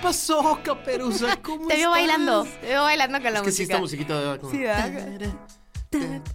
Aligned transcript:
Pasó, 0.00 0.58
Caperuza? 0.62 1.36
¿Cómo 1.42 1.66
Te 1.68 1.76
veo 1.76 1.94
estás? 1.94 2.08
bailando, 2.08 2.44
te 2.60 2.66
veo 2.68 2.82
bailando 2.82 3.22
con 3.22 3.32
la 3.32 3.38
Es 3.40 3.44
que 3.44 3.52
sí, 3.52 3.62
música. 3.62 3.74
esta 3.74 3.80
musiquita 3.80 4.20
de... 4.32 4.38
como- 4.38 4.52
Sí, 4.52 4.58
¿verdad? 4.58 5.34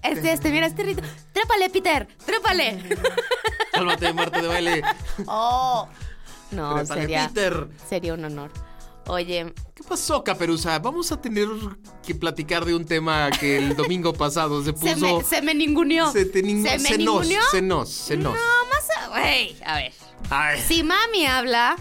Este, 0.04 0.34
este, 0.34 0.52
mira, 0.52 0.68
este 0.68 0.84
ritmo. 0.84 1.08
Trépale, 1.32 1.70
Peter, 1.70 2.08
trépale. 2.26 2.84
Cálmate, 3.72 4.14
Marta 4.14 4.42
de 4.42 4.48
baile. 4.48 4.84
Oh. 5.28 5.88
No, 6.52 6.76
Trépale, 6.76 7.02
sería, 7.02 7.28
Peter. 7.30 7.68
sería 7.88 8.14
un 8.14 8.26
honor. 8.26 8.52
Oye, 9.08 9.54
¿Qué 9.76 9.84
pasó, 9.84 10.24
Caperuza? 10.24 10.78
Vamos 10.80 11.12
a 11.12 11.22
tener 11.22 11.48
que 12.06 12.16
platicar 12.16 12.66
de 12.66 12.74
un 12.74 12.86
tema 12.86 13.30
que 13.40 13.58
el 13.58 13.76
domingo 13.76 14.14
pasado 14.14 14.64
se 14.64 14.74
puso... 14.74 14.88
se 14.96 14.96
me, 15.00 15.24
se 15.24 15.42
me 15.42 15.54
ninguneó. 15.54 16.12
Se 16.12 16.26
te 16.26 16.42
ningu- 16.44 16.68
¿Se 16.68 16.80
me 16.80 16.90
se 16.90 16.98
nos, 16.98 17.28
se 17.52 17.62
nos, 17.62 17.90
se 17.90 18.18
nos. 18.18 18.34
No, 18.34 18.40
más. 18.40 18.90
a- 18.98 19.08
Güey, 19.10 19.56
a 19.64 19.76
ver. 19.76 19.94
Ay. 20.30 20.60
Si 20.68 20.82
mami 20.84 21.26
habla, 21.28 21.76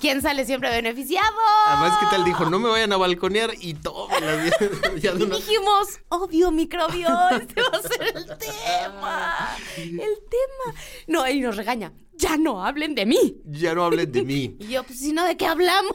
¿quién 0.00 0.22
sale 0.22 0.44
siempre 0.44 0.70
beneficiado? 0.70 1.36
Además, 1.68 1.98
¿qué 2.00 2.06
tal? 2.10 2.24
Dijo, 2.24 2.48
no 2.50 2.58
me 2.58 2.68
vayan 2.68 2.92
a 2.92 2.96
balconear 2.96 3.50
y 3.60 3.74
ya 5.00 5.12
de 5.12 5.20
Y 5.20 5.22
una- 5.22 5.36
dijimos, 5.36 6.00
obvio, 6.08 6.50
microbio, 6.50 7.08
este 7.30 7.62
va 7.62 7.78
a 7.78 7.82
ser 7.82 8.16
el 8.16 8.26
tema. 8.38 9.48
El 9.76 9.96
tema. 9.96 10.78
No, 11.06 11.28
y 11.28 11.40
nos 11.40 11.56
regaña. 11.56 11.92
Ya 12.18 12.38
no 12.38 12.64
hablen 12.64 12.94
de 12.94 13.04
mí. 13.04 13.42
Ya 13.44 13.74
no 13.74 13.84
hablen 13.84 14.10
de 14.10 14.22
mí. 14.22 14.56
Y 14.60 14.68
yo, 14.68 14.82
pues 14.84 14.98
si 15.00 15.12
no, 15.12 15.24
¿de 15.26 15.36
qué 15.36 15.46
hablamos? 15.46 15.94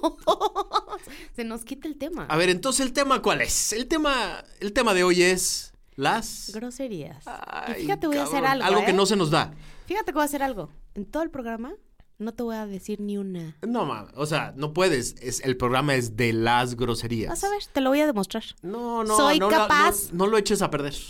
Se 1.36 1.44
nos 1.44 1.66
quita 1.66 1.88
el 1.88 1.98
tema. 1.98 2.26
A 2.30 2.38
ver, 2.38 2.50
entonces 2.50 2.86
el 2.86 2.94
tema 2.94 3.22
cuál 3.22 3.42
es? 3.42 3.74
El 3.74 3.88
tema, 3.88 4.44
el 4.60 4.72
tema 4.74 4.94
de 4.94 5.04
hoy 5.04 5.24
es 5.24 5.74
las. 5.96 6.52
Groserías. 6.54 7.24
Ay, 7.26 7.74
y 7.78 7.82
fíjate, 7.84 8.06
voy 8.08 8.18
a 8.18 8.24
hacer 8.24 8.46
algo. 8.46 8.64
Algo 8.66 8.86
que 8.86 8.92
¿eh? 8.92 8.94
no 8.94 9.06
se 9.08 9.16
nos 9.16 9.32
da. 9.32 9.52
Fíjate 9.88 10.06
que 10.12 10.14
voy 10.14 10.22
a 10.22 10.26
hacer 10.26 10.44
algo. 10.44 10.70
En 10.94 11.06
todo 11.06 11.24
el 11.24 11.32
programa 11.32 11.74
no 12.22 12.34
te 12.34 12.44
voy 12.44 12.56
a 12.56 12.66
decir 12.66 13.00
ni 13.02 13.18
una. 13.18 13.58
No, 13.62 13.86
mames. 13.86 14.12
O 14.16 14.26
sea, 14.26 14.54
no 14.56 14.74
puedes. 14.74 15.16
Es, 15.22 15.42
el 15.42 15.58
programa 15.58 15.96
es 15.96 16.16
de 16.16 16.34
las 16.34 16.76
groserías. 16.76 17.30
Vas 17.30 17.44
a 17.44 17.50
ver, 17.50 17.62
te 17.72 17.82
lo 17.82 17.90
voy 17.90 18.00
a 18.02 18.06
demostrar. 18.08 18.44
No, 18.62 19.04
no, 19.04 19.18
Soy 19.18 19.40
no, 19.40 19.50
capaz. 19.50 20.12
No, 20.12 20.26
no 20.26 20.32
lo 20.32 20.38
eches 20.38 20.62
a 20.62 20.70
perder. 20.70 20.94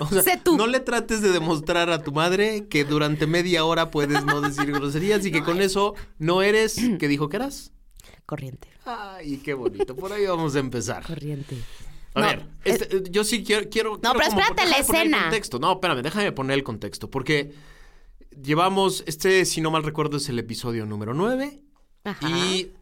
O 0.00 0.06
sea, 0.06 0.22
Sé 0.22 0.40
tú. 0.40 0.56
No 0.56 0.68
le 0.68 0.78
trates 0.78 1.22
de 1.22 1.32
demostrar 1.32 1.90
a 1.90 2.04
tu 2.04 2.12
madre 2.12 2.68
que 2.68 2.84
durante 2.84 3.26
media 3.26 3.64
hora 3.64 3.90
puedes 3.90 4.24
no 4.24 4.40
decir 4.40 4.70
groserías 4.70 5.26
y 5.26 5.32
que 5.32 5.42
con 5.42 5.60
eso 5.60 5.94
no 6.20 6.40
eres 6.40 6.76
que 7.00 7.08
dijo 7.08 7.28
que 7.28 7.34
eras. 7.38 7.72
Corriente. 8.24 8.68
Ay, 8.84 9.38
qué 9.38 9.54
bonito. 9.54 9.96
Por 9.96 10.12
ahí 10.12 10.24
vamos 10.24 10.54
a 10.54 10.60
empezar. 10.60 11.02
Corriente. 11.04 11.56
A 12.14 12.20
No, 12.20 12.26
ver, 12.28 12.46
este, 12.64 13.02
yo 13.10 13.24
sí 13.24 13.42
quiero, 13.42 13.68
quiero. 13.68 13.98
No, 14.00 14.12
pero 14.12 14.28
espérate 14.28 14.66
la 14.66 14.76
el 14.76 14.82
escena. 14.82 15.22
contexto. 15.22 15.58
No, 15.58 15.72
espérame, 15.72 16.02
déjame 16.02 16.30
poner 16.30 16.56
el 16.56 16.62
contexto. 16.62 17.10
Porque 17.10 17.52
llevamos, 18.42 19.04
este, 19.06 19.44
si 19.44 19.60
no 19.60 19.70
mal 19.70 19.82
recuerdo, 19.84 20.16
es 20.18 20.28
el 20.28 20.38
episodio 20.38 20.86
número 20.86 21.14
9. 21.14 21.60
Ajá. 22.04 22.28
Y 22.28 22.72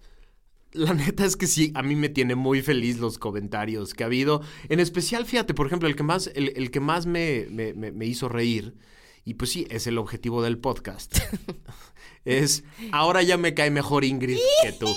la 0.73 0.93
neta 0.95 1.25
es 1.25 1.37
que 1.37 1.47
sí, 1.47 1.73
a 1.75 1.83
mí 1.83 1.97
me 1.97 2.09
tiene 2.09 2.35
muy 2.35 2.63
feliz 2.63 2.99
los 2.99 3.19
comentarios 3.19 3.95
que 3.95 4.03
ha 4.05 4.07
habido. 4.07 4.43
En 4.69 4.81
especial, 4.81 5.25
fíjate, 5.27 5.55
por 5.55 5.67
ejemplo, 5.67 5.89
el 5.89 5.97
que 5.97 6.03
más, 6.03 6.31
el, 6.35 6.53
el 6.57 6.71
que 6.71 6.81
más 6.81 7.07
me, 7.07 7.47
me- 7.51 7.73
me- 7.75 7.93
me 7.93 8.07
hizo 8.07 8.29
reír, 8.29 8.75
y 9.25 9.35
pues 9.35 9.51
sí, 9.51 9.67
es 9.71 9.87
el 9.87 9.99
objetivo 9.99 10.43
del 10.43 10.59
podcast, 10.59 11.19
es 12.25 12.63
ahora 12.93 13.23
ya 13.23 13.37
me 13.37 13.55
cae 13.55 13.71
mejor 13.71 14.05
Ingrid 14.05 14.39
que 14.63 14.73
tú. 14.73 14.87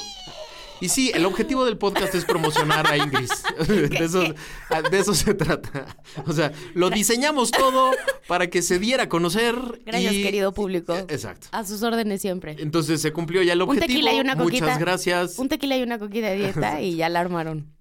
Y 0.81 0.89
sí, 0.89 1.11
el 1.13 1.25
objetivo 1.25 1.65
del 1.65 1.77
podcast 1.77 2.15
es 2.15 2.23
promocionar 2.25 2.87
a 2.87 2.97
Ingrid. 2.97 3.27
De 3.67 3.97
eso, 4.05 4.21
de 4.23 4.99
eso 4.99 5.13
se 5.13 5.33
trata. 5.33 5.97
O 6.25 6.31
sea, 6.31 6.53
lo 6.73 6.89
diseñamos 6.89 7.51
todo 7.51 7.91
para 8.27 8.49
que 8.49 8.61
se 8.61 8.79
diera 8.79 9.03
a 9.03 9.09
conocer. 9.09 9.55
Gracias, 9.85 10.13
y- 10.13 10.23
querido 10.23 10.53
público. 10.53 10.95
Exacto. 11.09 11.47
A 11.51 11.65
sus 11.65 11.83
órdenes 11.83 12.21
siempre. 12.21 12.55
Entonces 12.59 13.01
se 13.01 13.11
cumplió 13.11 13.41
ya 13.43 13.53
el 13.53 13.61
Un 13.61 13.69
objetivo. 13.69 13.87
tequila 13.87 14.13
y 14.13 14.19
una 14.21 14.37
coquita. 14.37 14.65
Muchas 14.65 14.79
gracias. 14.79 15.37
Un 15.39 15.49
tequila 15.49 15.77
y 15.77 15.83
una 15.83 15.99
coquita 15.99 16.27
de 16.27 16.37
dieta 16.37 16.81
y 16.81 16.95
ya 16.95 17.09
la 17.09 17.19
armaron. 17.19 17.73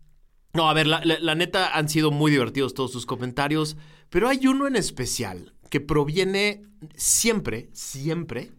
No, 0.54 0.68
a 0.68 0.74
ver, 0.74 0.86
la, 0.88 1.00
la- 1.04 1.20
la 1.20 1.34
neta 1.36 1.76
han 1.76 1.88
sido 1.88 2.10
muy 2.10 2.30
divertidos 2.32 2.74
todos 2.74 2.90
sus 2.90 3.06
comentarios, 3.06 3.76
pero 4.10 4.28
hay 4.28 4.46
uno 4.48 4.66
en 4.66 4.74
especial 4.76 5.52
que 5.70 5.80
proviene 5.80 6.62
siempre, 6.96 7.68
siempre 7.74 8.50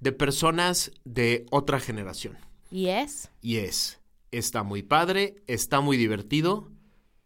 de 0.00 0.12
personas 0.12 0.90
de 1.04 1.46
otra 1.50 1.78
generación. 1.80 2.36
¿Y 2.70 2.88
es? 2.88 3.30
Y 3.40 3.56
es, 3.56 4.00
está 4.30 4.62
muy 4.62 4.82
padre, 4.82 5.42
está 5.46 5.80
muy 5.80 5.96
divertido, 5.96 6.70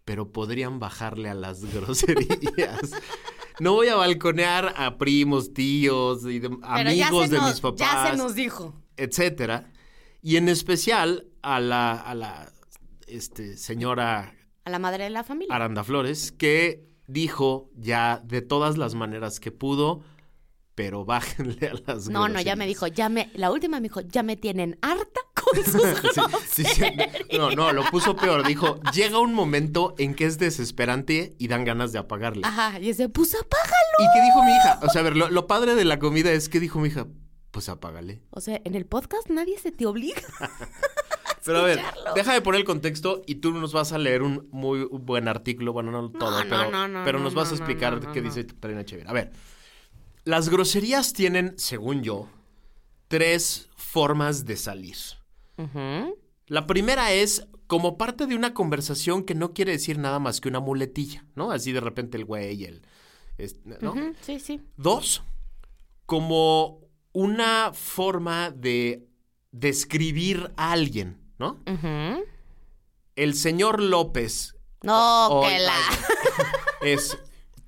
pero 0.05 0.33
podrían 0.33 0.79
bajarle 0.81 1.29
a 1.29 1.35
las 1.35 1.65
groserías. 1.75 2.93
No 3.61 3.73
voy 3.75 3.89
a 3.89 3.95
balconear 3.97 4.75
a 4.77 4.99
primos, 4.99 5.53
tíos, 5.55 6.25
y 6.27 6.39
de- 6.41 6.57
amigos 6.63 7.31
de 7.31 7.41
mis 7.41 7.61
papás 7.61 7.79
Ya 7.81 8.11
se 8.11 8.17
nos 8.17 8.35
dijo. 8.35 8.75
etcétera. 8.97 9.71
Y 10.23 10.37
en 10.37 10.49
especial 10.49 11.29
a 11.43 11.61
la, 11.61 11.93
a 11.93 12.15
la 12.15 12.51
este, 13.07 13.57
señora 13.59 14.35
A 14.65 14.71
la 14.71 14.79
madre 14.79 15.05
de 15.05 15.11
la 15.11 15.23
familia. 15.25 15.55
Aranda 15.55 15.85
Flores, 15.85 16.33
que 16.33 16.89
dijo 17.07 17.71
ya 17.77 18.23
de 18.25 18.41
todas 18.41 18.79
las 18.79 18.95
maneras 18.95 19.39
que 19.39 19.53
pudo, 19.53 20.03
pero 20.75 21.05
bájenle 21.05 21.69
a 21.69 21.75
las 21.87 22.09
No, 22.09 22.29
no, 22.29 22.41
ya 22.41 22.57
me 22.57 22.67
dijo, 22.67 22.87
ya 22.87 23.09
me, 23.09 23.31
la 23.35 23.51
última 23.51 23.79
me 23.79 23.85
dijo, 23.85 24.01
ya 24.01 24.23
me 24.23 24.37
tienen 24.37 24.79
harta 24.83 25.21
con 25.35 25.65
sus 25.65 25.83
Sí, 26.51 26.65
sí, 26.65 26.75
sí. 26.75 27.37
No, 27.37 27.51
no, 27.51 27.73
lo 27.73 27.85
puso 27.91 28.17
peor. 28.17 28.47
Dijo, 28.47 28.81
llega 28.93 29.19
un 29.19 29.35
momento 29.35 29.95
en 29.99 30.15
que 30.15 30.25
es 30.27 30.39
desesperante 30.39 31.35
y 31.39 31.49
dan 31.49 31.65
ganas 31.65 31.93
de 31.93 31.99
apagarle. 31.99 32.43
Ajá, 32.45 32.79
y 32.81 32.91
ese, 32.91 33.09
pues 33.09 33.35
apágalo. 33.35 33.99
¿Y 33.99 34.07
qué 34.15 34.23
dijo 34.25 34.43
mi 34.45 34.53
hija? 34.53 34.81
O 34.83 34.89
sea, 34.91 35.01
a 35.01 35.05
ver, 35.05 35.17
lo, 35.17 35.31
lo 35.31 35.47
padre 35.47 35.75
de 35.75 35.85
la 35.85 35.99
comida 35.99 36.33
es 36.33 36.49
que 36.49 36.61
dijo 36.61 36.81
mi 36.81 36.89
hija, 36.89 37.07
pues 37.51 37.69
apágale. 37.69 38.21
O 38.31 38.41
sea, 38.41 38.61
en 38.65 38.75
el 38.75 38.87
podcast 38.87 39.31
nadie 39.31 39.59
se 39.59 39.71
te 39.71 39.87
obliga. 39.87 40.23
Pero 41.45 41.59
a 41.59 41.63
ver, 41.63 41.81
de 42.15 42.41
poner 42.41 42.61
el 42.61 42.67
contexto 42.67 43.23
y 43.27 43.37
tú 43.37 43.53
nos 43.53 43.75
vas 43.75 43.93
a 43.93 43.99
leer 43.99 44.23
un 44.23 44.49
muy 44.51 44.89
buen 44.91 45.29
artículo. 45.29 45.75
Bueno, 45.75 45.91
no 45.91 46.11
todo, 46.11 46.43
no, 46.43 46.49
pero, 46.49 46.89
no, 46.89 47.05
pero 47.05 47.19
no, 47.19 47.25
nos 47.25 47.35
vas 47.35 47.53
a 47.53 47.55
explicar 47.55 48.01
qué 48.13 48.23
dice 48.23 48.47
Karina 48.47 48.81
Echeverría. 48.81 49.11
A 49.11 49.15
ver, 49.15 49.31
las 50.25 50.49
groserías 50.49 51.13
tienen, 51.13 51.55
según 51.59 52.03
yo, 52.03 52.29
tres 53.09 53.69
formas 53.77 54.45
de 54.45 54.57
salir. 54.57 54.97
La 56.47 56.67
primera 56.67 57.13
es 57.13 57.47
como 57.67 57.97
parte 57.97 58.27
de 58.27 58.35
una 58.37 58.53
conversación 58.55 59.25
que 59.25 59.35
no 59.35 59.53
quiere 59.55 59.73
decir 59.73 59.99
nada 59.99 60.19
más 60.19 60.41
que 60.41 60.49
una 60.49 60.61
muletilla, 60.61 61.25
¿no? 61.35 61.51
Así 61.51 61.73
de 61.73 61.81
repente 61.81 62.17
el 62.19 62.25
güey, 62.25 62.65
el... 62.65 62.83
es- 63.39 63.57
¿no? 63.81 63.95
Sí, 64.21 64.39
sí. 64.41 64.61
Dos, 64.77 65.23
como 66.07 66.81
una 67.13 67.73
forma 67.73 68.51
de 68.51 69.07
describir 69.53 70.53
a 70.57 70.73
alguien, 70.73 71.19
¿no? 71.39 71.61
El 73.17 73.35
señor 73.35 73.81
López 73.81 74.57
No, 74.83 75.29
o- 75.29 75.49
que 75.49 75.59
la... 75.61 75.77
es 76.83 77.17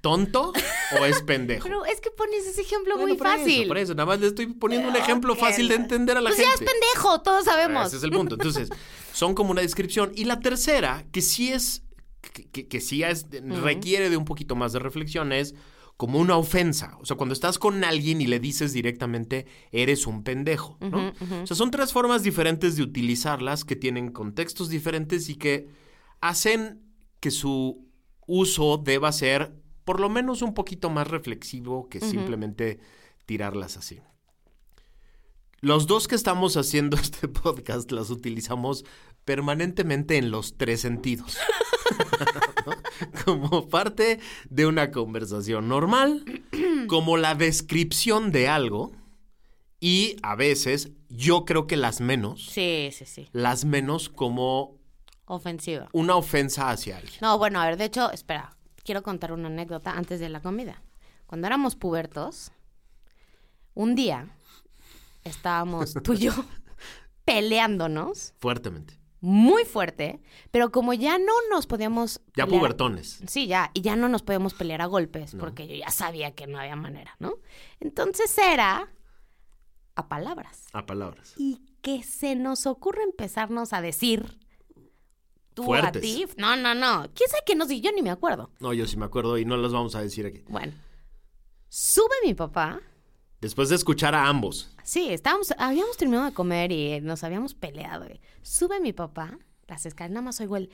tonto 0.06 0.52
o 1.00 1.04
es 1.04 1.20
pendejo. 1.22 1.64
Pero 1.64 1.84
es 1.84 2.00
que 2.00 2.12
pones 2.12 2.46
ese 2.46 2.60
ejemplo 2.60 2.94
Bueno, 2.94 3.08
muy 3.08 3.16
por 3.18 3.26
eso, 3.26 3.36
fácil. 3.38 3.66
por 3.68 3.78
eso, 3.78 3.94
nada 3.94 4.06
más 4.06 4.20
le 4.20 4.28
estoy 4.28 4.46
poniendo 4.46 4.88
un 4.88 4.94
ejemplo 4.94 5.34
fácil 5.34 5.66
de 5.68 5.74
entender 5.74 6.16
a 6.16 6.20
la 6.20 6.30
Pues 6.30 6.40
gente. 6.40 6.64
ya 6.64 6.64
es 6.64 6.70
pendejo, 6.72 7.22
todos 7.22 7.44
sabemos. 7.44 7.88
Ese 7.88 7.96
es 7.96 8.02
el 8.04 8.10
punto. 8.12 8.36
Entonces, 8.36 8.68
son 9.12 9.34
como 9.34 9.50
una 9.50 9.62
descripción. 9.62 10.12
Y 10.14 10.24
la 10.24 10.38
tercera, 10.38 11.04
que 11.10 11.22
sí 11.22 11.50
es, 11.52 11.82
que, 12.68 12.80
sí 12.80 13.02
es, 13.02 13.26
requiere 13.62 14.08
de 14.10 14.16
un 14.16 14.24
poquito 14.24 14.54
más 14.54 14.72
de 14.72 14.78
reflexión, 14.78 15.32
es 15.32 15.54
como 15.96 16.20
una 16.20 16.36
ofensa. 16.36 16.96
O 17.00 17.04
sea, 17.04 17.16
cuando 17.16 17.32
estás 17.32 17.58
con 17.58 17.82
alguien 17.82 18.20
y 18.20 18.26
le 18.26 18.38
dices 18.38 18.72
directamente, 18.72 19.46
eres 19.72 20.06
un 20.06 20.22
pendejo, 20.22 20.78
¿no? 20.80 21.12
O 21.42 21.46
sea, 21.48 21.56
son 21.56 21.70
tres 21.72 21.92
formas 21.92 22.22
diferentes 22.22 22.76
de 22.76 22.82
utilizarlas 22.84 23.64
que 23.64 23.74
tienen 23.74 24.12
contextos 24.12 24.68
diferentes 24.68 25.28
y 25.30 25.34
que 25.36 25.66
hacen 26.20 26.82
que 27.18 27.30
su 27.32 27.84
uso 28.28 28.76
deba 28.84 29.10
ser 29.10 29.52
por 29.86 30.00
lo 30.00 30.10
menos 30.10 30.42
un 30.42 30.52
poquito 30.52 30.90
más 30.90 31.08
reflexivo 31.08 31.88
que 31.88 32.00
simplemente 32.00 32.78
tirarlas 33.24 33.76
así. 33.78 34.00
Los 35.60 35.86
dos 35.86 36.06
que 36.08 36.16
estamos 36.16 36.56
haciendo 36.58 36.96
este 37.02 37.28
podcast 37.28 37.90
las 37.92 38.10
utilizamos 38.10 38.84
permanentemente 39.24 40.18
en 40.18 40.30
los 40.30 40.56
tres 40.58 40.80
sentidos. 40.82 41.38
Como 43.24 43.68
parte 43.68 44.18
de 44.50 44.66
una 44.66 44.90
conversación 44.90 45.68
normal, 45.68 46.24
como 46.88 47.16
la 47.16 47.34
descripción 47.34 48.32
de 48.32 48.48
algo 48.48 48.92
y 49.80 50.16
a 50.22 50.34
veces, 50.34 50.90
yo 51.08 51.44
creo 51.44 51.66
que 51.66 51.76
las 51.76 52.00
menos, 52.00 52.46
Sí, 52.46 52.88
sí, 52.92 53.04
sí. 53.04 53.28
las 53.32 53.64
menos 53.64 54.08
como 54.08 54.78
Ofensiva. 55.26 55.88
una 55.92 56.16
ofensa 56.16 56.70
hacia 56.70 56.96
alguien. 56.98 57.18
No, 57.20 57.36
bueno, 57.38 57.60
a 57.60 57.66
ver, 57.66 57.76
de 57.76 57.84
hecho, 57.84 58.10
espera, 58.12 58.55
quiero 58.86 59.02
contar 59.02 59.32
una 59.32 59.48
anécdota 59.48 59.90
antes 59.92 60.20
de 60.20 60.30
la 60.30 60.40
comida. 60.40 60.80
Cuando 61.26 61.46
éramos 61.48 61.74
pubertos, 61.74 62.52
un 63.74 63.94
día 63.94 64.28
estábamos 65.24 65.92
tú 66.02 66.14
y 66.14 66.18
yo 66.18 66.32
peleándonos 67.24 68.32
Fuertemente. 68.38 68.98
muy 69.20 69.64
fuerte, 69.64 70.22
pero 70.52 70.70
como 70.70 70.94
ya 70.94 71.18
no 71.18 71.32
nos 71.50 71.66
podíamos 71.66 72.20
Ya 72.36 72.46
pubertones. 72.46 73.20
Sí, 73.26 73.48
ya, 73.48 73.72
y 73.74 73.80
ya 73.82 73.96
no 73.96 74.08
nos 74.08 74.22
podíamos 74.22 74.54
pelear 74.54 74.80
a 74.82 74.86
golpes, 74.86 75.34
porque 75.38 75.66
yo 75.66 75.74
ya 75.74 75.90
sabía 75.90 76.34
que 76.34 76.46
no 76.46 76.58
había 76.60 76.76
manera, 76.76 77.16
¿no? 77.18 77.34
Entonces 77.80 78.38
era 78.38 78.88
a 79.96 80.08
palabras. 80.08 80.66
A 80.72 80.86
palabras. 80.86 81.34
Y 81.36 81.60
que 81.82 82.04
se 82.04 82.36
nos 82.36 82.66
ocurre 82.66 83.02
empezarnos 83.02 83.72
a 83.72 83.80
decir 83.80 84.38
tú 85.56 85.64
Fuertes. 85.64 85.96
a 85.96 86.00
ti. 86.00 86.26
No, 86.36 86.54
no, 86.54 86.74
no. 86.74 87.08
¿Quién 87.14 87.30
sabe 87.30 87.42
qué 87.46 87.54
nos 87.54 87.68
dijo? 87.68 87.82
Yo 87.82 87.92
ni 87.92 88.02
me 88.02 88.10
acuerdo. 88.10 88.50
No, 88.60 88.74
yo 88.74 88.86
sí 88.86 88.98
me 88.98 89.06
acuerdo 89.06 89.38
y 89.38 89.46
no 89.46 89.56
las 89.56 89.72
vamos 89.72 89.94
a 89.94 90.02
decir 90.02 90.26
aquí. 90.26 90.44
Bueno, 90.48 90.74
sube 91.68 92.14
mi 92.24 92.34
papá. 92.34 92.80
Después 93.40 93.70
de 93.70 93.76
escuchar 93.76 94.14
a 94.14 94.28
ambos. 94.28 94.70
Sí, 94.84 95.08
estábamos, 95.10 95.54
habíamos 95.56 95.96
terminado 95.96 96.26
de 96.26 96.32
comer 96.34 96.72
y 96.72 97.00
nos 97.00 97.24
habíamos 97.24 97.54
peleado. 97.54 98.06
Sube 98.42 98.80
mi 98.80 98.92
papá 98.92 99.38
las 99.66 99.86
escaleras, 99.86 100.12
nada 100.14 100.24
más 100.24 100.40
oigo 100.40 100.56
el... 100.56 100.70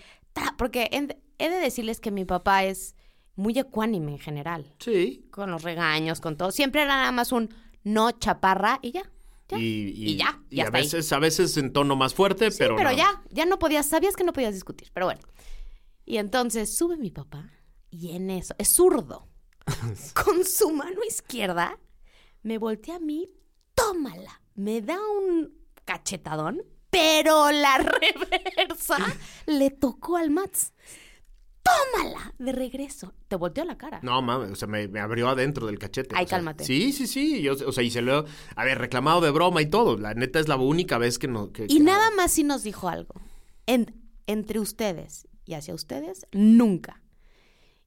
porque 0.58 0.88
he, 0.93 1.19
he 1.38 1.49
de 1.49 1.56
decirles 1.56 2.00
que 2.00 2.11
mi 2.11 2.25
papá 2.25 2.64
es 2.64 2.94
muy 3.37 3.58
ecuánime 3.58 4.12
en 4.12 4.19
general. 4.19 4.75
Sí. 4.81 5.28
Con 5.31 5.50
los 5.50 5.62
regaños, 5.62 6.20
con 6.20 6.37
todo. 6.37 6.50
Siempre 6.50 6.82
era 6.82 6.96
nada 6.96 7.12
más 7.12 7.32
un 7.32 7.55
no 7.85 8.11
chaparra 8.11 8.78
y 8.82 8.93
ya. 8.93 9.11
Ya. 9.52 9.58
Y, 9.58 9.94
Y 10.12 10.16
ya, 10.16 10.43
y 10.50 10.56
ya 10.56 10.64
a 10.64 10.66
ahí. 10.66 10.72
veces, 10.72 11.12
a 11.12 11.19
veces 11.19 11.56
en 11.56 11.72
tono 11.72 11.96
más 11.96 12.14
fuerte, 12.14 12.50
Sí, 12.50 12.56
pero. 12.58 12.76
pero, 12.76 12.90
no. 12.90 12.96
ya, 12.96 13.22
ya 13.31 13.44
no 13.46 13.58
podías, 13.58 13.87
sabías 13.87 14.16
que 14.16 14.25
no 14.25 14.32
podías 14.32 14.54
discutir, 14.54 14.90
pero 14.93 15.06
bueno. 15.06 15.20
Y 16.04 16.16
entonces 16.19 16.76
sube 16.76 16.96
mi 16.96 17.10
papá 17.10 17.50
y 17.90 18.10
en 18.16 18.31
eso, 18.31 18.54
es 18.58 18.69
zurdo, 18.75 19.28
con 20.14 20.44
su 20.44 20.70
mano 20.70 21.00
izquierda, 21.06 21.78
me 22.43 22.58
voltea 22.58 22.96
a 22.96 23.00
mí, 23.00 23.28
tómala, 23.75 24.40
me 24.54 24.81
da 24.82 24.99
un 25.00 25.54
cachetadón, 25.84 26.62
pero 26.90 27.50
la 27.52 27.78
reversa 28.56 28.96
le 29.46 29.70
tocó 29.70 30.16
al 30.16 30.31
Mats. 30.31 30.72
Tómala 31.62 32.35
de 32.38 32.53
regreso. 32.53 33.12
Te 33.29 33.37
volteó 33.37 33.64
la 33.64 33.79
cara. 33.79 34.00
No, 34.03 34.20
mames, 34.23 34.50
o 34.50 34.56
sea, 34.56 34.69
me, 34.69 34.88
me 34.88 35.00
abrió 35.00 35.29
adentro 35.29 35.67
del 35.67 35.79
cachete. 35.79 36.14
Ay, 36.17 36.25
o 36.25 36.29
sea, 36.29 36.38
cálmate. 36.38 36.64
Sí, 36.64 36.93
sí, 36.93 37.06
sí. 37.06 37.41
Yo, 37.43 37.53
o 37.67 37.73
sea, 37.73 37.85
y 37.85 37.91
se 37.91 38.03
lo. 38.03 38.25
A 38.56 38.64
ver, 38.64 38.79
reclamado 38.79 39.20
de 39.20 39.31
broma 39.31 39.62
y 39.62 39.67
todo. 39.67 39.97
La 39.97 40.14
neta 40.14 40.41
es 40.41 40.49
la 40.49 40.56
única 40.56 40.99
vez 40.99 41.19
que 41.19 41.29
no. 41.29 41.53
que- 41.53 41.64
Y 41.64 41.79
que- 41.79 41.81
nada 41.81 42.11
más 42.17 42.32
si 42.32 42.43
nos 42.44 42.62
dijo 42.62 42.88
algo. 42.88 43.14
En- 43.67 43.94
entre 44.26 44.59
ustedes 44.61 45.29
y 45.44 45.55
hacia 45.55 45.75
ustedes, 45.75 46.26
nunca. 46.32 47.03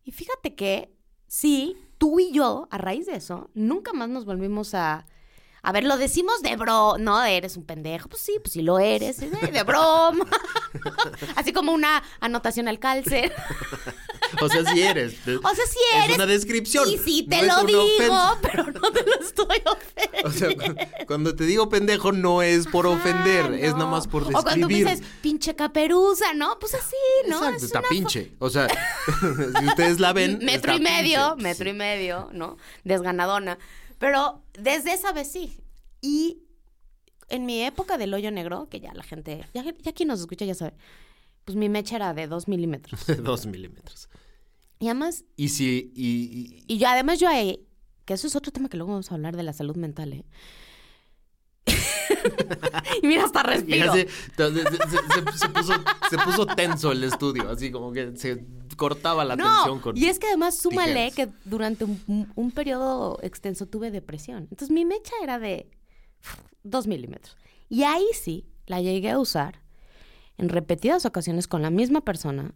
Y 0.03 0.11
fíjate 0.11 0.55
que 0.55 0.93
sí, 1.27 1.75
tú 1.97 2.19
y 2.19 2.31
yo, 2.31 2.67
a 2.71 2.77
raíz 2.77 3.05
de 3.07 3.15
eso, 3.15 3.49
nunca 3.55 3.91
más 3.93 4.07
nos 4.09 4.25
volvimos 4.25 4.73
a... 4.73 5.05
A 5.67 5.71
ver, 5.71 5.83
lo 5.83 5.97
decimos 5.97 6.41
de 6.43 6.55
bro, 6.57 6.97
no, 6.99 7.23
eres 7.23 7.57
un 7.57 7.65
pendejo. 7.65 8.07
Pues 8.07 8.21
sí, 8.21 8.33
pues 8.41 8.53
sí 8.53 8.61
lo 8.61 8.77
eres, 8.79 9.19
es 9.21 9.31
de, 9.51 9.63
broma. 9.63 10.25
Así 11.35 11.53
como 11.53 11.71
una 11.73 12.03
anotación 12.19 12.67
al 12.67 12.79
cálcer. 12.79 13.33
O 14.41 14.49
sea, 14.49 14.65
sí 14.65 14.81
eres. 14.81 15.13
O 15.43 15.55
sea, 15.55 15.65
sí 15.65 15.77
Es 15.97 16.03
eres. 16.05 16.15
una 16.17 16.25
descripción. 16.25 16.89
Y 16.89 16.97
sí 16.97 17.25
te 17.29 17.37
no 17.43 17.59
es 17.59 17.71
lo 17.71 17.85
digo, 17.85 18.37
pero 18.41 18.63
no 18.65 18.91
te 18.91 19.03
lo 19.05 19.19
estoy 19.21 19.61
ofendiendo. 19.65 20.27
O 20.27 20.31
sea, 20.31 20.49
cu- 20.49 21.05
cuando 21.05 21.35
te 21.35 21.45
digo 21.45 21.69
pendejo 21.69 22.11
no 22.11 22.41
es 22.41 22.67
por 22.67 22.85
ofender, 22.87 23.53
es 23.53 23.73
nada 23.73 23.85
más 23.85 24.07
por 24.07 24.23
O 24.23 24.25
cuando 24.31 24.67
describir. 24.67 24.87
dices, 24.89 25.07
pinche 25.21 25.55
caperuza, 25.55 26.33
¿no? 26.33 26.57
Pues 26.59 26.73
así, 26.73 26.95
¿no? 27.29 27.35
Exacto, 27.37 27.57
Es 27.57 27.63
está 27.63 27.79
una 27.79 27.87
pinche. 27.89 28.33
O 28.39 28.49
sea, 28.49 28.67
si 29.59 29.65
ustedes 29.67 29.99
la 29.99 30.11
ven. 30.11 30.39
metro 30.41 30.73
y 30.73 30.79
medio, 30.81 31.35
pinche. 31.35 31.43
metro 31.43 31.69
y 31.69 31.73
medio, 31.73 32.29
¿no? 32.33 32.57
Desganadona. 32.83 33.57
Pero 33.97 34.43
desde 34.59 34.93
esa 34.93 35.11
vez 35.13 35.31
sí. 35.31 35.59
Y 36.01 36.43
en 37.29 37.45
mi 37.45 37.61
época 37.63 37.97
del 37.97 38.13
hoyo 38.13 38.31
negro, 38.31 38.67
que 38.69 38.79
ya 38.79 38.93
la 38.93 39.03
gente, 39.03 39.45
ya, 39.53 39.63
ya 39.63 39.93
quien 39.93 40.07
nos 40.09 40.19
escucha 40.19 40.45
ya 40.45 40.53
sabe, 40.55 40.73
pues 41.43 41.55
mi 41.55 41.69
mecha 41.69 41.95
era 41.95 42.13
de 42.13 42.27
dos 42.27 42.47
milímetros. 42.47 43.05
De 43.07 43.15
dos 43.17 43.45
milímetros. 43.45 44.09
Y 44.79 44.85
además, 44.87 45.23
Y 45.37 45.49
si. 45.49 45.91
Y, 45.95 46.63
y- 46.67 46.75
y 46.75 46.77
yo 46.77 46.87
además 46.87 47.19
yo 47.19 47.27
ahí, 47.29 47.65
que 48.05 48.13
eso 48.13 48.27
es 48.27 48.35
otro 48.35 48.51
tema 48.51 48.69
que 48.69 48.77
luego 48.77 48.91
vamos 48.91 49.11
a 49.11 49.15
hablar 49.15 49.35
de 49.37 49.43
la 49.43 49.53
salud 49.53 49.75
mental, 49.77 50.13
¿eh? 50.13 50.25
y 53.01 53.07
mira, 53.07 53.25
hasta 53.25 53.41
respiro. 53.43 53.91
se, 53.93 54.07
se- 54.07 54.53
se- 54.53 55.37
se 55.39 55.49
puso, 55.49 55.73
se 56.09 56.17
puso 56.17 56.45
tenso 56.45 56.91
el 56.91 57.03
estudio, 57.03 57.49
así 57.49 57.71
como 57.71 57.91
que 57.91 58.15
se 58.15 58.45
cortaba 58.75 59.23
la 59.25 59.35
tensión 59.37 59.77
No, 59.77 59.81
con. 59.81 59.97
y 59.97 60.05
es 60.05 60.19
que 60.19 60.27
además 60.27 60.57
súmale 60.57 61.09
tijeras. 61.09 61.15
que 61.15 61.29
durante 61.49 61.85
un, 61.85 62.31
un 62.35 62.51
periodo 62.51 63.19
extenso 63.23 63.65
tuve 63.67 63.91
depresión. 63.91 64.47
Entonces 64.49 64.69
mi 64.71 64.85
mecha 64.85 65.13
era 65.23 65.39
de 65.39 65.69
dos 66.63 66.87
milímetros. 66.87 67.37
Y 67.69 67.83
ahí 67.83 68.05
sí 68.13 68.47
la 68.67 68.81
llegué 68.81 69.11
a 69.11 69.19
usar 69.19 69.61
en 70.37 70.49
repetidas 70.49 71.05
ocasiones 71.05 71.47
con 71.47 71.61
la 71.61 71.69
misma 71.69 72.01
persona, 72.01 72.53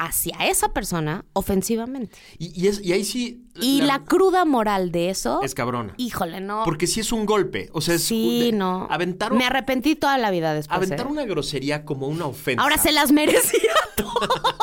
hacia 0.00 0.36
esa 0.48 0.72
persona, 0.72 1.24
ofensivamente. 1.32 2.16
Y, 2.38 2.60
y 2.60 2.68
es, 2.68 2.80
y 2.84 2.92
ahí 2.92 3.04
sí. 3.04 3.48
Y 3.60 3.80
la, 3.82 4.04
cruda 4.04 4.44
moral 4.44 4.92
de 4.92 5.10
eso, 5.10 5.40
Es 5.42 5.54
cabrona. 5.54 5.94
híjole, 5.96 6.40
no. 6.40 6.62
Porque 6.64 6.86
sí 6.86 7.00
es 7.00 7.10
un 7.10 7.26
golpe. 7.26 7.68
O 7.72 7.80
sea, 7.80 7.96
es. 7.96 8.04
sí, 8.04 8.52
no. 8.54 8.86
Aventar, 8.90 9.32
un- 9.32 9.38
Me 9.38 9.44
arrepentí 9.44 9.96
toda 9.96 10.16
la 10.18 10.30
vida 10.30 10.54
después. 10.54 10.76
aventar 10.76 11.06
¿eh? 11.06 11.10
una 11.10 11.24
grosería 11.24 11.84
como 11.84 12.06
una 12.06 12.26
ofensa. 12.26 12.62
Ahora 12.62 12.78
se 12.78 12.92
las 12.92 13.10
merecía. 13.10 13.72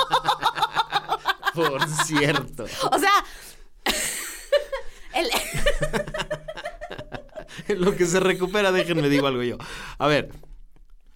Por 1.56 1.88
cierto. 2.06 2.66
O 2.92 3.00
sea, 3.00 3.12
el- 5.16 5.30
En 7.68 7.82
lo 7.82 7.96
que 7.96 8.06
se 8.06 8.20
recupera, 8.20 8.72
déjenme 8.72 9.10
digo 9.10 9.28
algo 9.28 9.42
yo. 9.44 9.58
A 9.98 10.08
ver, 10.08 10.30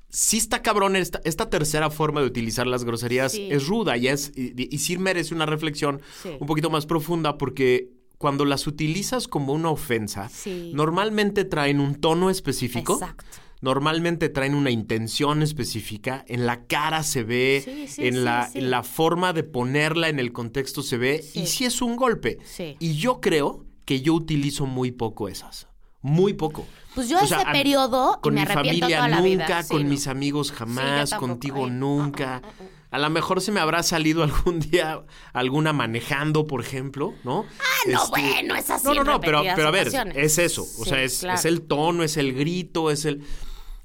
sí 0.10 0.38
está 0.38 0.62
cabrón 0.62 0.96
esta, 0.96 1.22
esta 1.26 1.50
tercera 1.50 1.90
forma 1.90 2.22
de 2.22 2.28
utilizar 2.28 2.66
las 2.66 2.84
groserías 2.84 3.34
Sí. 3.34 3.50
es 3.52 3.68
ruda 3.68 3.98
y 3.98 4.08
es 4.08 4.32
y, 4.36 4.54
y 4.74 4.78
sí 4.80 4.98
merece 4.98 5.36
una 5.36 5.46
reflexión 5.46 6.02
Sí. 6.24 6.30
un 6.40 6.48
poquito 6.48 6.70
más 6.70 6.86
profunda 6.86 7.38
porque 7.38 7.90
cuando 8.18 8.46
las 8.46 8.68
utilizas 8.68 9.28
como 9.28 9.54
una 9.54 9.70
ofensa, 9.70 10.30
Sí. 10.30 10.72
normalmente 10.74 11.46
traen 11.46 11.80
un 11.80 11.96
tono 11.96 12.30
específico. 12.30 12.94
Exacto. 12.94 13.26
Normalmente 13.62 14.30
traen 14.30 14.56
una 14.56 14.72
intención 14.72 15.42
específica, 15.44 16.24
en 16.28 16.46
la 16.46 16.66
cara 16.66 17.04
se 17.04 17.24
ve, 17.24 17.62
Sí, 17.66 17.88
sí, 17.88 18.08
en, 18.08 18.14
sí, 18.16 18.20
la, 18.22 18.48
sí. 18.48 18.60
en 18.60 18.72
la 18.72 18.84
forma 18.84 19.34
de 19.34 19.44
ponerla 19.44 20.08
en 20.10 20.20
el 20.20 20.32
contexto 20.32 20.82
se 20.82 20.98
ve, 20.98 21.24
y 21.34 21.46
sí 21.48 21.66
es 21.66 21.82
un 21.82 21.96
golpe. 21.98 22.38
Y 22.80 22.96
yo 22.96 23.20
creo 23.20 23.66
que 23.86 24.02
yo 24.02 24.14
utilizo 24.14 24.66
muy 24.66 24.92
poco 24.92 25.28
esas. 25.28 25.68
Muy 26.02 26.34
poco. 26.34 26.66
Pues 26.96 27.10
yo 27.10 27.18
O 27.18 27.22
ese 27.22 27.36
sea, 27.36 27.52
periodo 27.52 28.20
con 28.22 28.34
me 28.34 28.40
mi 28.40 28.46
arrepiento 28.46 28.80
familia 28.88 28.98
toda 28.98 29.10
la 29.10 29.18
nunca, 29.18 29.46
vida. 29.46 29.64
Con 29.68 29.84
no. 29.84 29.90
mis 29.90 30.08
amigos 30.08 30.52
jamás, 30.54 31.14
contigo 31.16 31.66
Ay, 31.66 31.72
nunca. 31.72 32.36
ah, 32.38 32.42
ah, 32.46 32.52
ah, 32.62 32.64
A 32.92 33.00
lo 33.00 33.10
mejor 33.10 33.42
se 33.42 33.52
me 33.52 33.60
habrá 33.60 33.84
salido 33.84 34.24
algún 34.24 34.62
día 34.62 35.04
alguna 35.34 35.74
manejando, 35.74 36.48
por 36.48 36.62
ejemplo, 36.62 37.14
¿no? 37.26 37.46
Ah, 37.60 37.90
no, 37.92 38.08
bueno, 38.08 38.56
es 38.56 38.70
así 38.70 38.88
No, 38.88 38.94
no, 38.94 39.04
no, 39.04 39.20
pero, 39.20 39.42
pero 39.56 39.68
a 39.68 39.72
ver, 39.72 39.90
es 40.16 40.38
eso. 40.38 40.62
O 40.64 40.84
Sí, 40.86 40.90
sea, 40.90 41.04
es, 41.04 41.20
claro. 41.20 41.38
es 41.38 41.44
el 41.44 41.64
tono, 41.64 42.04
es 42.04 42.16
el 42.16 42.34
grito, 42.34 42.92
es 42.92 43.04
el. 43.04 43.22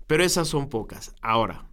Pero 0.07 0.25
esas 0.25 0.49
son 0.49 0.69
pocas. 0.69 1.15
Ahora, 1.23 1.67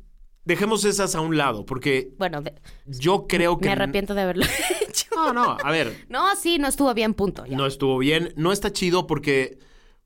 dejemos 0.46 0.86
esas 0.86 1.16
a 1.16 1.22
un 1.22 1.38
lado, 1.38 1.66
porque 1.66 2.14
Bueno, 2.18 2.42
de- 2.42 2.54
yo 2.86 3.26
creo 3.28 3.58
que. 3.58 3.66
me 3.68 3.74
arrepiento 3.74 4.14
de 4.16 4.22
haberlo 4.22 4.46
hecho. 4.88 5.06
No, 5.16 5.34
no, 5.34 5.58
a 5.64 5.72
ver, 5.72 6.06
No, 6.10 6.36
sí, 6.36 6.58
no 6.58 6.68
estuvo 6.68 6.94
bien, 6.94 7.14
punto. 7.14 7.46
ya. 7.46 7.56
no 7.58 7.66
estuvo 7.66 7.98
bien. 7.98 8.34
No 8.38 8.52
está 8.52 8.72
chido 8.72 9.06
porque 9.08 9.60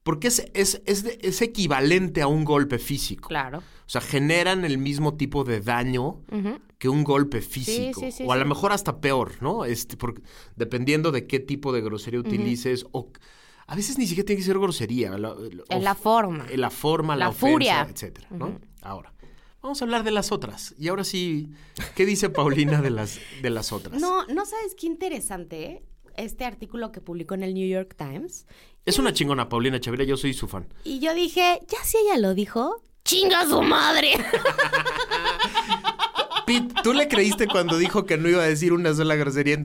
Porque 0.04 0.28
es, 0.28 0.46
es, 0.54 0.82
es, 0.86 1.04
es 1.22 1.42
equivalente 1.42 2.22
a 2.22 2.28
un 2.28 2.44
golpe 2.46 2.78
físico. 2.80 3.28
Claro. 3.28 3.60
O 3.60 3.90
sea, 3.90 4.02
generan 4.02 4.64
el 4.66 4.78
mismo 4.78 5.16
tipo 5.16 5.44
de 5.44 5.62
daño 5.62 6.22
que 6.78 6.90
un 6.90 7.04
golpe 7.04 7.42
físico. 7.42 8.02
sí, 8.02 8.12
sí, 8.12 8.24
o 8.28 8.32
a 8.32 8.36
lo 8.36 8.44
sí. 8.44 8.50
mejor 8.50 8.72
hasta 8.72 9.00
peor, 9.00 9.32
¿no? 9.42 9.66
Este, 9.66 9.96
porque- 9.98 10.22
dependiendo 10.56 11.12
de 11.12 11.26
qué 11.26 11.40
tipo 11.40 11.72
de 11.74 11.82
grosería 11.82 12.20
utilices. 12.20 12.86
O 12.92 13.12
a 13.68 13.76
veces 13.76 13.98
ni 13.98 14.06
siquiera 14.08 14.26
tiene 14.28 14.40
que 14.42 14.46
ser 14.46 14.60
grosería. 14.60 15.12
la- 15.12 15.18
la- 15.36 15.64
En 15.70 15.84
la 15.84 15.96
forma. 15.96 16.46
en 16.50 16.62
la 16.62 16.70
forma, 16.70 17.16
la, 17.16 17.26
La 17.26 17.30
ofensa, 17.30 17.52
furia. 17.54 17.88
etcétera, 17.90 18.28
¿no? 18.32 18.60
Ahora, 18.82 19.14
vamos 19.62 19.82
a 19.82 19.86
hablar 19.86 20.04
de 20.04 20.12
las 20.12 20.32
otras. 20.32 20.76
Y 20.78 20.88
ahora 20.90 21.04
sí, 21.04 21.50
¿qué 21.96 22.06
dice 22.06 22.30
Paulina 22.30 22.82
de 22.82 22.92
las, 22.92 23.20
de 23.42 23.50
las 23.50 23.72
otras? 23.72 24.00
No, 24.00 24.26
no 24.28 24.46
sabes 24.46 24.76
qué 24.80 24.86
interesante, 24.88 25.64
¿eh? 25.66 25.84
Este 26.18 26.46
artículo 26.46 26.92
que 26.94 27.02
publicó 27.02 27.34
en 27.34 27.44
el 27.44 27.54
New 27.54 27.68
York 27.68 27.96
Times. 27.98 28.48
Es 28.86 29.00
una 29.00 29.12
chingona, 29.12 29.50
Paulina 29.50 29.80
Chavira, 29.82 30.04
yo 30.06 30.16
soy 30.16 30.34
su 30.34 30.48
fan. 30.48 30.68
Y 30.86 31.00
yo 31.00 31.14
dije, 31.14 31.60
ya 31.68 31.84
si 31.84 31.98
ella 31.98 32.18
lo 32.20 32.34
dijo, 32.34 32.82
chinga 33.04 33.46
su 33.48 33.62
madre. 33.64 34.12
Pete, 36.46 36.74
¿tú 36.84 36.94
le 36.94 37.08
creíste 37.08 37.48
cuando 37.48 37.78
dijo 37.78 38.06
que 38.06 38.18
no 38.18 38.30
iba 38.30 38.44
a 38.44 38.48
decir 38.48 38.72
una 38.72 38.94
sola 38.94 39.16
grosería? 39.16 39.58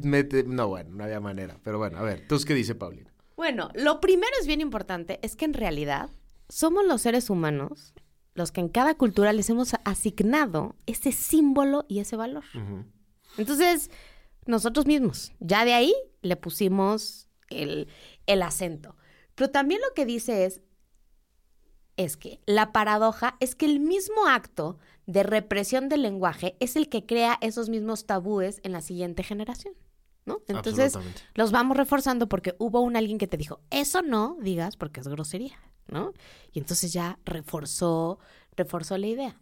No, 0.46 0.68
bueno, 0.68 0.90
no 0.94 1.04
había 1.04 1.20
manera. 1.20 1.58
Pero 1.62 1.78
bueno, 1.78 1.98
a 1.98 2.02
ver, 2.02 2.26
¿tú 2.26 2.38
qué 2.46 2.54
dice 2.54 2.74
Paulina? 2.74 3.12
Bueno, 3.40 3.70
lo 3.72 4.02
primero 4.02 4.30
es 4.38 4.46
bien 4.46 4.60
importante, 4.60 5.18
es 5.22 5.34
que 5.34 5.46
en 5.46 5.54
realidad 5.54 6.10
somos 6.50 6.84
los 6.84 7.00
seres 7.00 7.30
humanos 7.30 7.94
los 8.34 8.52
que 8.52 8.60
en 8.60 8.68
cada 8.68 8.94
cultura 8.96 9.32
les 9.32 9.48
hemos 9.48 9.72
asignado 9.86 10.76
ese 10.84 11.10
símbolo 11.10 11.86
y 11.88 12.00
ese 12.00 12.16
valor. 12.16 12.44
Entonces, 13.38 13.90
nosotros 14.44 14.84
mismos, 14.84 15.32
ya 15.40 15.64
de 15.64 15.72
ahí 15.72 15.94
le 16.20 16.36
pusimos 16.36 17.30
el, 17.48 17.88
el 18.26 18.42
acento. 18.42 18.94
Pero 19.36 19.50
también 19.50 19.80
lo 19.80 19.94
que 19.94 20.04
dice 20.04 20.44
es, 20.44 20.60
es 21.96 22.18
que 22.18 22.42
la 22.44 22.72
paradoja 22.72 23.38
es 23.40 23.54
que 23.54 23.64
el 23.64 23.80
mismo 23.80 24.26
acto 24.26 24.78
de 25.06 25.22
represión 25.22 25.88
del 25.88 26.02
lenguaje 26.02 26.58
es 26.60 26.76
el 26.76 26.90
que 26.90 27.06
crea 27.06 27.38
esos 27.40 27.70
mismos 27.70 28.04
tabúes 28.04 28.60
en 28.64 28.72
la 28.72 28.82
siguiente 28.82 29.22
generación. 29.22 29.72
¿No? 30.30 30.42
Entonces, 30.48 30.98
los 31.34 31.52
vamos 31.52 31.76
reforzando 31.76 32.28
porque 32.28 32.54
hubo 32.58 32.80
un 32.80 32.96
alguien 32.96 33.18
que 33.18 33.26
te 33.26 33.36
dijo, 33.36 33.60
eso 33.70 34.02
no 34.02 34.36
digas 34.40 34.76
porque 34.76 35.00
es 35.00 35.08
grosería, 35.08 35.58
¿no? 35.88 36.12
Y 36.52 36.58
entonces 36.58 36.92
ya 36.92 37.18
reforzó, 37.24 38.18
reforzó 38.56 38.96
la 38.98 39.06
idea. 39.06 39.40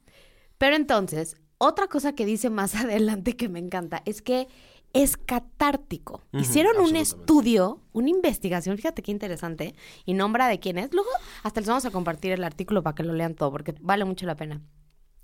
Pero 0.59 0.77
entonces, 0.77 1.37
otra 1.59 1.89
cosa 1.89 2.13
que 2.15 2.27
dice 2.27 2.51
más 2.51 2.75
adelante 2.77 3.37
que 3.37 3.49
me 3.49 3.59
encanta 3.59 4.03
es 4.05 4.23
que 4.23 4.49
es 4.93 5.17
catártico. 5.17 6.23
Hicieron 6.33 6.79
un 6.79 6.97
estudio, 6.97 7.83
una 7.93 8.09
investigación, 8.09 8.77
fíjate 8.77 9.03
qué 9.03 9.11
interesante, 9.11 9.75
y 10.07 10.15
nombra 10.15 10.49
de 10.49 10.61
quién 10.61 10.79
es. 10.79 10.93
Luego, 10.93 11.11
hasta 11.43 11.61
les 11.61 11.69
vamos 11.69 11.85
a 11.85 11.91
compartir 11.91 12.33
el 12.33 12.43
artículo 12.43 12.83
para 12.83 12.95
que 12.95 13.03
lo 13.03 13.13
lean 13.13 13.35
todo, 13.35 13.51
porque 13.51 13.75
vale 13.81 14.05
mucho 14.07 14.25
la 14.25 14.37
pena. 14.37 14.63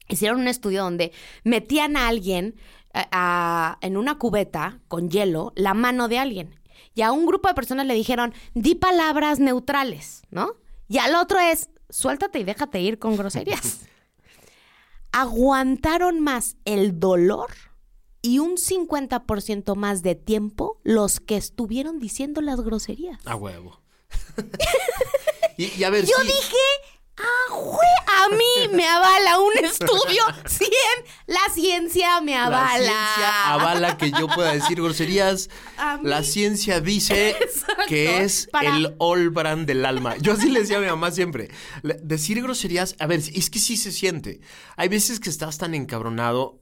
Hicieron 0.08 0.40
un 0.40 0.48
estudio 0.48 0.82
donde 0.84 1.12
metían 1.44 1.96
a 1.96 2.08
alguien 2.08 2.54
a- 2.92 3.08
a- 3.12 3.78
en 3.80 3.96
una 3.96 4.18
cubeta 4.18 4.80
con 4.88 5.10
hielo 5.10 5.52
la 5.56 5.74
mano 5.74 6.08
de 6.08 6.18
alguien. 6.18 6.60
Y 6.94 7.02
a 7.02 7.10
un 7.12 7.26
grupo 7.26 7.48
de 7.48 7.54
personas 7.54 7.86
le 7.86 7.94
dijeron, 7.94 8.32
di 8.54 8.74
palabras 8.76 9.40
neutrales, 9.40 10.22
¿no? 10.30 10.52
Y 10.88 10.98
al 10.98 11.14
otro 11.16 11.40
es, 11.40 11.70
suéltate 11.90 12.38
y 12.38 12.44
déjate 12.44 12.80
ir 12.80 12.98
con 12.98 13.16
groserías. 13.16 13.80
Aguantaron 15.12 16.20
más 16.20 16.56
el 16.64 16.98
dolor 16.98 17.50
y 18.22 18.38
un 18.40 18.56
50% 18.56 19.76
más 19.76 20.02
de 20.02 20.14
tiempo 20.14 20.80
los 20.82 21.20
que 21.20 21.36
estuvieron 21.36 21.98
diciendo 22.00 22.40
las 22.40 22.60
groserías. 22.60 23.18
A 23.26 23.36
huevo. 23.36 23.80
y, 25.56 25.66
y 25.78 25.84
a 25.84 25.90
ver, 25.90 26.04
Yo 26.04 26.14
sí, 26.20 26.26
dije, 26.26 26.56
ah, 27.18 28.24
a 28.24 28.28
mí 28.34 28.74
me 28.74 28.86
avala 28.86 29.38
un 29.38 29.64
estudio 29.64 30.22
100, 30.46 30.70
la 31.26 31.40
ciencia 31.54 32.20
me 32.20 32.36
avala. 32.36 32.78
La 32.78 32.84
ciencia 32.84 33.52
avala 33.52 33.96
que 33.98 34.10
yo 34.10 34.28
pueda 34.28 34.52
decir 34.52 34.76
groserías. 34.80 35.50
La 36.02 36.22
ciencia 36.22 36.80
dice 36.80 37.30
Exacto. 37.30 37.82
que 37.88 38.22
es 38.22 38.48
Para- 38.50 38.76
el 38.76 38.94
Olbran 38.98 39.66
del 39.66 39.84
alma. 39.84 40.16
Yo 40.18 40.32
así 40.32 40.50
le 40.50 40.60
decía 40.60 40.78
a 40.78 40.80
mi 40.80 40.86
mamá 40.86 41.10
siempre. 41.10 41.50
Decir 41.82 42.42
groserías, 42.42 42.96
a 42.98 43.06
ver, 43.06 43.20
es 43.20 43.50
que 43.50 43.58
sí 43.58 43.76
se 43.76 43.92
siente. 43.92 44.40
Hay 44.76 44.88
veces 44.88 45.20
que 45.20 45.30
estás 45.30 45.58
tan 45.58 45.74
encabronado 45.74 46.60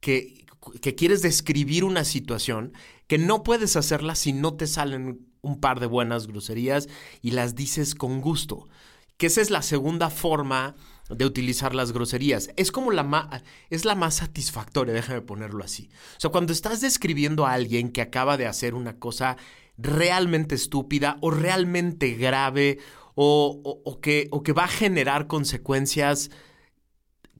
que, 0.00 0.46
que 0.80 0.94
quieres 0.94 1.22
describir 1.22 1.84
una 1.84 2.04
situación 2.04 2.72
que 3.06 3.18
no 3.18 3.42
puedes 3.42 3.76
hacerla 3.76 4.14
si 4.14 4.32
no 4.32 4.54
te 4.54 4.66
salen 4.66 5.26
un 5.40 5.60
par 5.60 5.80
de 5.80 5.86
buenas 5.86 6.26
groserías 6.26 6.88
y 7.22 7.30
las 7.30 7.54
dices 7.54 7.94
con 7.94 8.20
gusto. 8.20 8.68
Que 9.18 9.26
esa 9.26 9.40
es 9.42 9.50
la 9.50 9.62
segunda 9.62 10.08
forma 10.10 10.74
de 11.10 11.24
utilizar 11.26 11.74
las 11.74 11.92
groserías. 11.92 12.50
Es 12.56 12.70
como 12.72 12.90
la 12.92 13.02
más, 13.02 13.42
es 13.68 13.84
la 13.84 13.94
más 13.94 14.14
satisfactoria, 14.16 14.94
déjame 14.94 15.22
ponerlo 15.22 15.64
así. 15.64 15.90
O 16.16 16.20
sea, 16.20 16.30
cuando 16.30 16.52
estás 16.52 16.80
describiendo 16.80 17.44
a 17.46 17.52
alguien 17.52 17.90
que 17.90 18.00
acaba 18.02 18.36
de 18.36 18.46
hacer 18.46 18.74
una 18.74 18.98
cosa 18.98 19.36
realmente 19.76 20.54
estúpida 20.54 21.18
o 21.20 21.30
realmente 21.30 22.14
grave 22.14 22.78
o, 23.14 23.60
o- 23.64 23.82
o 23.90 24.00
que, 24.00 24.28
o 24.30 24.42
que 24.42 24.52
va 24.52 24.64
a 24.64 24.68
generar 24.68 25.26
consecuencias 25.26 26.30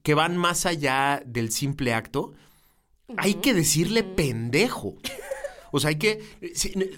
que 0.03 0.13
van 0.15 0.35
más 0.35 0.65
allá 0.65 1.21
del 1.25 1.51
simple 1.51 1.93
acto, 1.93 2.33
hay 3.17 3.35
que 3.35 3.53
decirle 3.53 4.03
pendejo. 4.03 4.97
O 5.71 5.79
sea, 5.79 5.89
hay 5.89 5.97
que 5.97 6.23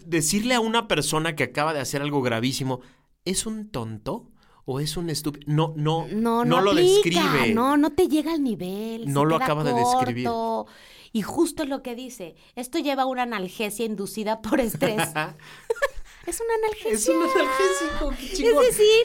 decirle 0.05 0.55
a 0.55 0.59
una 0.59 0.87
persona 0.87 1.35
que 1.35 1.43
acaba 1.43 1.73
de 1.73 1.81
hacer 1.81 2.01
algo 2.01 2.21
gravísimo, 2.21 2.79
¿es 3.25 3.45
un 3.45 3.69
tonto 3.69 4.30
o 4.71 4.79
es 4.79 4.97
un 4.97 5.09
estúpido? 5.09 5.45
No, 5.47 5.73
no, 5.75 6.07
No, 6.07 6.45
no, 6.45 6.45
no 6.45 6.61
lo 6.61 6.71
aplica, 6.71 7.01
describe. 7.03 7.53
No, 7.53 7.77
no 7.77 7.91
te 7.91 8.07
llega 8.07 8.33
al 8.33 8.43
nivel. 8.43 9.11
No 9.11 9.25
lo 9.25 9.35
acaba 9.35 9.63
de 9.63 9.73
describir. 9.73 10.29
Y 11.13 11.21
justo 11.23 11.63
es 11.63 11.69
lo 11.69 11.83
que 11.83 11.93
dice. 11.93 12.35
Esto 12.55 12.79
lleva 12.79 13.03
a 13.03 13.05
una 13.05 13.23
analgesia 13.23 13.85
inducida 13.85 14.41
por 14.41 14.61
estrés. 14.61 15.01
es 16.25 16.41
una 16.41 16.53
analgesia. 16.63 16.91
Es 16.91 17.09
un 17.09 17.23
analgésico. 17.23 18.11
Es 18.11 18.77
decir, 18.77 19.03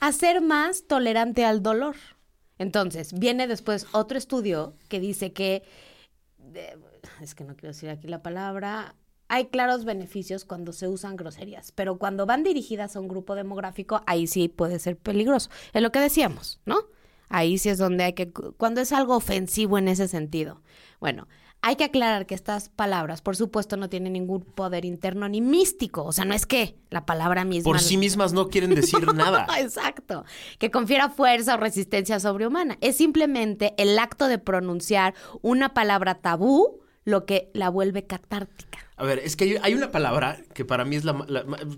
hacer 0.00 0.40
más 0.40 0.86
tolerante 0.86 1.44
al 1.44 1.62
dolor. 1.62 1.96
Entonces, 2.58 3.18
viene 3.18 3.48
después 3.48 3.86
otro 3.92 4.18
estudio 4.18 4.76
que 4.88 5.00
dice 5.00 5.32
que, 5.32 5.64
es 7.20 7.34
que 7.34 7.42
no 7.42 7.56
quiero 7.56 7.72
decir 7.72 7.90
aquí 7.90 8.06
la 8.06 8.22
palabra, 8.22 8.94
hay 9.32 9.46
claros 9.46 9.86
beneficios 9.86 10.44
cuando 10.44 10.74
se 10.74 10.88
usan 10.88 11.16
groserías, 11.16 11.72
pero 11.72 11.96
cuando 11.96 12.26
van 12.26 12.42
dirigidas 12.42 12.96
a 12.96 13.00
un 13.00 13.08
grupo 13.08 13.34
demográfico, 13.34 14.02
ahí 14.06 14.26
sí 14.26 14.48
puede 14.48 14.78
ser 14.78 14.98
peligroso. 14.98 15.48
Es 15.72 15.80
lo 15.80 15.90
que 15.90 16.00
decíamos, 16.00 16.60
¿no? 16.66 16.80
Ahí 17.30 17.56
sí 17.56 17.70
es 17.70 17.78
donde 17.78 18.04
hay 18.04 18.12
que, 18.12 18.30
cuando 18.30 18.82
es 18.82 18.92
algo 18.92 19.16
ofensivo 19.16 19.78
en 19.78 19.88
ese 19.88 20.06
sentido. 20.06 20.60
Bueno, 21.00 21.28
hay 21.62 21.76
que 21.76 21.84
aclarar 21.84 22.26
que 22.26 22.34
estas 22.34 22.68
palabras, 22.68 23.22
por 23.22 23.34
supuesto, 23.34 23.78
no 23.78 23.88
tienen 23.88 24.12
ningún 24.12 24.42
poder 24.42 24.84
interno 24.84 25.26
ni 25.30 25.40
místico. 25.40 26.04
O 26.04 26.12
sea, 26.12 26.26
no 26.26 26.34
es 26.34 26.44
que 26.44 26.76
la 26.90 27.06
palabra 27.06 27.46
misma... 27.46 27.64
Por 27.64 27.80
sí 27.80 27.96
mismas 27.96 28.34
no 28.34 28.50
quieren 28.50 28.74
decir 28.74 29.14
nada. 29.14 29.46
Exacto. 29.58 30.26
Que 30.58 30.70
confiera 30.70 31.08
fuerza 31.08 31.54
o 31.54 31.56
resistencia 31.56 32.20
sobrehumana. 32.20 32.76
Es 32.82 32.98
simplemente 32.98 33.72
el 33.78 33.98
acto 33.98 34.28
de 34.28 34.36
pronunciar 34.36 35.14
una 35.40 35.72
palabra 35.72 36.16
tabú 36.16 36.81
lo 37.04 37.26
que 37.26 37.50
la 37.54 37.68
vuelve 37.68 38.06
catártica. 38.06 38.78
A 38.96 39.04
ver, 39.04 39.18
es 39.18 39.36
que 39.36 39.44
hay, 39.44 39.56
hay 39.62 39.74
una 39.74 39.90
palabra 39.90 40.38
que 40.54 40.64
para 40.64 40.84
mí 40.84 40.96
es 40.96 41.04
la, 41.04 41.12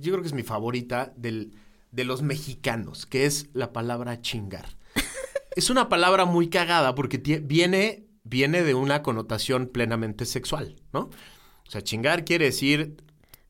yo 0.00 0.12
creo 0.12 0.21
que 0.21 0.28
es 0.28 0.35
mi 0.35 0.43
favorita 0.43 1.12
del, 1.16 1.54
de 1.90 2.04
los 2.04 2.23
mexicanos, 2.23 3.07
que 3.07 3.26
es 3.26 3.49
la 3.52 3.73
palabra 3.73 4.21
chingar. 4.21 4.66
es 5.57 5.71
una 5.71 5.88
palabra 5.88 6.25
muy 6.25 6.49
cagada 6.49 6.95
porque 6.95 7.19
viene, 7.19 8.07
viene 8.25 8.62
de 8.62 8.75
una 8.75 9.02
connotación 9.02 9.69
plenamente 9.69 10.26
sexual, 10.26 10.76
¿no? 10.93 11.11
O 11.66 11.71
sea, 11.71 11.83
chingar 11.83 12.25
quiere 12.25 12.47
decir 12.47 12.97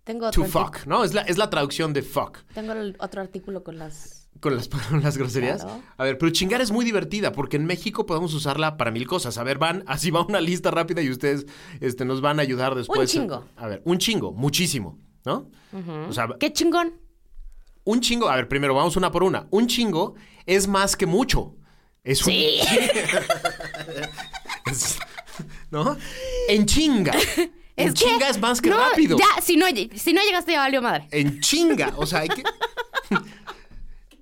Tengo 0.04 0.26
otro, 0.26 0.44
to 0.44 0.48
fuck, 0.50 0.86
¿no? 0.86 1.02
Es 1.02 1.14
la, 1.14 1.22
es 1.22 1.38
la 1.38 1.48
traducción 1.50 1.92
de 1.92 2.02
fuck. 2.02 2.38
tengo 2.54 2.72
el 2.72 2.96
otro 3.00 3.20
artículo 3.22 3.64
con 3.64 3.78
las... 3.78 4.28
Con 4.40 4.56
las, 4.56 4.68
con 4.90 5.02
las 5.02 5.16
groserías. 5.16 5.62
Claro. 5.64 5.82
A 5.96 6.04
ver, 6.04 6.18
pero 6.18 6.30
chingar 6.30 6.60
es 6.60 6.70
muy 6.70 6.84
divertida 6.84 7.32
porque 7.32 7.56
en 7.56 7.64
México 7.64 8.04
podemos 8.04 8.34
usarla 8.34 8.76
para 8.76 8.90
mil 8.90 9.06
cosas. 9.06 9.38
A 9.38 9.44
ver, 9.44 9.58
van, 9.58 9.82
así 9.86 10.10
va 10.10 10.24
una 10.26 10.40
lista 10.40 10.70
rápida 10.70 11.00
y 11.02 11.10
ustedes 11.10 11.46
este, 11.80 12.04
nos 12.04 12.20
van 12.20 12.38
a 12.38 12.42
ayudar 12.42 12.74
después. 12.74 13.10
chingo. 13.10 13.44
A 13.56 13.66
ver, 13.66 13.80
un 13.86 13.98
chingo, 13.98 14.32
muchísimo, 14.32 14.98
¿no? 15.24 15.50
O 16.08 16.12
sea, 16.12 16.28
¡Qué 16.38 16.52
chingón! 16.52 17.00
un 17.86 18.00
chingo, 18.00 18.30
a 18.30 18.36
ver, 18.36 18.48
primero 18.48 18.74
vamos 18.74 18.96
una 18.96 19.10
por 19.10 19.22
una. 19.22 19.46
Un 19.50 19.66
chingo 19.66 20.14
es 20.46 20.66
más 20.68 20.96
que 20.96 21.04
mucho. 21.06 21.54
Es 22.02 22.20
un- 22.26 22.32
Sí. 22.32 22.60
es- 24.70 24.98
¿No? 25.70 25.96
En 26.48 26.66
chinga. 26.66 27.12
En 27.76 27.88
Es 27.88 27.94
que- 27.94 28.04
chinga 28.04 28.28
es 28.28 28.40
más 28.40 28.60
que 28.60 28.70
no, 28.70 28.78
rápido. 28.78 29.16
Ya, 29.18 29.42
si 29.42 29.56
no, 29.56 29.66
si 29.96 30.12
no 30.12 30.22
llegaste 30.22 30.52
ya 30.52 30.60
valió 30.60 30.80
madre. 30.80 31.08
En 31.10 31.40
chinga. 31.40 31.92
O 31.96 32.06
sea, 32.06 32.20
hay 32.20 32.28
que. 32.28 32.42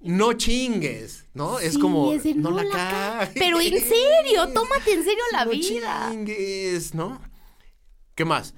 No 0.04 0.32
chingues, 0.32 1.26
¿no? 1.32 1.60
Es 1.60 1.78
como. 1.78 2.12
es 2.12 2.24
no, 2.34 2.50
la 2.50 2.68
cagues. 2.68 3.30
Pero 3.34 3.60
en 3.60 3.78
serio, 3.78 4.48
tómate 4.52 4.94
en 4.94 5.04
serio 5.04 5.22
la 5.30 5.44
no 5.44 5.50
vida. 5.52 6.08
chingues, 6.10 6.92
¿no? 6.94 7.20
¿Qué 8.16 8.24
más? 8.24 8.52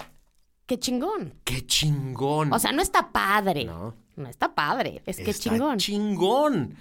¡Qué 0.67 0.79
chingón! 0.79 1.35
¡Qué 1.45 1.67
chingón! 1.67 2.51
O 2.51 2.59
sea, 2.59 2.73
no 2.73 2.81
está 2.81 3.13
padre. 3.13 3.67
No. 3.67 3.95
No 4.17 4.29
está 4.29 4.55
padre. 4.55 5.03
Es 5.05 5.19
que 5.19 5.35
chingón. 5.35 5.77
Chingón. 5.77 6.77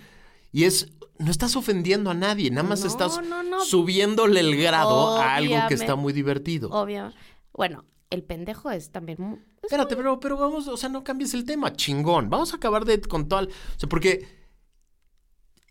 Y 0.53 0.63
es, 0.63 0.87
no 1.17 1.29
estás 1.29 1.57
ofendiendo 1.57 2.09
a 2.09 2.13
nadie, 2.13 2.49
nada 2.49 2.65
más 2.67 2.81
No, 2.81 2.87
estás 2.87 3.21
no, 3.21 3.43
no. 3.43 3.65
subiéndole 3.65 4.39
el 4.39 4.55
grado 4.55 5.17
a 5.17 5.35
algo 5.35 5.55
que 5.67 5.73
está 5.73 5.95
muy 5.97 6.13
divertido. 6.13 6.69
Obvio. 6.69 7.11
Bueno, 7.51 7.83
el 8.13 8.23
pendejo 8.23 8.71
es 8.71 8.91
también 8.91 9.17
es 9.57 9.63
Espérate, 9.63 9.95
pero, 9.95 10.19
pero 10.19 10.37
vamos, 10.37 10.67
o 10.67 10.77
sea, 10.77 10.89
no 10.89 11.03
cambies 11.03 11.33
el 11.33 11.45
tema. 11.45 11.73
Chingón. 11.73 12.29
Vamos 12.29 12.53
a 12.53 12.57
acabar 12.57 12.85
de 12.85 12.99
con 13.01 13.27
todo. 13.27 13.41
el- 13.41 13.47
O 13.47 13.79
sea, 13.79 13.89
porque 13.89 14.25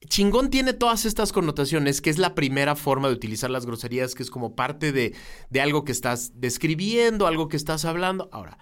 chingón 0.08 0.50
tiene 0.50 0.72
todas 0.72 1.04
estas 1.04 1.32
connotaciones, 1.32 2.00
que 2.00 2.10
es 2.10 2.18
la 2.18 2.34
primera 2.34 2.74
forma 2.74 3.08
de 3.08 3.14
utilizar 3.14 3.50
las 3.50 3.66
groserías, 3.66 4.14
que 4.14 4.22
es 4.22 4.30
como 4.30 4.54
parte 4.56 4.92
de, 4.92 5.14
de 5.50 5.60
algo 5.60 5.84
que 5.84 5.92
estás 5.92 6.32
describiendo, 6.40 7.26
algo 7.26 7.48
que 7.48 7.56
estás 7.56 7.84
hablando. 7.84 8.28
Ahora, 8.32 8.58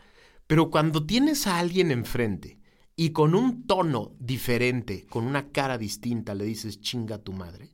pero 0.47 0.71
cuando 0.71 1.07
tienes 1.07 1.47
a 1.47 1.59
alguien 1.59 1.91
enfrente 1.91 2.59
y 2.97 3.11
con 3.11 3.35
un 3.35 3.67
tono 3.67 4.13
diferente, 4.19 5.07
con 5.07 5.25
una 5.25 5.51
cara 5.51 5.79
distinta, 5.79 6.35
le 6.35 6.45
dices 6.45 6.81
chinga 6.81 7.19
tu 7.19 7.33
madre, 7.33 7.71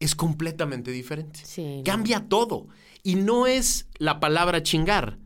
es 0.00 0.14
completamente 0.14 0.90
diferente. 0.90 1.40
Sí, 1.44 1.78
no. 1.78 1.84
Cambia 1.84 2.28
todo. 2.28 2.68
Y 3.04 3.14
no 3.14 3.46
es 3.46 3.88
la 3.98 4.18
palabra 4.20 4.62
chingar 4.62 5.18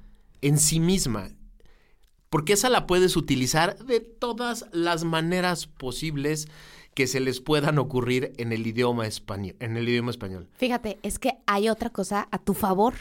en 0.43 0.59
sí 0.59 0.81
misma. 0.81 1.31
Porque 2.29 2.55
esa 2.55 2.69
la 2.71 2.87
puedes 2.87 3.17
utilizar 3.17 3.77
de 3.85 4.01
todas 4.01 4.67
las 4.73 5.05
maneras 5.05 5.67
posibles 5.67 6.49
que 6.95 7.07
se 7.07 7.21
les 7.21 7.41
puedan 7.41 7.79
ocurrir 7.79 8.33
en 8.37 8.53
el 8.53 8.67
idioma 8.67 9.07
español. 9.07 9.57
En 9.61 9.77
el 9.77 9.89
idioma 9.89 10.11
español. 10.11 10.49
Fíjate, 10.57 10.99
es 11.03 11.19
que 11.19 11.39
hay 11.47 11.69
otra 11.69 11.91
cosa 11.91 12.29
a 12.31 12.39
tu 12.39 12.55
favor 12.55 12.95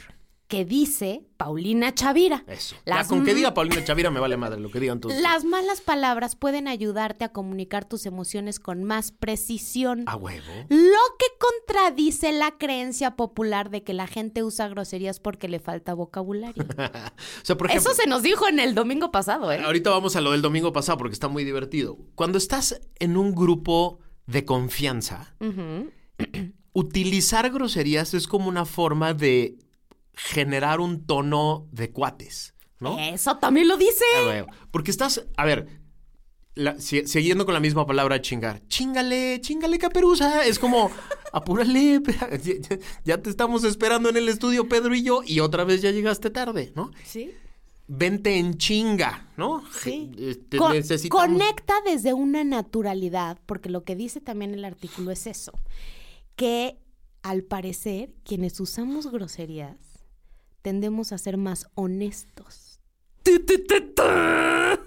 que 0.51 0.65
dice 0.65 1.24
Paulina 1.38 1.96
Chavira. 1.96 2.43
Eso. 2.46 2.75
Ya 2.86 2.96
Las 2.96 3.08
con 3.08 3.24
que 3.24 3.34
diga 3.34 3.53
Paulina 3.53 3.86
Chavira 3.86 4.12
me 4.12 4.20
vale 4.20 4.36
madre 4.36 4.60
lo 4.60 4.70
que 4.70 4.81
digan 4.81 5.00
todos. 5.00 5.15
Las 5.15 5.46
malas 5.46 5.79
palabras 5.79 6.36
pueden 6.36 6.67
ayudarte 6.67 7.24
a 7.24 7.29
comunicar 7.29 7.86
tus 7.86 8.05
emociones 8.05 8.60
con 8.60 8.84
más 8.84 9.13
precisión. 9.13 10.03
A 10.08 10.17
huevo. 10.17 10.51
Lo 10.67 11.00
que 11.17 11.25
contradice 11.39 12.34
la 12.34 12.58
creencia 12.58 13.15
popular 13.15 13.70
de 13.70 13.81
que 13.81 13.93
la 13.93 14.08
gente 14.08 14.43
usa 14.43 14.67
groserías 14.67 15.22
porque 15.22 15.48
le 15.48 15.60
falta 15.60 15.93
vocabulario. 15.93 16.65
O 17.41 17.46
sea, 17.46 17.55
por 17.55 17.67
ejemplo, 17.67 17.91
Eso 17.91 18.01
se 18.01 18.10
nos 18.10 18.24
dijo 18.24 18.48
en 18.50 18.60
el 18.60 18.75
domingo 18.75 19.10
pasado, 19.10 19.53
¿eh? 19.53 19.62
Ahorita 19.63 19.89
vamos 19.89 20.17
a 20.17 20.22
lo 20.22 20.31
del 20.31 20.41
domingo 20.41 20.74
pasado 20.74 20.98
porque 20.98 21.13
está 21.13 21.29
muy 21.29 21.46
divertido. 21.46 21.98
Cuando 22.15 22.38
estás 22.38 22.81
en 23.00 23.15
un 23.15 23.34
grupo 23.34 24.00
de 24.25 24.43
confianza, 24.43 25.34
utilizar 26.74 27.50
groserías 27.51 28.13
es 28.13 28.27
como 28.27 28.50
una 28.50 28.65
forma 28.65 29.13
de 29.13 29.58
generar 30.13 30.80
un 30.80 31.06
tono 31.06 31.68
de 31.72 31.91
cuates, 31.91 32.53
¿no? 32.80 33.00
Eso 33.00 33.38
también 33.38 33.68
lo 33.68 33.77
dice. 33.77 34.06
Porque 34.72 34.91
estás, 34.91 35.25
a 35.38 35.46
ver, 35.46 35.68
la- 36.56 36.80
si- 36.80 37.08
siguiendo 37.08 37.46
con 37.46 37.53
la 37.53 37.60
misma 37.60 37.86
palabra 37.86 38.22
chingar, 38.22 38.62
chingale, 38.68 39.39
chingale 39.41 39.77
caperuza, 39.77 40.46
es 40.46 40.60
como, 40.60 40.91
apúrale, 41.34 42.01
ya, 43.06 43.22
te 43.22 43.30
estamos 43.30 43.63
esperando 43.63 44.10
en 44.10 44.18
el 44.18 44.27
estudio 44.30 44.68
Pedro 44.68 44.94
y 44.96 45.03
yo 45.03 45.22
y 45.25 45.39
otra 45.39 45.63
vez 45.63 45.82
ya 45.82 45.91
llegaste 45.91 46.30
tarde, 46.30 46.74
¿no? 46.75 46.91
Sí. 47.06 47.32
Vente 47.88 48.38
en 48.38 48.58
chinga, 48.58 49.27
¿no? 49.38 49.63
Sí. 49.72 50.12
Te 50.50 50.58
Con- 50.58 50.74
necesitamos- 50.74 51.25
Conecta 51.39 51.74
desde 51.86 52.13
una 52.13 52.44
naturalidad, 52.44 53.38
porque 53.46 53.70
lo 53.70 53.84
que 53.84 53.96
dice 53.96 54.22
también 54.22 54.53
el 54.53 54.63
artículo 54.65 55.12
es 55.12 55.27
eso, 55.27 55.51
que 56.36 56.77
al 57.22 57.44
parecer 57.44 58.13
quienes 58.24 58.60
usamos 58.60 59.12
groserías 59.12 59.75
tendemos 60.62 61.12
a 61.12 61.18
ser 61.18 61.38
más 61.38 61.68
honestos. 61.75 62.80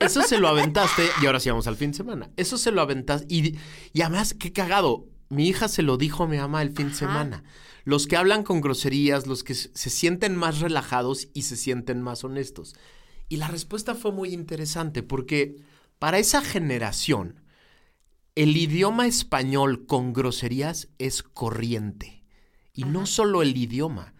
Eso 0.00 0.23
se 0.23 0.38
lo 0.38 0.49
aventaste 0.49 1.09
y 1.23 1.26
ahora 1.26 1.40
sí 1.40 1.50
vamos 1.50 1.66
al 1.66 1.76
fin 1.76 1.93
de 1.93 1.97
semana. 1.97 2.31
Eso 2.37 2.59
se 2.59 2.73
lo 2.73 2.81
aventaste 2.81 3.26
y, 3.33 3.57
y 3.93 4.02
además, 4.02 4.35
qué 4.35 4.52
cagado. 4.52 5.07
Mi 5.28 5.49
hija 5.49 5.69
se 5.69 5.83
lo 5.83 5.97
dijo 5.97 6.25
a 6.25 6.28
mi 6.28 6.37
mamá 6.37 6.62
el 6.62 6.73
fin 6.73 6.88
de 6.88 6.95
semana. 6.95 7.45
Los 7.85 8.07
que 8.07 8.16
hablan 8.16 8.43
con 8.43 8.61
groserías, 8.61 9.26
los 9.26 9.45
que 9.45 9.54
se 9.54 9.71
se 9.75 9.90
sienten 9.90 10.37
más 10.37 10.61
relajados 10.61 11.28
y 11.33 11.43
se 11.43 11.57
sienten 11.57 12.02
más 12.02 12.25
honestos. 12.25 12.75
Y 13.28 13.37
la 13.37 13.49
respuesta 13.49 13.95
fue 13.95 14.12
muy 14.12 14.33
interesante 14.33 15.02
porque 15.02 15.57
para 15.99 16.19
esa 16.19 16.43
generación, 16.43 17.40
el 18.35 18.57
idioma 18.57 19.07
español 19.07 19.87
con 19.87 20.12
groserías 20.12 20.88
es 20.99 21.23
corriente. 21.23 22.25
Y 22.73 22.84
no 22.84 23.06
solo 23.06 23.43
el 23.43 23.56
idioma, 23.56 24.13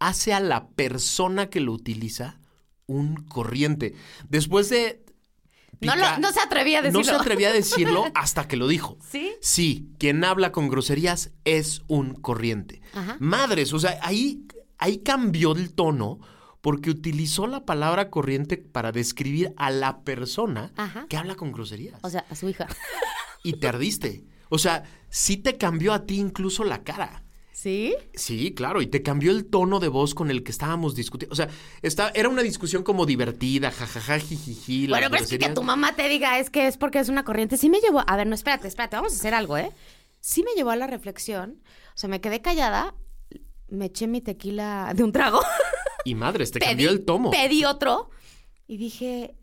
hace 0.00 0.32
a 0.32 0.40
la 0.40 0.68
persona 0.68 1.48
que 1.50 1.60
lo 1.60 1.72
utiliza 1.72 2.38
un 2.86 3.16
corriente. 3.24 3.94
Después 4.28 4.68
de... 4.70 5.02
No, 5.80 5.96
lo- 5.96 6.18
no 6.18 6.32
se 6.32 6.40
atrevía 6.40 6.78
a 6.78 6.82
No 6.82 6.86
decirlo. 6.98 7.04
se 7.04 7.20
atrevía 7.20 7.48
a 7.48 7.52
decirlo 7.54 8.04
hasta 8.14 8.46
que 8.48 8.56
lo 8.56 8.68
dijo. 8.68 8.96
¿Sí? 9.10 9.32
Sí, 9.40 9.88
quien 9.98 10.24
habla 10.24 10.52
con 10.52 10.68
groserías 10.68 11.32
es 11.44 11.82
un 11.88 12.14
corriente. 12.14 12.80
Ajá. 12.94 13.16
Madres, 13.20 13.72
o 13.72 13.78
sea, 13.78 13.98
ahí, 14.02 14.46
ahí 14.78 14.98
cambió 14.98 15.52
el 15.52 15.72
tono 15.74 16.20
porque 16.60 16.90
utilizó 16.90 17.46
la 17.46 17.66
palabra 17.66 18.08
corriente 18.08 18.56
para 18.56 18.92
describir 18.92 19.52
a 19.56 19.70
la 19.70 20.00
persona 20.02 20.72
Ajá. 20.76 21.06
que 21.08 21.16
habla 21.18 21.34
con 21.34 21.52
groserías. 21.52 21.98
O 22.02 22.08
sea, 22.08 22.24
a 22.30 22.34
su 22.34 22.48
hija. 22.48 22.66
y 23.42 23.54
te 23.54 23.68
ardiste. 23.68 24.24
O 24.48 24.58
sea, 24.58 24.84
sí 25.10 25.36
te 25.36 25.56
cambió 25.58 25.92
a 25.92 26.06
ti 26.06 26.18
incluso 26.18 26.64
la 26.64 26.82
cara. 26.84 27.23
¿Sí? 27.54 27.94
Sí, 28.14 28.52
claro, 28.52 28.82
y 28.82 28.88
te 28.88 29.04
cambió 29.04 29.30
el 29.30 29.46
tono 29.46 29.78
de 29.78 29.86
voz 29.86 30.12
con 30.12 30.28
el 30.28 30.42
que 30.42 30.50
estábamos 30.50 30.96
discutiendo. 30.96 31.32
O 31.32 31.36
sea, 31.36 31.48
está, 31.82 32.10
era 32.12 32.28
una 32.28 32.42
discusión 32.42 32.82
como 32.82 33.06
divertida, 33.06 33.70
jajaja, 33.70 34.18
jijiji. 34.18 34.88
Bueno, 34.88 35.06
pero 35.08 35.22
es 35.22 35.30
que, 35.30 35.38
tu 35.50 35.62
mamá 35.62 35.94
te 35.94 36.08
diga 36.08 36.40
es 36.40 36.50
que 36.50 36.66
es 36.66 36.76
porque 36.76 36.98
es 36.98 37.08
una 37.08 37.24
corriente. 37.24 37.56
Sí 37.56 37.70
me 37.70 37.78
llevó. 37.78 38.02
A 38.08 38.16
ver, 38.16 38.26
no, 38.26 38.34
espérate, 38.34 38.66
espérate, 38.66 38.96
vamos 38.96 39.12
a 39.12 39.16
hacer 39.16 39.34
algo, 39.34 39.56
¿eh? 39.56 39.70
Sí 40.18 40.42
me 40.42 40.50
llevó 40.56 40.70
a 40.70 40.76
la 40.76 40.88
reflexión. 40.88 41.62
O 41.94 41.96
sea, 41.96 42.08
me 42.10 42.20
quedé 42.20 42.42
callada, 42.42 42.96
me 43.68 43.84
eché 43.86 44.08
mi 44.08 44.20
tequila 44.20 44.92
de 44.92 45.04
un 45.04 45.12
trago. 45.12 45.40
Y 46.04 46.16
madres, 46.16 46.50
te 46.50 46.58
pedí- 46.60 46.66
cambió 46.70 46.90
el 46.90 47.04
tomo. 47.04 47.30
Pedí 47.30 47.64
otro 47.64 48.10
y 48.66 48.78
dije, 48.78 49.36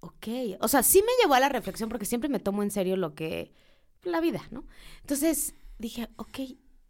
ok. 0.00 0.26
O 0.60 0.66
sea, 0.66 0.82
sí 0.82 1.00
me 1.00 1.12
llevó 1.22 1.34
a 1.34 1.40
la 1.40 1.48
reflexión 1.48 1.88
porque 1.90 2.06
siempre 2.06 2.28
me 2.28 2.40
tomo 2.40 2.64
en 2.64 2.72
serio 2.72 2.96
lo 2.96 3.14
que. 3.14 3.52
la 4.02 4.20
vida, 4.20 4.42
¿no? 4.50 4.66
Entonces 5.02 5.54
dije, 5.78 6.08
ok, 6.16 6.40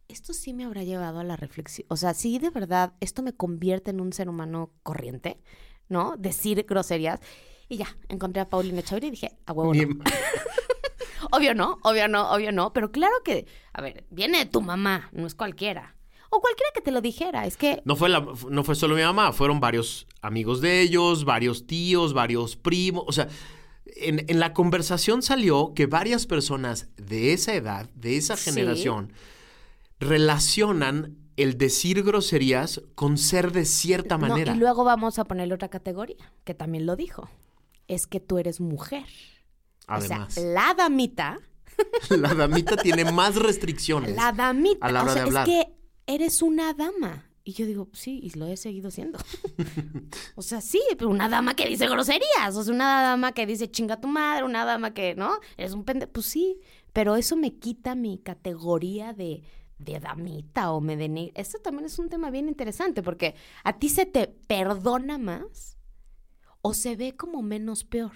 esto 0.09 0.33
sí 0.33 0.53
me 0.53 0.64
habrá 0.64 0.83
llevado 0.85 1.21
a 1.21 1.25
la 1.25 1.37
reflexión. 1.37 1.87
O 1.90 1.97
sea, 1.97 2.14
sí, 2.14 2.38
de 2.38 2.51
verdad, 2.51 2.95
esto 3.01 3.23
me 3.23 3.33
convierte 3.35 3.90
en 3.90 4.01
un 4.01 4.12
ser 4.12 4.29
humano 4.29 4.71
corriente, 4.83 5.40
¿no? 5.88 6.16
Decir 6.16 6.64
groserías. 6.69 7.21
Y 7.69 7.79
ya, 7.79 7.88
encontré 8.09 8.40
a 8.40 8.49
Paulina 8.49 8.83
Chavira 8.83 9.09
y 9.09 9.11
dije, 9.11 9.37
a 9.47 9.53
huevo. 9.53 9.75
no". 9.75 9.85
Ni- 9.85 9.99
Obvio 11.33 11.55
no, 11.55 11.79
obvio 11.83 12.07
no, 12.09 12.31
obvio 12.31 12.53
no. 12.53 12.73
Pero 12.73 12.92
claro 12.92 13.14
que, 13.25 13.47
a 13.73 13.83
ver, 13.83 14.05
viene 14.11 14.38
de 14.38 14.47
tu 14.47 14.61
mamá, 14.61 15.09
no 15.12 15.27
es 15.27 15.35
cualquiera. 15.35 15.97
O 16.31 16.40
cualquiera 16.40 16.71
que 16.75 16.81
te 16.81 16.90
lo 16.92 17.01
dijera. 17.01 17.47
Es 17.47 17.57
que 17.57 17.83
No 17.85 17.97
fue, 17.97 18.09
la- 18.09 18.25
no 18.49 18.64
fue 18.64 18.75
solo 18.75 18.95
mi 18.95 19.03
mamá, 19.03 19.33
fueron 19.33 19.59
varios 19.59 20.07
amigos 20.23 20.61
de 20.61 20.81
ellos, 20.83 21.25
varios 21.25 21.66
tíos, 21.66 22.12
varios 22.12 22.57
primos. 22.57 23.05
O 23.09 23.12
sea, 23.12 23.29
en, 23.87 24.25
en 24.29 24.38
la 24.38 24.53
conversación 24.53 25.23
salió 25.23 25.73
que 25.75 25.87
varias 25.87 26.27
personas 26.27 26.88
de 26.97 27.33
esa 27.33 27.55
edad, 27.55 27.88
de 27.95 28.16
esa 28.19 28.37
Sí. 28.37 28.51
Relacionan 29.98 31.16
el 31.37 31.59
decir 31.59 32.02
groserías 32.02 32.80
con 32.94 33.18
ser 33.18 33.52
de 33.52 33.64
cierta 33.64 34.16
No, 34.16 34.28
manera. 34.28 34.54
y 34.54 34.59
luego 34.59 34.85
vamos 34.85 35.18
a 35.18 35.24
ponerle 35.24 35.54
otra 35.54 35.68
categoría, 35.68 36.32
que 36.44 36.54
también 36.54 36.87
lo 36.87 36.96
dijo. 36.96 37.28
Es 37.88 38.06
que 38.06 38.20
tú 38.20 38.38
eres 38.38 38.61
mujer. 38.61 39.04
Además, 39.87 40.37
O 40.38 40.40
sea, 40.40 40.44
la 40.52 40.74
damita, 40.74 41.38
la 42.11 42.35
damita 42.35 42.76
tiene 42.76 43.11
más 43.12 43.37
restricciones. 43.37 44.16
la 44.16 44.32
damita. 44.32 44.87
a 44.87 44.90
la 44.92 45.02
hora 45.02 45.11
o 45.12 45.14
sea, 45.14 45.22
de 45.22 45.28
hablar. 45.28 45.48
es 45.48 45.54
que 45.54 45.72
eres 46.06 46.42
una 46.42 46.72
dama. 46.72 47.24
Y 47.44 47.52
yo 47.52 47.64
digo, 47.64 47.88
sí, 47.92 48.18
y 48.24 48.30
lo 48.37 48.46
he 48.46 48.56
seguido 48.56 48.90
siendo. 48.90 49.20
o 50.35 50.42
sea, 50.42 50.61
sí, 50.61 50.82
pero 50.98 51.11
una 51.11 51.28
dama 51.28 51.54
que 51.54 51.68
dice 51.68 51.87
groserías. 51.87 52.56
O 52.56 52.64
sea, 52.64 52.74
una 52.74 53.02
dama 53.02 53.30
que 53.32 53.46
dice 53.46 53.70
chinga 53.70 54.00
tu 54.00 54.09
madre, 54.09 54.44
una 54.44 54.64
dama 54.64 54.92
que, 54.94 55.14
¿no? 55.14 55.38
Eres 55.56 55.72
un 55.72 55.85
pendejo. 55.85 56.11
Pues 56.11 56.26
sí, 56.26 56.59
pero 56.92 57.14
eso 57.14 57.37
me 57.37 57.54
quita 57.54 57.94
mi 57.94 58.18
categoría 58.18 59.12
de, 59.12 59.44
de 59.79 60.01
damita 60.01 60.73
o 60.73 60.81
me. 60.81 61.33
Eso 61.35 61.59
también 61.59 61.87
es 61.87 61.99
un 61.99 62.09
tema 62.09 62.31
bien 62.31 62.49
interesante 62.49 63.03
porque 63.03 63.35
a 63.65 63.79
ti 63.79 63.89
se 63.89 64.07
te 64.07 64.27
perdona 64.27 65.19
más 65.19 65.76
o 66.66 66.74
se 66.74 66.96
ve 66.96 67.14
como 67.16 67.42
menos 67.42 67.85
peor. 67.85 68.12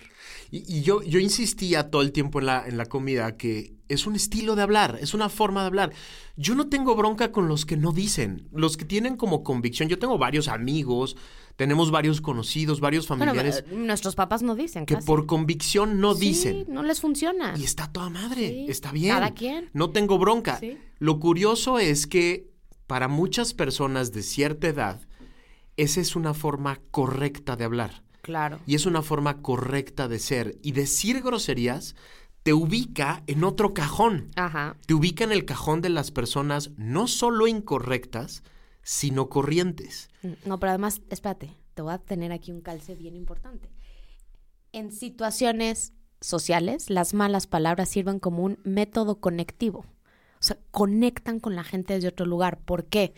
Y, 0.50 0.58
y 0.78 0.82
yo, 0.82 1.02
yo 1.02 1.18
insistía 1.18 1.90
todo 1.90 2.02
el 2.02 2.12
tiempo 2.12 2.40
en 2.40 2.46
la, 2.46 2.66
en 2.66 2.76
la 2.76 2.86
comida 2.86 3.36
que 3.36 3.74
es 3.88 4.06
un 4.06 4.14
estilo 4.14 4.54
de 4.54 4.62
hablar, 4.62 4.98
es 5.00 5.14
una 5.14 5.28
forma 5.28 5.62
de 5.62 5.66
hablar. 5.66 5.92
Yo 6.36 6.54
no 6.54 6.68
tengo 6.68 6.94
bronca 6.94 7.32
con 7.32 7.48
los 7.48 7.66
que 7.66 7.76
no 7.76 7.92
dicen, 7.92 8.48
los 8.52 8.76
que 8.76 8.84
tienen 8.84 9.16
como 9.16 9.42
convicción. 9.42 9.88
Yo 9.88 9.98
tengo 9.98 10.16
varios 10.16 10.46
amigos, 10.48 11.16
tenemos 11.56 11.90
varios 11.90 12.20
conocidos, 12.20 12.80
varios 12.80 13.06
familiares 13.08 13.64
eh, 13.68 13.74
nuestros 13.74 14.14
papás 14.14 14.42
no 14.42 14.54
dicen 14.54 14.86
que 14.86 14.94
casi. 14.94 15.06
por 15.06 15.26
convicción 15.26 16.00
no 16.00 16.14
Sí, 16.14 16.20
dicen. 16.28 16.66
no 16.68 16.82
les 16.84 17.00
funciona. 17.00 17.54
Y 17.58 17.64
está 17.64 17.90
toda 17.90 18.10
madre, 18.10 18.48
Sí, 18.48 18.66
está 18.68 18.92
bien. 18.92 19.14
cada 19.14 19.32
quien. 19.34 19.68
No 19.72 19.90
tengo 19.90 20.18
bronca. 20.18 20.58
Sí. 20.60 20.78
Lo 20.98 21.18
curioso 21.18 21.78
es 21.80 22.06
que 22.06 22.48
para 22.86 23.08
muchas 23.08 23.54
personas 23.54 24.12
de 24.12 24.22
cierta 24.22 24.68
edad, 24.68 25.00
esa 25.76 26.00
es 26.00 26.14
una 26.14 26.32
forma 26.34 26.80
correcta 26.90 27.56
de 27.56 27.64
hablar. 27.64 28.02
Claro. 28.22 28.60
Y 28.66 28.74
es 28.74 28.86
una 28.86 29.02
forma 29.02 29.42
correcta 29.42 30.08
de 30.08 30.18
ser. 30.18 30.58
Y 30.62 30.72
decir 30.72 31.22
groserías 31.22 31.96
te 32.42 32.52
ubica 32.52 33.22
en 33.26 33.44
otro 33.44 33.74
cajón. 33.74 34.30
Ajá. 34.36 34.76
Te 34.86 34.94
ubica 34.94 35.24
en 35.24 35.32
el 35.32 35.44
cajón 35.44 35.80
de 35.80 35.90
las 35.90 36.10
personas 36.10 36.70
no 36.76 37.06
solo 37.06 37.46
incorrectas, 37.46 38.42
sino 38.82 39.28
corrientes. 39.28 40.08
No, 40.44 40.58
pero 40.58 40.70
además, 40.70 41.02
espérate, 41.10 41.56
te 41.74 41.82
voy 41.82 41.92
a 41.92 41.98
tener 41.98 42.32
aquí 42.32 42.50
un 42.52 42.60
calce 42.60 42.94
bien 42.94 43.16
importante. 43.16 43.70
En 44.72 44.92
situaciones 44.92 45.92
sociales, 46.20 46.90
las 46.90 47.14
malas 47.14 47.46
palabras 47.46 47.88
sirven 47.88 48.18
como 48.18 48.42
un 48.44 48.58
método 48.64 49.20
conectivo. 49.20 49.80
O 50.40 50.42
sea, 50.42 50.58
conectan 50.70 51.38
con 51.38 51.54
la 51.54 51.64
gente 51.64 51.94
desde 51.94 52.08
otro 52.08 52.24
lugar. 52.24 52.58
¿Por 52.58 52.86
qué? 52.86 53.12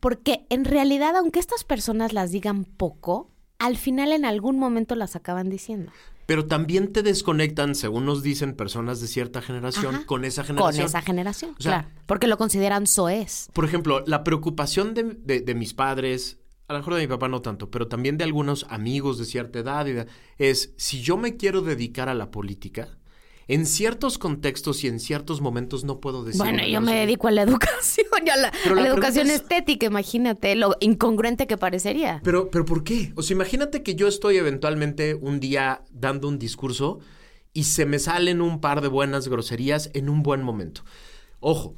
Porque 0.00 0.46
en 0.50 0.64
realidad, 0.64 1.16
aunque 1.16 1.38
estas 1.38 1.62
personas 1.62 2.12
las 2.12 2.32
digan 2.32 2.64
poco, 2.64 3.30
al 3.58 3.76
final 3.76 4.12
en 4.12 4.24
algún 4.24 4.58
momento 4.58 4.94
las 4.94 5.16
acaban 5.16 5.48
diciendo. 5.50 5.92
Pero 6.26 6.46
también 6.46 6.90
te 6.92 7.02
desconectan, 7.02 7.74
según 7.74 8.06
nos 8.06 8.22
dicen 8.22 8.54
personas 8.54 9.00
de 9.00 9.08
cierta 9.08 9.42
generación, 9.42 9.94
Ajá. 9.96 10.06
con 10.06 10.24
esa 10.24 10.42
generación. 10.42 10.76
Con 10.82 10.86
esa 10.86 11.02
generación, 11.02 11.50
O 11.58 11.62
sea, 11.62 11.82
claro. 11.82 11.88
Porque 12.06 12.26
lo 12.28 12.38
consideran 12.38 12.86
soez. 12.86 13.48
Por 13.52 13.66
ejemplo, 13.66 14.02
la 14.06 14.24
preocupación 14.24 14.94
de, 14.94 15.02
de- 15.22 15.40
de 15.40 15.54
mis 15.54 15.74
padres, 15.74 16.38
a 16.66 16.72
lo 16.72 16.78
mejor 16.78 16.94
de 16.94 17.00
mi 17.02 17.06
papá 17.08 17.28
no 17.28 17.42
tanto, 17.42 17.70
pero 17.70 17.88
también 17.88 18.16
de 18.16 18.24
algunos 18.24 18.64
amigos 18.70 19.18
de 19.18 19.26
cierta 19.26 19.58
edad, 19.58 19.86
es 20.38 20.72
si 20.78 21.02
yo 21.02 21.18
me 21.18 21.36
quiero 21.36 21.60
dedicar 21.60 22.08
a 22.08 22.14
la 22.14 22.30
política, 22.30 22.88
en 23.48 23.66
ciertos 23.66 24.16
contextos 24.18 24.84
y 24.84 24.88
en 24.88 24.98
ciertos 25.00 25.40
momentos 25.40 25.84
no 25.84 26.00
puedo 26.00 26.24
decir. 26.24 26.40
Bueno, 26.40 26.64
yo 26.66 26.80
me 26.80 26.94
dedico 26.94 27.28
a 27.28 27.30
la 27.30 27.42
educación 27.48 28.06
y 28.24 28.30
a 28.30 28.36
la, 28.36 28.52
Pero 28.62 28.74
a 28.74 28.76
la 28.76 28.82
la 28.84 28.88
educación 28.88 29.26
es- 29.28 29.42
estética, 29.42 29.86
imagínate 29.86 30.54
lo 30.56 30.76
incongruente 30.80 31.46
que 31.46 31.56
parecería. 31.58 32.20
Pero, 32.24 32.50
pero 32.50 32.64
¿por 32.64 32.84
qué? 32.84 33.12
O 33.16 33.22
sea, 33.22 33.34
imagínate 33.34 33.82
que 33.82 33.94
yo 33.94 34.08
estoy 34.08 34.36
eventualmente 34.38 35.14
un 35.14 35.40
día 35.40 35.82
dando 35.90 36.28
un 36.28 36.38
discurso 36.38 37.00
y 37.52 37.64
se 37.64 37.86
me 37.86 37.98
salen 37.98 38.40
un 38.40 38.60
par 38.60 38.80
de 38.80 38.88
buenas 38.88 39.28
groserías 39.28 39.90
en 39.94 40.08
un 40.08 40.22
buen 40.22 40.42
momento. 40.42 40.82
Ojo, 41.40 41.74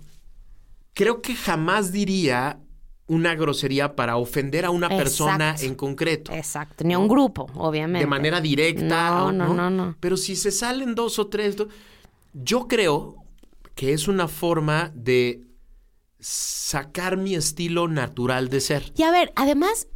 creo 0.94 1.20
que 1.20 1.34
jamás 1.34 1.92
diría 1.92 2.60
una 3.08 3.34
grosería 3.34 3.94
para 3.94 4.16
ofender 4.16 4.64
a 4.64 4.70
una 4.70 4.88
persona 4.88 5.54
en 5.60 5.74
concreto. 5.76 6.32
Exacto, 6.32 6.82
ni 6.84 6.92
a 6.94 6.98
un 6.98 7.06
grupo, 7.08 7.46
obviamente. 7.54 8.00
de 8.04 8.06
manera 8.10 8.40
directa. 8.40 9.10
No, 9.10 9.26
o- 9.26 9.32
no, 9.32 9.54
no, 9.54 9.70
no. 9.70 9.96
Pero 10.00 10.16
si 10.16 10.34
se 10.36 10.50
salen 10.50 10.94
dos 10.94 11.18
o 11.18 11.28
tres, 11.28 11.56
yo 12.32 12.66
creo 12.66 13.16
que 13.74 13.92
es 13.92 14.08
una 14.08 14.26
forma 14.26 14.90
de 14.94 15.42
sacar 16.18 17.16
mi 17.16 17.34
estilo 17.34 17.88
natural 17.88 18.48
de 18.48 18.60
ser. 18.60 18.92
Y 18.96 19.02
a 19.02 19.10
ver, 19.10 19.32
además 19.36 19.86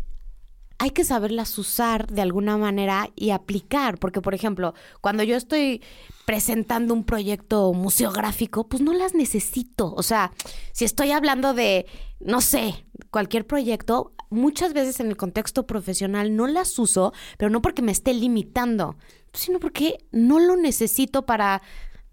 hay 0.83 0.93
que 0.93 1.05
saberlas 1.05 1.59
usar 1.59 2.07
de 2.07 2.23
alguna 2.23 2.57
manera 2.57 3.11
y 3.15 3.33
aplicar, 3.33 3.99
porque 3.99 4.23
por 4.23 4.35
ejemplo, 4.35 4.73
cuando 5.03 5.23
yo 5.23 5.37
estoy 5.37 5.83
presentando 6.25 6.95
un 6.95 7.05
proyecto 7.05 7.75
museográfico, 7.75 8.67
pues 8.67 8.81
no 8.81 8.95
las 8.95 9.13
necesito. 9.13 9.93
O 9.95 10.03
sea, 10.03 10.33
si 10.73 10.87
estoy 10.87 11.11
hablando 11.11 11.53
de, 11.53 11.85
no 12.19 12.41
sé, 12.41 12.87
cualquier 13.11 13.47
proyecto, 13.47 14.15
muchas 14.31 14.73
veces 14.73 15.01
en 15.01 15.09
el 15.09 15.19
contexto 15.19 15.67
profesional 15.67 16.35
no 16.35 16.47
las 16.47 16.79
uso, 16.79 17.13
pero 17.37 17.51
no 17.51 17.61
porque 17.61 17.83
me 17.83 17.93
esté 17.93 18.15
limitando, 18.15 18.97
sino 19.35 19.61
porque 19.61 19.99
no 20.13 20.39
lo 20.39 20.57
necesito 20.57 21.27
para 21.27 21.61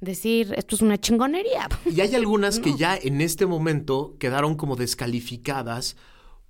decir, 0.01 0.53
esto 0.57 0.75
es 0.75 0.81
una 0.81 0.97
chingonería. 0.97 1.69
Y 1.85 2.01
hay 2.01 2.15
algunas 2.15 2.59
que 2.59 2.73
ya 2.77 2.97
en 2.97 3.21
este 3.21 3.45
momento 3.45 4.17
quedaron 4.19 4.55
como 4.55 4.75
descalificadas 4.75 5.95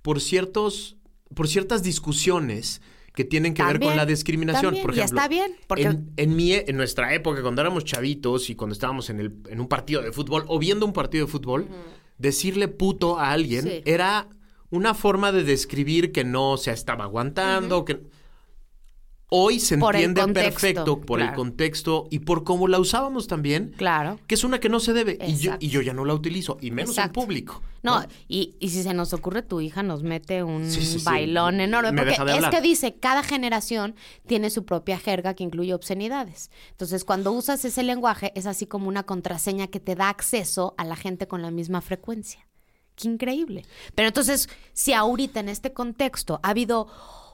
por 0.02 0.20
ciertos, 0.20 0.96
por 1.34 1.48
ciertas 1.48 1.82
discusiones 1.82 2.80
que 3.14 3.24
tienen 3.24 3.52
que 3.54 3.64
ver 3.64 3.80
con 3.80 3.96
la 3.96 4.06
discriminación. 4.06 4.64
también, 4.74 4.82
por 4.86 4.94
y 4.94 4.98
ejemplo, 5.00 5.18
está 5.18 5.28
bien, 5.28 5.52
porque- 5.66 5.82
en, 5.84 6.10
en 6.16 6.36
mi, 6.36 6.52
en 6.52 6.76
nuestra 6.76 7.12
época, 7.14 7.42
cuando 7.42 7.60
éramos 7.60 7.84
chavitos 7.84 8.48
y 8.50 8.54
cuando 8.54 8.74
estábamos 8.74 9.10
en, 9.10 9.18
el, 9.20 9.32
en 9.48 9.60
un 9.60 9.66
partido 9.68 10.02
de 10.02 10.12
fútbol 10.12 10.44
o 10.46 10.58
viendo 10.58 10.86
un 10.86 10.92
partido 10.92 11.26
de 11.26 11.32
fútbol, 11.32 11.66
decirle 12.16 12.68
puto 12.68 13.18
a 13.18 13.32
alguien 13.32 13.62
Sí. 13.64 13.82
era 13.84 14.28
una 14.70 14.94
forma 14.94 15.32
de 15.32 15.42
describir 15.44 16.12
que 16.12 16.24
no 16.24 16.56
se 16.58 16.70
estaba 16.70 17.04
aguantando, 17.04 17.84
que 17.84 18.00
hoy 19.30 19.60
se 19.60 19.76
Por 19.76 19.94
entiende 19.94 20.20
contexto, 20.22 20.50
perfecto 20.52 21.00
por 21.02 21.20
el 21.20 21.32
contexto 21.34 22.06
y 22.10 22.20
por 22.20 22.44
cómo 22.44 22.66
la 22.66 22.78
usábamos 22.78 23.26
también 23.26 23.74
Claro. 23.76 24.18
que 24.26 24.34
es 24.34 24.44
una 24.44 24.58
que 24.58 24.68
no 24.70 24.80
se 24.80 24.92
debe 24.94 25.18
y 25.26 25.36
yo, 25.36 25.52
y 25.60 25.68
yo 25.68 25.82
ya 25.82 25.92
no 25.92 26.04
la 26.06 26.14
utilizo 26.14 26.56
y 26.60 26.70
menos 26.70 26.90
Exacto. 26.92 27.20
en 27.20 27.24
público. 27.26 27.62
No, 27.82 28.04
y, 28.26 28.56
y 28.58 28.70
si 28.70 28.82
se 28.82 28.92
nos 28.94 29.12
ocurre, 29.12 29.42
tu 29.42 29.60
hija 29.60 29.82
nos 29.82 30.02
mete 30.02 30.42
un 30.42 30.68
Sí, 30.70 30.82
sí, 30.84 30.98
sí. 30.98 31.04
bailón 31.04 31.60
enorme. 31.60 31.92
Me 31.92 32.02
porque 32.16 32.32
de 32.32 32.38
es 32.38 32.46
que 32.48 32.60
dice, 32.60 32.94
cada 32.96 33.22
generación 33.22 33.94
tiene 34.26 34.50
su 34.50 34.64
propia 34.64 34.98
jerga 34.98 35.34
que 35.34 35.44
incluye 35.44 35.72
obscenidades. 35.74 36.50
Entonces, 36.70 37.04
cuando 37.04 37.30
usas 37.32 37.64
ese 37.64 37.82
lenguaje, 37.84 38.32
es 38.34 38.46
así 38.46 38.66
como 38.66 38.88
una 38.88 39.04
contraseña 39.04 39.68
que 39.68 39.78
te 39.78 39.94
da 39.94 40.08
acceso 40.08 40.74
a 40.76 40.84
la 40.84 40.96
gente 40.96 41.28
con 41.28 41.40
la 41.42 41.50
misma 41.52 41.80
frecuencia. 41.80 42.46
Qué 42.96 43.06
increíble. 43.08 43.64
Pero 43.94 44.08
entonces, 44.08 44.48
si 44.72 44.92
ahorita 44.92 45.38
en 45.38 45.48
este 45.48 45.72
contexto 45.72 46.40
ha 46.42 46.48
habido 46.50 46.88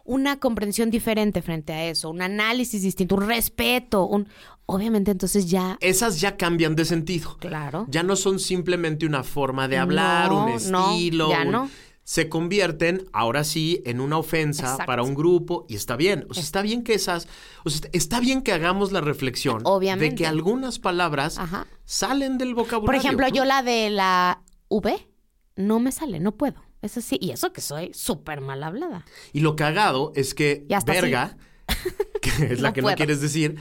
una 0.04 0.38
comprensión 0.38 0.90
diferente 0.90 1.42
frente 1.42 1.72
a 1.72 1.86
eso, 1.86 2.10
un 2.10 2.22
análisis 2.22 2.82
distinto, 2.82 3.14
un 3.16 3.26
respeto, 3.26 4.04
un 4.06 4.28
obviamente 4.66 5.10
entonces 5.10 5.50
ya 5.50 5.76
Esas 5.80 6.20
ya 6.20 6.36
cambian 6.36 6.76
de 6.76 6.84
sentido. 6.84 7.36
Claro. 7.38 7.86
Ya 7.88 8.02
no 8.02 8.16
son 8.16 8.38
simplemente 8.38 9.06
una 9.06 9.22
forma 9.24 9.66
de 9.68 9.78
hablar, 9.78 10.30
No, 10.30 10.46
un 10.46 10.70
no, 10.70 10.90
estilo. 10.92 11.30
ya 11.30 11.42
un- 11.42 11.50
no. 11.52 11.70
Se 12.06 12.28
convierten, 12.28 13.06
ahora 13.14 13.44
sí, 13.44 13.80
en 13.86 13.98
una 13.98 14.18
ofensa 14.18 14.64
Exacto. 14.64 14.84
para 14.84 15.02
un 15.02 15.14
grupo 15.14 15.64
y 15.70 15.74
está 15.74 15.96
bien. 15.96 16.26
O 16.28 16.34
sea, 16.34 16.42
está 16.42 16.60
bien 16.60 16.84
que 16.84 16.92
esas. 16.92 17.28
O 17.64 17.70
sea, 17.70 17.88
está 17.94 18.20
bien 18.20 18.42
que 18.42 18.52
hagamos 18.52 18.92
la 18.92 19.00
reflexión 19.00 19.62
de 19.98 20.14
que 20.14 20.26
algunas 20.26 20.78
palabras 20.78 21.38
Ajá. 21.38 21.66
salen 21.86 22.36
del 22.36 22.54
vocabulario. 22.54 22.84
Por 22.84 22.94
ejemplo, 22.94 23.26
¿no? 23.26 23.34
yo 23.34 23.46
la 23.46 23.62
de 23.62 23.88
la 23.88 24.42
V 24.68 25.08
no 25.56 25.80
me 25.80 25.92
sale, 25.92 26.20
no 26.20 26.32
puedo. 26.32 26.56
Eso 26.84 27.00
sí, 27.00 27.18
y 27.20 27.30
eso 27.30 27.52
que 27.52 27.60
soy 27.60 27.92
súper 27.94 28.40
mal 28.40 28.62
hablada. 28.62 29.04
Y 29.32 29.40
lo 29.40 29.56
cagado 29.56 30.12
es 30.14 30.34
que 30.34 30.66
verga, 30.86 31.36
que 32.20 32.52
es 32.52 32.60
la 32.60 32.68
No 32.68 32.74
que 32.74 32.82
puedo. 32.82 32.92
no 32.92 32.96
quieres 32.96 33.20
decir, 33.20 33.56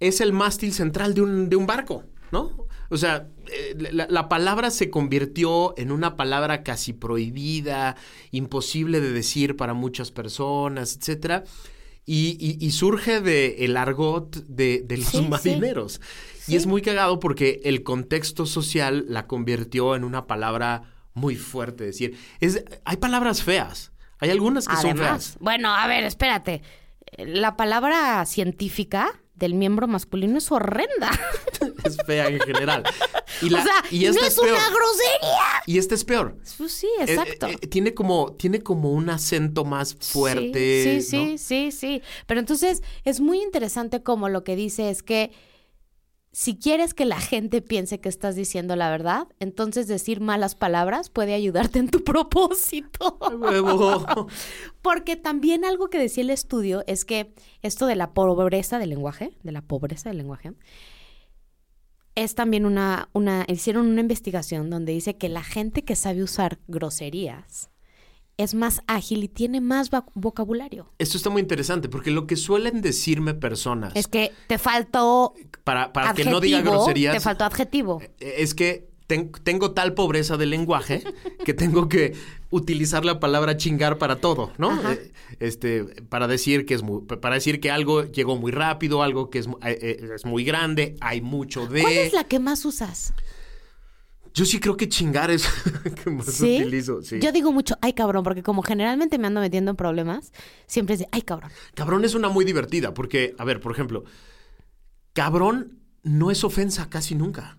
es 0.00 0.20
el 0.20 0.32
mástil 0.32 0.72
central 0.72 1.14
de 1.14 1.22
un, 1.22 1.48
de 1.48 1.56
un 1.56 1.66
barco, 1.66 2.04
¿no? 2.30 2.66
O 2.90 2.96
sea, 2.98 3.28
eh, 3.50 3.74
la, 3.92 4.06
la 4.10 4.28
palabra 4.28 4.70
se 4.70 4.90
convirtió 4.90 5.72
en 5.78 5.90
una 5.92 6.14
palabra 6.16 6.62
casi 6.62 6.92
prohibida, 6.92 7.96
imposible 8.32 9.00
de 9.00 9.12
decir 9.12 9.56
para 9.56 9.72
muchas 9.72 10.10
personas, 10.10 10.96
etcétera. 10.98 11.44
Y, 12.04 12.36
y- 12.38 12.58
y 12.66 12.70
surge 12.72 13.20
de 13.20 13.64
el 13.64 13.76
argot 13.78 14.34
de, 14.46 14.82
de 14.84 14.96
los 14.98 15.06
Sí, 15.06 15.18
sí. 15.18 15.26
marineros. 15.28 16.00
Y 16.48 16.56
es 16.56 16.66
muy 16.66 16.82
cagado 16.82 17.18
porque 17.20 17.60
el 17.64 17.82
contexto 17.84 18.44
social 18.44 19.04
la 19.08 19.26
convirtió 19.28 19.94
en 19.94 20.02
una 20.04 20.26
palabra 20.26 20.91
muy 21.14 21.36
fuerte. 21.36 21.84
Decir, 21.84 22.16
es, 22.40 22.64
hay 22.84 22.96
palabras 22.96 23.42
feas. 23.42 23.92
Hay 24.18 24.30
algunas 24.30 24.68
que 24.68 24.76
son 24.76 24.96
feas. 24.96 25.36
bueno, 25.40 25.74
a 25.74 25.86
ver, 25.86 26.04
espérate. 26.04 26.62
La 27.18 27.56
palabra 27.56 28.24
científica 28.24 29.20
del 29.34 29.54
miembro 29.54 29.88
masculino 29.88 30.38
es 30.38 30.50
horrenda. 30.52 31.10
Es 31.84 31.96
fea 32.06 32.28
en 32.28 32.38
general. 32.40 32.84
Y 33.40 33.48
la- 33.50 33.58
o 33.60 33.62
sea, 33.64 33.74
y 33.90 34.04
no 34.04 34.10
esta 34.10 34.26
es 34.28 34.34
peor. 34.36 34.52
una 34.56 34.68
grosería. 34.68 35.62
Y 35.66 35.78
este 35.78 35.96
es 35.96 36.04
peor. 36.04 36.36
Pues 36.58 36.72
sí, 36.72 36.88
exacto. 37.00 37.48
eh, 37.48 37.58
eh, 37.60 37.66
tiene, 37.66 37.92
como, 37.92 38.34
tiene 38.34 38.62
como 38.62 38.92
un 38.92 39.10
acento 39.10 39.64
más 39.64 39.94
fuerte. 39.94 41.00
Sí, 41.00 41.02
sí, 41.02 41.16
¿no? 41.16 41.24
sí, 41.24 41.38
sí, 41.38 41.72
sí. 41.72 42.02
Pero 42.26 42.38
entonces 42.38 42.82
es 43.04 43.20
muy 43.20 43.42
interesante 43.42 44.02
como 44.02 44.28
lo 44.28 44.44
que 44.44 44.54
dice 44.54 44.90
es 44.90 45.02
que 45.02 45.32
si 46.32 46.56
quieres 46.56 46.94
que 46.94 47.04
la 47.04 47.20
gente 47.20 47.60
piense 47.60 48.00
que 48.00 48.08
estás 48.08 48.34
diciendo 48.34 48.74
la 48.74 48.90
verdad, 48.90 49.28
entonces 49.38 49.86
decir 49.86 50.20
malas 50.20 50.54
palabras 50.54 51.10
puede 51.10 51.34
ayudarte 51.34 51.78
en 51.78 51.90
tu 51.90 52.02
propósito. 52.04 53.18
Porque 54.80 55.16
también 55.16 55.66
algo 55.66 55.88
que 55.88 55.98
decía 55.98 56.24
el 56.24 56.30
estudio 56.30 56.84
es 56.86 57.04
que 57.04 57.34
esto 57.60 57.86
de 57.86 57.96
la 57.96 58.14
pobreza 58.14 58.78
del 58.78 58.90
lenguaje, 58.90 59.36
de 59.42 59.52
la 59.52 59.60
pobreza 59.60 60.08
del 60.08 60.18
lenguaje, 60.18 60.54
es 62.14 62.34
también 62.34 62.64
una, 62.64 63.10
una, 63.12 63.44
hicieron 63.48 63.86
una 63.86 64.00
investigación 64.00 64.70
donde 64.70 64.92
dice 64.92 65.16
que 65.18 65.28
la 65.28 65.42
gente 65.42 65.84
que 65.84 65.96
sabe 65.96 66.22
usar 66.22 66.58
groserías 66.66 67.71
es 68.38 68.54
más 68.54 68.82
ágil 68.86 69.24
y 69.24 69.28
tiene 69.28 69.60
más 69.60 69.90
vocabulario. 70.14 70.90
Esto 70.98 71.16
está 71.16 71.30
muy 71.30 71.40
interesante 71.42 71.88
porque 71.88 72.10
lo 72.10 72.26
que 72.26 72.36
suelen 72.36 72.80
decirme 72.80 73.34
personas 73.34 73.92
Es 73.94 74.08
que 74.08 74.32
te 74.46 74.58
faltó 74.58 75.34
para, 75.64 75.92
para 75.92 76.14
que 76.14 76.24
no 76.24 76.40
diga 76.40 76.60
groserías 76.62 77.14
te 77.14 77.20
faltó 77.20 77.44
adjetivo. 77.44 78.00
eh, 78.20 78.34
es 78.38 78.54
que 78.54 78.88
ten- 79.06 79.30
tengo 79.44 79.72
tal 79.72 79.94
pobreza 79.94 80.36
del 80.36 80.50
lenguaje 80.50 81.04
que 81.44 81.52
tengo 81.54 81.88
que 81.88 82.14
utilizar 82.50 83.04
la 83.04 83.18
palabra 83.20 83.56
chingar 83.56 83.96
para 83.98 84.16
todo, 84.16 84.52
¿no? 84.58 84.70
Ajá. 84.70 84.92
Eh, 84.94 85.12
Este, 85.40 85.84
para 86.08 86.28
decir 86.28 86.66
que 86.66 86.74
es 86.74 86.82
muy, 86.82 87.02
para 87.02 87.34
decir 87.34 87.58
que 87.60 87.70
algo 87.70 88.04
llegó 88.04 88.36
muy 88.36 88.52
rápido, 88.52 89.02
algo 89.02 89.30
que 89.30 89.38
es, 89.40 89.46
eh, 89.46 89.78
eh, 89.80 90.08
es 90.14 90.24
muy 90.26 90.44
grande, 90.44 90.96
hay 91.00 91.20
mucho 91.22 91.66
de 91.66 91.80
¿Cuál 91.82 91.94
es 91.94 92.12
la 92.12 92.24
que 92.24 92.38
más 92.38 92.64
usas? 92.66 93.14
Yo 94.34 94.44
sí 94.46 94.60
creo 94.60 94.76
que 94.76 94.88
chingar 94.88 95.30
es 95.30 95.46
que 96.04 96.10
más 96.10 96.26
¿Sí? 96.26 96.60
utilizo. 96.62 97.02
Sí. 97.02 97.18
Yo 97.20 97.32
digo 97.32 97.52
mucho, 97.52 97.76
ay 97.82 97.92
cabrón, 97.92 98.24
porque 98.24 98.42
como 98.42 98.62
generalmente 98.62 99.18
me 99.18 99.26
ando 99.26 99.40
metiendo 99.40 99.70
en 99.70 99.76
problemas, 99.76 100.32
siempre 100.66 100.94
es 100.94 101.00
de, 101.00 101.08
ay 101.12 101.22
cabrón. 101.22 101.50
Cabrón 101.74 102.04
es 102.04 102.14
una 102.14 102.28
muy 102.28 102.44
divertida 102.44 102.94
porque, 102.94 103.34
a 103.38 103.44
ver, 103.44 103.60
por 103.60 103.72
ejemplo, 103.72 104.04
cabrón 105.12 105.78
no 106.02 106.30
es 106.30 106.44
ofensa 106.44 106.88
casi 106.88 107.14
nunca. 107.14 107.58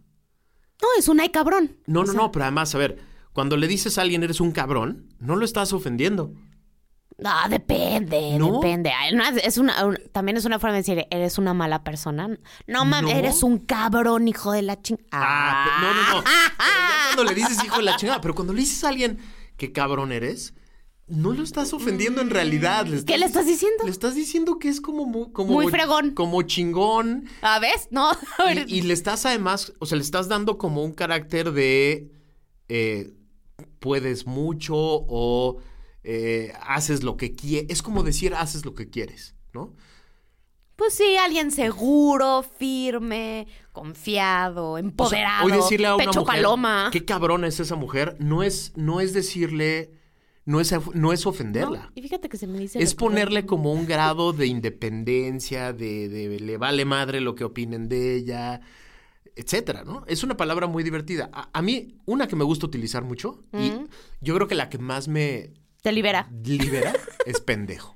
No, 0.81 0.88
es 0.97 1.07
un 1.07 1.19
ay 1.19 1.29
cabrón. 1.29 1.77
No, 1.86 2.01
O 2.01 2.05
no, 2.05 2.12
sea, 2.12 2.21
no, 2.21 2.31
pero 2.31 2.43
además, 2.45 2.73
a 2.75 2.77
ver, 2.77 2.97
cuando 3.31 3.55
le 3.57 3.67
dices 3.67 3.97
a 3.97 4.01
alguien 4.01 4.23
eres 4.23 4.41
un 4.41 4.51
cabrón, 4.51 5.13
no 5.19 5.36
lo 5.36 5.45
estás 5.45 5.73
ofendiendo. 5.73 6.33
No, 7.17 7.32
depende, 7.49 8.38
¿No? 8.39 8.54
depende. 8.60 8.91
Es 9.43 9.58
una, 9.58 9.86
un- 9.86 9.97
también 10.12 10.38
es 10.38 10.45
una 10.45 10.60
forma 10.60 10.73
de 10.76 10.80
decir, 10.82 11.06
eres 11.12 11.38
una 11.38 11.54
mala 11.54 11.84
persona. 11.84 12.28
No 12.67 12.86
mames, 12.86 13.13
No. 13.13 13.19
eres 13.19 13.43
un 13.43 13.60
cabrón, 13.60 14.28
hijo 14.28 14.52
de 14.52 14.62
la 14.63 14.82
ching. 14.82 14.97
Ah, 15.12 15.80
no, 15.82 15.93
no, 15.93 16.21
no. 16.21 16.23
Ya 16.23 17.15
cuando 17.15 17.23
le 17.32 17.36
dices 17.36 17.63
hijo 17.63 17.78
de 17.78 17.84
la 17.84 17.95
chingada, 17.97 18.19
pero 18.21 18.34
cuando 18.36 18.54
le 18.54 18.62
dices 18.62 18.84
a 18.84 18.89
alguien 18.89 19.19
qué 19.58 19.71
cabrón 19.71 20.12
eres, 20.12 20.54
no 21.08 21.34
lo 21.34 21.43
estás 21.43 21.73
ofendiendo 21.73 22.21
en 22.21 22.30
realidad. 22.30 22.88
¿Qué 23.06 23.17
le 23.17 23.26
estás 23.26 23.45
diciendo? 23.45 23.84
Le 23.86 23.91
estás 23.91 24.15
diciendo 24.15 24.58
que 24.58 24.69
es 24.69 24.82
como 24.82 25.32
como 25.34 25.54
Muy 25.54 25.67
fregón. 25.67 26.12
como 26.12 26.41
chingón. 26.41 27.26
¿A 27.41 27.60
ves? 27.60 27.88
No. 27.91 28.10
Y, 28.67 28.78
y 28.80 28.82
le 28.82 28.93
estás 28.93 29.26
además, 29.26 29.73
o 29.80 29.86
sea, 29.86 29.97
le 29.97 30.04
estás 30.04 30.28
dando 30.30 30.58
como 30.58 30.84
un 30.84 30.93
carácter 30.93 31.52
de 31.52 32.10
eh, 32.69 33.13
puedes 33.80 34.26
mucho 34.26 34.73
o 34.76 35.58
eh, 36.03 36.53
haces 36.61 37.03
lo 37.03 37.17
que 37.17 37.33
quieres. 37.35 37.69
Es 37.69 37.81
como 37.81 38.03
decir 38.03 38.33
haces 38.35 38.65
lo 38.65 38.73
que 38.73 38.89
quieres, 38.89 39.35
¿no? 39.53 39.73
Pues 40.75 40.95
sí, 40.95 41.15
alguien 41.17 41.51
seguro, 41.51 42.43
firme, 42.57 43.47
confiado, 43.71 44.71
O 44.71 44.75
sea, 44.77 44.79
empoderado. 44.85 45.45
hoy 45.45 45.51
decirle 45.51 45.87
a 45.87 45.95
una 45.95 46.05
pecho 46.05 46.21
mujer 46.21 46.35
paloma. 46.37 46.89
qué 46.91 47.05
cabrona 47.05 47.47
es 47.47 47.59
esa 47.59 47.75
mujer, 47.75 48.15
no 48.19 48.41
es, 48.41 48.73
no 48.75 48.99
es 48.99 49.13
decirle, 49.13 49.91
no 50.45 50.59
es, 50.59 50.73
no 50.95 51.13
es 51.13 51.25
ofenderla. 51.27 51.83
No, 51.83 51.91
Y 51.93 52.01
fíjate 52.01 52.27
que 52.27 52.37
se 52.37 52.47
me 52.47 52.57
dice. 52.57 52.81
Es 52.81 52.95
que- 52.95 52.99
ponerle 52.99 53.45
como 53.45 53.71
un 53.71 53.85
grado 53.87 54.33
de 54.33 54.47
independencia, 54.47 55.73
de, 55.73 56.09
de 56.09 56.39
le 56.39 56.57
vale 56.57 56.85
madre 56.85 57.21
lo 57.21 57.35
que 57.35 57.43
opinen 57.43 57.87
de 57.87 58.15
ella, 58.15 58.59
etcétera, 59.35 59.83
¿no? 59.83 60.03
Es 60.07 60.23
una 60.23 60.35
palabra 60.37 60.65
muy 60.65 60.83
divertida. 60.83 61.29
A, 61.33 61.49
a 61.53 61.61
mí, 61.61 61.99
una 62.05 62.27
que 62.27 62.35
me 62.35 62.43
gusta 62.43 62.65
utilizar 62.65 63.03
mucho, 63.03 63.43
y 63.53 63.71
yo 64.21 64.33
creo 64.35 64.47
que 64.47 64.55
la 64.55 64.69
que 64.69 64.79
más 64.79 65.07
me 65.07 65.53
Te 65.84 65.91
libera. 65.91 66.28
libera 66.43 66.93
es 67.28 67.39
pendejo. 67.41 67.96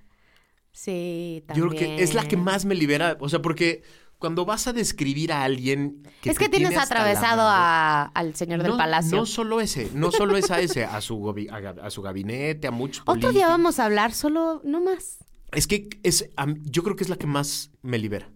Sí, 0.72 1.40
Yo 1.42 1.46
también. 1.48 1.70
creo 1.70 1.80
que 1.98 2.04
es 2.04 2.14
la 2.14 2.28
que 2.28 2.38
más 2.38 2.66
me 2.66 2.76
libera, 2.76 3.18
o 3.20 3.30
sea, 3.30 3.42
porque 3.42 3.82
cuando 4.20 4.46
vas 4.46 4.68
a 4.68 4.74
describir 4.74 5.32
a 5.32 5.44
alguien 5.44 6.04
que 6.22 6.30
es 6.30 6.38
que 6.38 6.50
tienes 6.50 6.70
tiene 6.70 6.82
hasta 6.84 6.96
la 6.96 7.02
atravesado 7.02 7.42
a- 7.44 8.04
al 8.14 8.36
señor 8.36 8.62
del 8.62 8.72
no, 8.74 8.78
palacio. 8.78 9.18
No 9.18 9.26
solo 9.26 9.60
ese, 9.62 9.90
no 9.94 10.12
solo 10.12 10.38
es 10.38 10.52
a 10.52 10.60
ese, 10.60 10.84
a 10.86 11.02
su, 11.02 11.28
a, 11.52 11.86
a 11.86 11.90
su 11.90 12.02
gabinete, 12.02 12.68
a 12.68 12.72
muchos 12.72 13.04
Otro 13.08 13.32
día 13.32 13.48
vamos 13.48 13.80
a 13.80 13.86
hablar, 13.86 14.14
solo 14.14 14.62
no 14.64 14.82
más. 14.82 15.18
Es 15.54 15.66
que 15.66 15.88
es, 16.04 16.30
yo 16.64 16.84
creo 16.84 16.96
que 16.96 17.04
es 17.04 17.10
la 17.10 17.16
que 17.16 17.26
más 17.28 17.72
me 17.82 17.98
libera. 17.98 18.30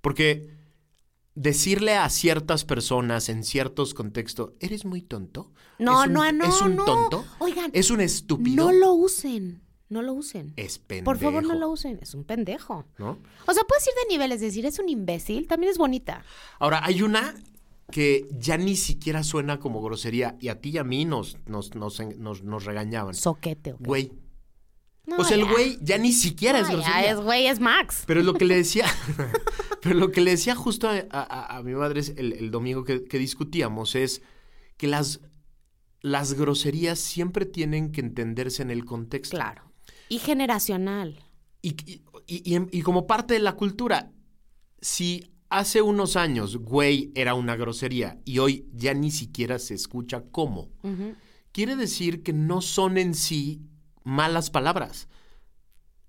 Porque 0.00 0.50
decirle 1.36 1.94
a 1.94 2.08
ciertas 2.08 2.64
personas 2.64 3.28
en 3.28 3.44
ciertos 3.44 3.94
contextos, 3.94 4.50
eres 4.58 4.84
muy 4.84 5.02
tonto. 5.02 5.52
No, 5.78 6.02
es 6.02 6.08
un, 6.08 6.14
no, 6.14 6.32
no, 6.32 6.44
Es 6.46 6.60
un 6.62 6.74
no. 6.76 6.84
tonto. 6.84 7.24
Oigan, 7.38 7.70
Es 7.72 7.90
un 7.90 8.00
estúpido. 8.00 8.64
No 8.66 8.72
lo 8.72 8.92
usen. 8.94 9.62
No 9.88 10.02
lo 10.02 10.14
usen. 10.14 10.52
Es 10.56 10.78
pendejo. 10.80 11.04
Por 11.04 11.18
favor, 11.18 11.44
no 11.44 11.54
lo 11.54 11.68
usen. 11.70 12.00
Es 12.02 12.14
un 12.14 12.24
pendejo. 12.24 12.84
¿no? 12.98 13.18
O 13.46 13.52
sea, 13.52 13.62
puedes 13.68 13.86
ir 13.86 13.92
de 14.02 14.08
niveles, 14.14 14.40
decir, 14.40 14.66
es 14.66 14.80
un 14.80 14.88
imbécil, 14.88 15.46
también 15.46 15.70
es 15.70 15.78
bonita. 15.78 16.24
Ahora, 16.58 16.80
hay 16.84 17.02
una 17.02 17.34
que 17.92 18.26
ya 18.36 18.56
ni 18.56 18.74
siquiera 18.74 19.22
suena 19.22 19.60
como 19.60 19.80
grosería 19.80 20.36
y 20.40 20.48
a 20.48 20.60
ti 20.60 20.70
y 20.70 20.78
a 20.78 20.82
mí 20.84 21.04
nos, 21.04 21.36
nos, 21.46 21.76
nos, 21.76 22.00
nos- 22.18 22.42
nos 22.42 22.64
regañaban. 22.64 23.14
Soquete, 23.14 23.74
¿ok? 23.74 23.80
Güey. 23.86 24.12
No, 25.06 25.18
o 25.18 25.24
sea, 25.24 25.36
el 25.36 25.44
güey 25.44 25.78
ya 25.82 25.98
ni 25.98 26.12
siquiera 26.12 26.58
es 26.60 26.66
No, 26.68 26.72
ya 26.72 26.76
grosería. 26.88 27.10
es 27.12 27.16
güey, 27.20 27.46
es 27.46 27.60
Max. 27.60 28.02
Pero 28.06 28.22
lo 28.22 28.34
que 28.34 28.44
le 28.44 28.56
decía, 28.56 28.86
pero 29.82 29.94
lo 29.94 30.10
que 30.10 30.20
le 30.20 30.32
decía 30.32 30.54
justo 30.54 30.88
a, 30.88 31.04
a- 31.10 31.56
a 31.58 31.62
mi 31.62 31.72
madre 31.74 32.00
es 32.00 32.10
el, 32.16 32.32
el 32.32 32.50
domingo 32.50 32.84
que, 32.84 33.04
que 33.04 33.18
discutíamos 33.18 33.94
es 33.94 34.22
que 34.76 34.88
las, 34.88 35.20
las 36.00 36.34
groserías 36.34 36.98
siempre 36.98 37.46
tienen 37.46 37.92
que 37.92 38.00
entenderse 38.00 38.62
en 38.62 38.70
el 38.70 38.84
contexto. 38.84 39.36
Claro. 39.36 39.72
Y 40.08 40.18
generacional. 40.18 41.20
Y, 41.62 41.70
y- 41.90 42.02
y- 42.26 42.78
y- 42.78 42.82
como 42.82 43.06
parte 43.06 43.34
de 43.34 43.40
la 43.40 43.52
cultura, 43.54 44.12
si 44.80 45.32
hace 45.48 45.82
unos 45.82 46.16
años 46.16 46.56
güey 46.56 47.12
era 47.14 47.34
una 47.34 47.54
grosería 47.56 48.18
y 48.24 48.38
hoy 48.38 48.66
ya 48.74 48.92
ni 48.94 49.10
siquiera 49.12 49.58
se 49.60 49.74
escucha 49.74 50.22
como, 50.32 50.70
quiere 51.52 51.76
decir 51.76 52.24
que 52.24 52.32
no 52.32 52.60
son 52.60 52.98
en 52.98 53.14
sí 53.14 53.62
malas 54.06 54.50
palabras. 54.50 55.08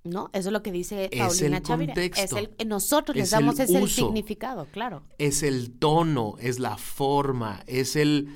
¿No? 0.04 0.30
Eso 0.32 0.50
es 0.50 0.54
lo 0.54 0.64
que 0.64 0.72
dice 0.72 1.10
Es 1.12 1.20
Paulina 1.20 1.58
el 1.58 1.64
Chavira. 1.64 1.94
contexto. 1.94 2.38
Es 2.38 2.46
el, 2.60 2.68
nosotros 2.70 3.16
les 3.18 3.26
Es 3.26 3.32
damos 3.32 3.60
el 3.60 3.66
ese 3.66 3.82
uso. 3.82 4.06
significado, 4.06 4.66
claro. 4.72 5.04
Es 5.18 5.44
el 5.44 5.72
tono, 5.78 6.36
es 6.40 6.60
la 6.60 6.78
forma, 6.78 7.64
es 7.68 7.96
el... 7.98 8.30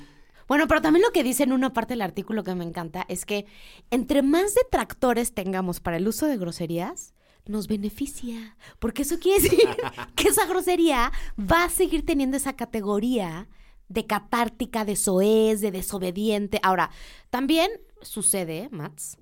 Bueno, 0.48 0.68
pero 0.68 0.82
también 0.82 1.02
lo 1.02 1.12
que 1.12 1.22
dice 1.22 1.44
en 1.44 1.52
una 1.52 1.72
parte 1.72 1.94
del 1.94 2.02
artículo 2.02 2.42
que 2.44 2.54
me 2.54 2.64
encanta 2.64 3.06
es 3.08 3.24
que 3.24 3.46
entre 3.90 4.20
más 4.22 4.54
detractores 4.54 5.32
tengamos 5.32 5.80
para 5.80 5.96
el 5.96 6.06
uso 6.06 6.26
de 6.26 6.36
groserías, 6.36 7.14
nos 7.46 7.68
beneficia. 7.68 8.56
Porque 8.78 9.02
eso 9.02 9.18
quiere 9.18 9.42
decir 9.42 9.60
que 10.14 10.28
esa 10.28 10.44
grosería 10.46 11.10
va 11.38 11.64
a 11.64 11.70
seguir 11.70 12.04
teniendo 12.04 12.36
esa 12.36 12.54
categoría 12.54 13.48
de 13.88 14.06
catártica, 14.06 14.84
de 14.84 14.96
soez, 14.96 15.60
de 15.62 15.70
desobediente. 15.70 16.60
Ahora, 16.62 16.90
también 17.30 17.70
sucede, 18.02 18.68
Mats, 18.72 19.16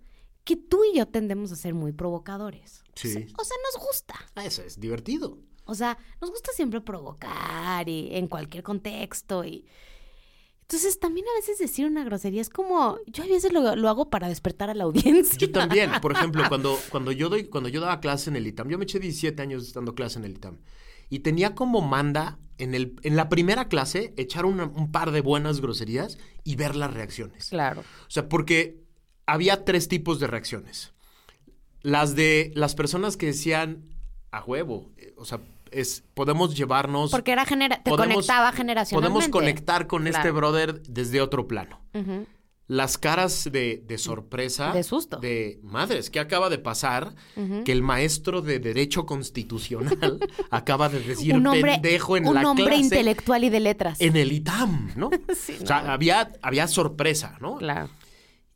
que 0.50 0.56
tú 0.56 0.80
y 0.92 0.96
yo 0.98 1.06
tendemos 1.06 1.52
a 1.52 1.56
ser 1.56 1.74
muy 1.74 1.92
provocadores. 1.92 2.82
Sí. 2.96 3.08
O 3.08 3.12
sea, 3.12 3.22
o 3.38 3.44
sea, 3.44 3.56
nos 3.72 3.86
gusta. 3.86 4.14
Ah, 4.34 4.44
Eso 4.44 4.62
es 4.62 4.80
divertido. 4.80 5.38
O 5.64 5.74
sea, 5.74 5.96
nos 6.20 6.30
gusta 6.30 6.50
siempre 6.52 6.80
provocar 6.80 7.88
y 7.88 8.14
en 8.16 8.26
cualquier 8.26 8.62
contexto 8.64 9.44
y 9.44 9.64
entonces 10.62 10.98
también 11.00 11.26
a 11.28 11.38
veces 11.40 11.58
decir 11.58 11.86
una 11.86 12.04
grosería 12.04 12.40
es 12.40 12.48
como 12.48 12.96
yo 13.06 13.24
a 13.24 13.26
veces 13.26 13.52
lo, 13.52 13.74
lo 13.74 13.88
hago 13.88 14.08
para 14.10 14.28
despertar 14.28 14.70
a 14.70 14.74
la 14.74 14.84
audiencia. 14.84 15.36
Yo 15.38 15.50
también, 15.50 15.90
por 16.00 16.12
ejemplo, 16.12 16.42
cuando, 16.48 16.78
cuando, 16.90 17.10
yo 17.12 17.28
doy, 17.28 17.44
cuando 17.44 17.68
yo 17.68 17.80
daba 17.80 18.00
clase 18.00 18.30
en 18.30 18.36
el 18.36 18.46
ITAM, 18.46 18.68
yo 18.68 18.78
me 18.78 18.84
eché 18.84 18.98
17 19.00 19.40
años 19.42 19.72
dando 19.72 19.94
clase 19.94 20.18
en 20.20 20.24
el 20.24 20.32
ITAM, 20.32 20.58
y 21.08 21.20
tenía 21.20 21.54
como 21.56 21.80
manda 21.80 22.38
en, 22.58 22.74
el, 22.74 22.94
en 23.02 23.16
la 23.16 23.28
primera 23.28 23.66
clase 23.68 24.14
echar 24.16 24.44
una- 24.46 24.66
un 24.66 24.92
par 24.92 25.10
de 25.10 25.20
buenas 25.22 25.60
groserías 25.60 26.18
y 26.44 26.54
ver 26.54 26.76
las 26.76 26.94
reacciones. 26.94 27.48
Claro. 27.50 27.80
O 27.80 28.10
sea, 28.10 28.28
porque 28.28 28.80
había 29.26 29.64
tres 29.64 29.88
tipos 29.88 30.20
de 30.20 30.26
reacciones. 30.26 30.92
Las 31.82 32.14
de 32.14 32.52
las 32.54 32.74
personas 32.74 33.16
que 33.16 33.26
decían 33.26 33.84
a 34.32 34.42
huevo, 34.44 34.90
eh, 34.98 35.14
o 35.16 35.24
sea, 35.24 35.40
es, 35.70 36.02
podemos 36.14 36.54
llevarnos... 36.56 37.10
Porque 37.10 37.32
era 37.32 37.44
genera 37.46 37.82
te 37.82 37.90
podemos- 37.90 38.14
conectaba 38.14 38.52
generacionalmente. 38.52 39.12
Podemos 39.12 39.28
conectar 39.32 39.86
con 39.86 40.06
este 40.06 40.30
brother 40.30 40.82
desde 40.82 41.20
otro 41.20 41.46
plano. 41.48 41.80
Las 42.66 42.98
caras 42.98 43.48
de, 43.50 43.82
de 43.84 43.98
sorpresa. 43.98 44.72
De 44.72 44.84
susto. 44.84 45.16
De 45.18 45.58
madres, 45.62 46.08
¿qué 46.08 46.20
acaba 46.20 46.48
de 46.50 46.58
pasar? 46.58 47.14
Que 47.64 47.72
el 47.72 47.82
maestro 47.82 48.42
de 48.42 48.60
Derecho 48.60 49.06
Constitucional 49.06 50.20
acaba 50.50 50.88
de 50.88 51.00
decir 51.00 51.34
un 51.34 51.46
hombre, 51.48 51.72
pendejo 51.72 52.16
en 52.16 52.28
un 52.28 52.34
la 52.34 52.48
hombre 52.48 52.66
clase 52.66 52.80
intelectual 52.82 53.42
y 53.42 53.48
de 53.50 53.58
letras. 53.60 54.00
en 54.00 54.16
el 54.16 54.30
ITAM, 54.32 54.92
¿no? 54.96 55.10
Sí, 55.36 55.56
O 55.62 55.66
sea, 55.66 55.82
no. 55.82 55.90
había, 55.92 56.30
había 56.42 56.68
sorpresa, 56.68 57.38
¿no? 57.40 57.56
Claro. 57.56 57.88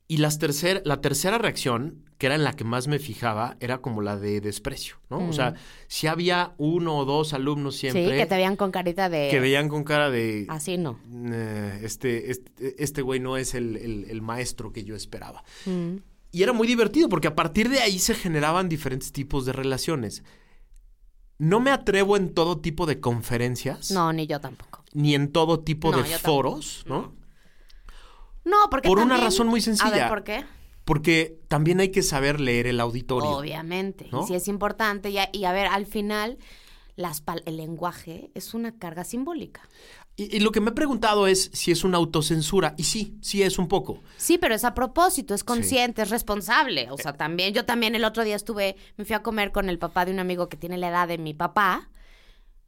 Y 0.07 0.19
las 0.19 0.39
tercer, 0.39 0.83
la 0.85 1.01
tercera 1.01 1.39
reacción, 1.39 2.05
que 2.19 2.27
era 2.27 2.35
en 2.35 2.45
la 2.45 2.53
que 2.53 2.65
más 2.65 2.89
me 2.89 2.99
fijaba, 2.99 3.57
era 3.61 3.79
como 3.79 4.03
la 4.03 4.19
de 4.19 4.43
desprecio, 4.43 4.97
¿no? 5.09 5.27
O 5.29 5.33
sea, 5.33 5.55
si 5.89 6.07
había 6.07 6.53
uno 6.59 6.99
o 6.99 7.05
dos 7.07 7.33
alumnos 7.33 7.77
siempre 7.77 8.07
Mm. 8.07 8.11
Sí, 8.11 8.17
que 8.19 8.27
te 8.27 8.35
veían 8.35 8.57
con 8.57 8.71
carita 8.71 9.09
de 9.09 9.29
que 9.31 9.41
veían 9.41 9.69
con 9.71 9.83
cara 9.83 10.11
de... 10.11 10.45
así 10.51 10.77
no. 10.77 10.99
"Eh, 11.33 11.81
este, 11.83 12.31
este, 12.31 12.83
este 12.85 13.01
güey 13.01 13.19
no 13.19 13.39
es 13.39 13.55
el, 13.55 13.77
el- 13.79 14.05
el 14.11 14.21
maestro 14.21 14.73
que 14.73 14.85
yo 14.85 14.95
esperaba. 14.95 15.43
Mm. 15.65 15.97
Y 16.33 16.43
era 16.43 16.53
muy 16.53 16.67
divertido 16.67 17.09
porque 17.09 17.29
a 17.29 17.35
partir 17.35 17.71
de 17.71 17.81
ahí 17.81 17.99
se 17.99 18.15
generaban 18.15 18.69
diferentes 18.69 19.11
tipos 19.11 19.47
de 19.47 19.53
relaciones. 19.53 20.23
No 21.39 21.61
me 21.61 21.71
atrevo 21.71 22.17
en 22.17 22.35
todo 22.35 22.59
tipo 22.61 22.87
de 22.87 23.01
conferencias, 23.01 23.91
No, 23.91 24.13
ni 24.13 24.27
yo 24.27 24.41
tampoco. 24.41 24.85
ni 24.93 25.15
en 25.15 25.33
todo 25.33 25.61
tipo 25.61 25.91
No, 25.91 25.97
de 25.99 26.03
tampoco. 26.05 26.25
foros, 26.25 26.85
¿no? 26.87 27.15
No, 28.45 28.57
porque 28.71 28.89
Por 28.89 28.99
una 28.99 29.17
razón 29.17 29.47
muy 29.49 29.61
A 29.61 29.63
sencilla. 29.63 29.91
ver, 29.91 30.09
¿por 30.09 30.25
qué? 30.25 30.45
Porque 30.85 31.39
también 31.49 31.81
hay 31.81 31.91
que 31.91 32.03
saber 32.03 32.41
leer 32.41 32.67
el 32.67 32.79
auditorio. 32.81 33.31
Obviamente. 33.31 34.09
¿no? 34.13 34.25
Y 34.25 34.27
sí 34.27 34.35
es 34.35 34.49
importante. 34.49 35.11
Y 35.11 35.19
a, 35.19 35.31
y 35.33 35.45
a 35.47 35.53
ver, 35.53 35.67
al 35.67 35.87
final, 35.87 36.37
las 36.97 37.25
pal- 37.25 37.43
el 37.47 37.57
lenguaje 37.57 38.31
es 38.35 38.53
una 38.53 38.79
carga 38.79 39.05
simbólica. 39.05 39.63
Y, 40.17 40.37
y 40.37 40.41
lo 40.41 40.53
que 40.53 40.61
me 40.61 40.71
he 40.71 40.75
preguntado 40.75 41.27
es 41.27 41.51
si 41.55 41.71
es 41.73 41.85
una 41.85 41.97
autocensura. 41.97 42.75
Y 42.77 42.85
sí, 42.85 43.17
sí 43.23 43.43
es 43.43 43.59
un 43.59 43.67
poco. 43.67 44.01
Sí, 44.19 44.37
pero 44.37 44.55
es 44.55 44.65
a 44.65 44.75
propósito, 44.75 45.35
es 45.35 45.43
consciente, 45.43 46.03
es 46.03 46.11
responsable. 46.11 46.89
O 46.91 46.99
sea, 46.99 47.15
también, 47.15 47.55
yo 47.55 47.65
también 47.65 47.95
el 47.95 48.05
otro 48.05 48.23
día 48.25 48.37
estuve, 48.37 48.77
me 48.99 49.07
fui 49.07 49.15
a 49.15 49.23
comer 49.23 49.53
con 49.53 49.71
el 49.71 49.79
papá 49.79 50.05
de 50.05 50.13
un 50.13 50.19
amigo 50.21 50.51
que 50.51 50.57
tiene 50.59 50.77
la 50.77 50.89
edad 50.89 51.09
de 51.09 51.17
mi 51.19 51.33
papá. 51.33 51.89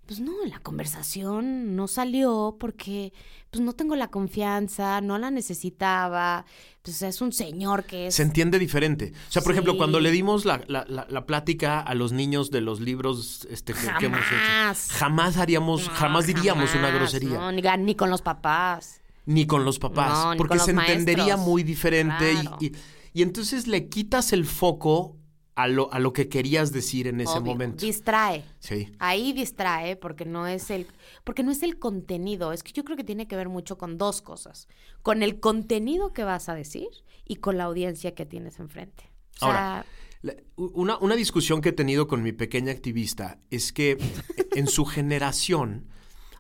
Pues 0.07 0.21
no, 0.21 0.33
la 0.47 0.61
conversación 0.61 1.75
no 1.77 1.89
salió 1.89 2.57
porque 2.61 3.13
pues 3.51 3.63
no 3.63 3.73
tengo 3.73 3.97
la 3.97 4.09
confianza, 4.09 5.01
no 5.01 5.19
la 5.19 5.31
necesitaba, 5.31 6.45
pues 6.83 7.03
es 7.03 7.21
un 7.21 7.33
señor 7.33 7.85
que 7.85 8.07
es... 8.09 8.15
Se 8.15 8.23
entiende 8.23 8.59
diferente. 8.59 9.13
O 9.29 9.33
sea, 9.33 9.43
por 9.43 9.53
ejemplo, 9.53 9.77
cuando 9.77 9.99
le 10.01 10.11
dimos 10.11 10.45
la, 10.45 10.61
la- 10.69 10.85
la- 10.89 11.07
la 11.09 11.27
plática 11.27 11.81
a 11.81 11.95
los 11.95 12.13
niños 12.13 12.51
de 12.51 12.61
los 12.61 12.81
libros 12.81 13.47
este, 13.51 13.73
que, 13.73 13.81
que 13.99 14.07
hemos 14.07 14.21
Jamás. 14.21 14.87
hecho, 14.89 14.97
jamás 14.99 15.37
haríamos, 15.39 15.87
No, 15.89 15.95
jamás 15.95 16.27
diríamos 16.27 16.71
una 16.75 16.83
jamás, 16.89 16.95
grosería. 16.95 17.39
No, 17.39 17.53
ni, 17.53 17.63
ni 17.85 17.95
con 17.95 18.11
los 18.11 18.23
papás. 18.23 19.01
Ni 19.25 19.47
con 19.47 19.65
los 19.65 19.79
papás. 19.79 20.13
No, 20.25 20.37
porque 20.37 20.59
se 20.61 20.71
entendería 20.71 21.25
maestros. 21.37 21.47
muy 21.49 21.63
diferente. 21.65 22.33
Y, 22.61 22.73
y 23.13 23.23
entonces 23.23 23.67
le 23.67 23.89
quitas 23.89 24.33
el 24.33 24.45
foco 24.45 25.16
a 25.57 25.67
lo, 25.69 25.93
a 25.93 25.99
lo 25.99 26.13
que 26.13 26.29
querías 26.29 26.71
decir 26.71 27.07
en 27.09 27.21
ese 27.21 27.33
Obvio, 27.39 27.53
momento. 27.53 27.85
Distrae. 27.85 28.45
Sí. 28.61 28.93
Ahí 28.99 29.33
distrae 29.33 29.97
porque 29.97 30.25
no 30.27 30.47
es 30.47 30.71
el 30.71 30.87
porque 31.25 31.43
no 31.43 31.51
es 31.51 31.63
el 31.63 31.79
contenido, 31.79 32.53
es 32.53 32.63
que 32.63 32.73
yo 32.73 32.85
creo 32.85 32.97
que 32.97 33.05
tiene 33.05 33.27
que 33.27 33.35
ver 33.37 33.49
mucho 33.49 33.77
con 33.79 33.99
dos 33.99 34.23
cosas, 34.23 34.69
con 35.03 35.23
el 35.23 35.41
contenido 35.41 36.13
que 36.13 36.23
vas 36.25 36.49
a 36.49 36.55
decir 36.55 36.89
y 37.27 37.37
con 37.37 37.57
la 37.57 37.65
audiencia 37.65 38.15
que 38.15 38.27
tienes 38.27 38.61
enfrente. 38.61 39.11
O 39.41 39.47
Ahora, 39.47 39.85
La- 40.23 40.37
Una, 40.57 40.99
una 40.99 41.15
discusión 41.17 41.61
que 41.61 41.71
he 41.71 41.73
tenido 41.73 42.07
con 42.07 42.23
mi 42.23 42.33
pequeña 42.33 42.71
activista 42.73 43.39
es 43.51 43.73
que 43.73 43.97
en 44.55 44.67
su 44.67 44.85
generación 44.85 45.89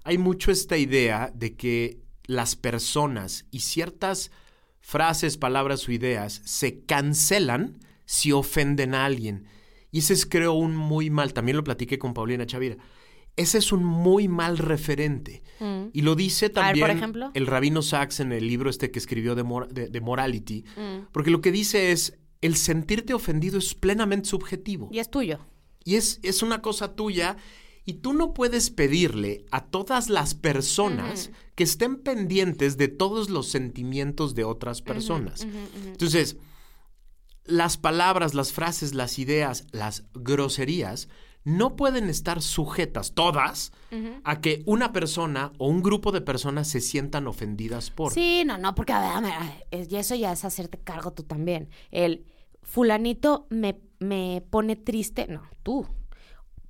hay 0.05 0.19
mucho 0.19 0.51
esta 0.53 0.77
idea 0.77 1.33
de 1.35 1.57
que 1.57 2.01
las 2.27 2.55
personas 2.57 3.47
y 3.51 3.61
ciertas 3.61 4.31
frases, 4.81 5.37
palabras 5.39 5.89
o 5.89 5.93
ideas 5.93 6.43
se 6.45 6.85
cancelan 6.85 7.79
si 8.07 8.33
ofenden 8.33 8.95
a 8.95 9.05
alguien. 9.05 9.45
Y 9.93 9.99
ese 9.99 10.15
es, 10.15 10.25
creo, 10.27 10.55
un 10.55 10.75
muy 10.75 11.11
mal, 11.11 11.33
también 11.35 11.57
lo 11.59 11.65
platiqué 11.65 11.99
con 11.99 12.15
Paulina 12.15 12.47
Chavira, 12.47 12.77
ese 13.37 13.59
es 13.59 13.71
un 13.73 13.85
muy 13.85 14.29
mal 14.29 14.57
referente. 14.57 15.43
Mm. 15.61 15.89
Y 15.93 16.01
lo 16.01 16.15
dice 16.15 16.47
A 16.47 16.49
ver, 16.49 16.55
por 16.55 16.63
también 16.65 16.91
ejemplo. 16.97 17.31
el 17.35 17.47
rabino 17.47 17.83
Sachs 17.83 18.21
en 18.21 18.33
el 18.33 18.47
libro 18.47 18.71
este 18.71 18.91
que 18.91 18.99
escribió 18.99 19.35
de, 19.35 19.43
Mor- 19.45 19.69
de- 19.69 19.89
de 19.91 20.01
Morality, 20.01 20.65
Mm. 20.77 21.09
porque 21.13 21.31
lo 21.31 21.43
que 21.43 21.53
dice 21.53 21.93
es, 21.93 22.17
el 22.41 22.57
sentirte 22.57 23.13
ofendido 23.13 23.59
es 23.59 23.75
plenamente 23.75 24.29
subjetivo. 24.29 24.89
y 24.91 25.01
es 25.01 25.11
tuyo. 25.11 25.41
Y 25.85 25.95
es, 25.97 26.19
es 26.23 26.43
una 26.43 26.63
cosa 26.63 26.95
tuya 26.97 27.37
y 27.85 27.95
tú 27.95 28.13
no 28.13 28.35
puedes 28.35 28.71
pedirle 28.71 29.45
a 29.53 29.65
todas 29.67 30.09
las 30.09 30.35
personas 30.35 31.31
que 31.55 31.63
estén 31.65 31.97
pendientes 32.03 32.77
de 32.77 32.89
todos 32.89 33.31
los 33.31 33.49
sentimientos 33.49 34.35
de 34.35 34.43
otras 34.45 34.83
personas. 34.83 35.47
Entonces, 35.87 36.37
las 37.47 37.77
palabras, 37.77 38.35
las 38.35 38.53
frases, 38.53 38.95
las 38.95 39.19
ideas, 39.19 39.67
las 39.73 40.05
groserías 40.15 41.09
no 41.45 41.77
pueden 41.77 42.09
estar 42.11 42.43
sujetas 42.43 43.13
todas 43.13 43.71
a 44.25 44.41
que 44.41 44.63
una 44.67 44.93
persona 44.93 45.53
o 45.59 45.69
un 45.69 45.81
grupo 45.81 46.11
de 46.11 46.21
personas 46.21 46.67
se 46.67 46.81
sientan 46.81 47.29
ofendidas 47.29 47.91
por. 47.91 48.13
Sí, 48.13 48.43
no, 48.45 48.59
no, 48.59 48.75
porque 48.75 48.93
a 48.93 49.01
ver, 49.01 49.11
a 49.13 49.21
ver, 49.21 49.33
a 49.33 49.39
ver, 49.41 49.67
es- 49.71 49.93
y 49.93 49.97
eso 49.97 50.15
ya 50.17 50.33
es 50.33 50.45
hacerte 50.45 50.79
cargo 50.79 51.13
tú 51.13 51.23
también. 51.23 51.69
El 51.93 52.25
fulanito 52.63 53.47
me, 53.49 53.79
me 54.01 54.43
pone 54.51 54.75
triste, 54.77 55.29
no, 55.29 55.43
tú. 55.63 55.87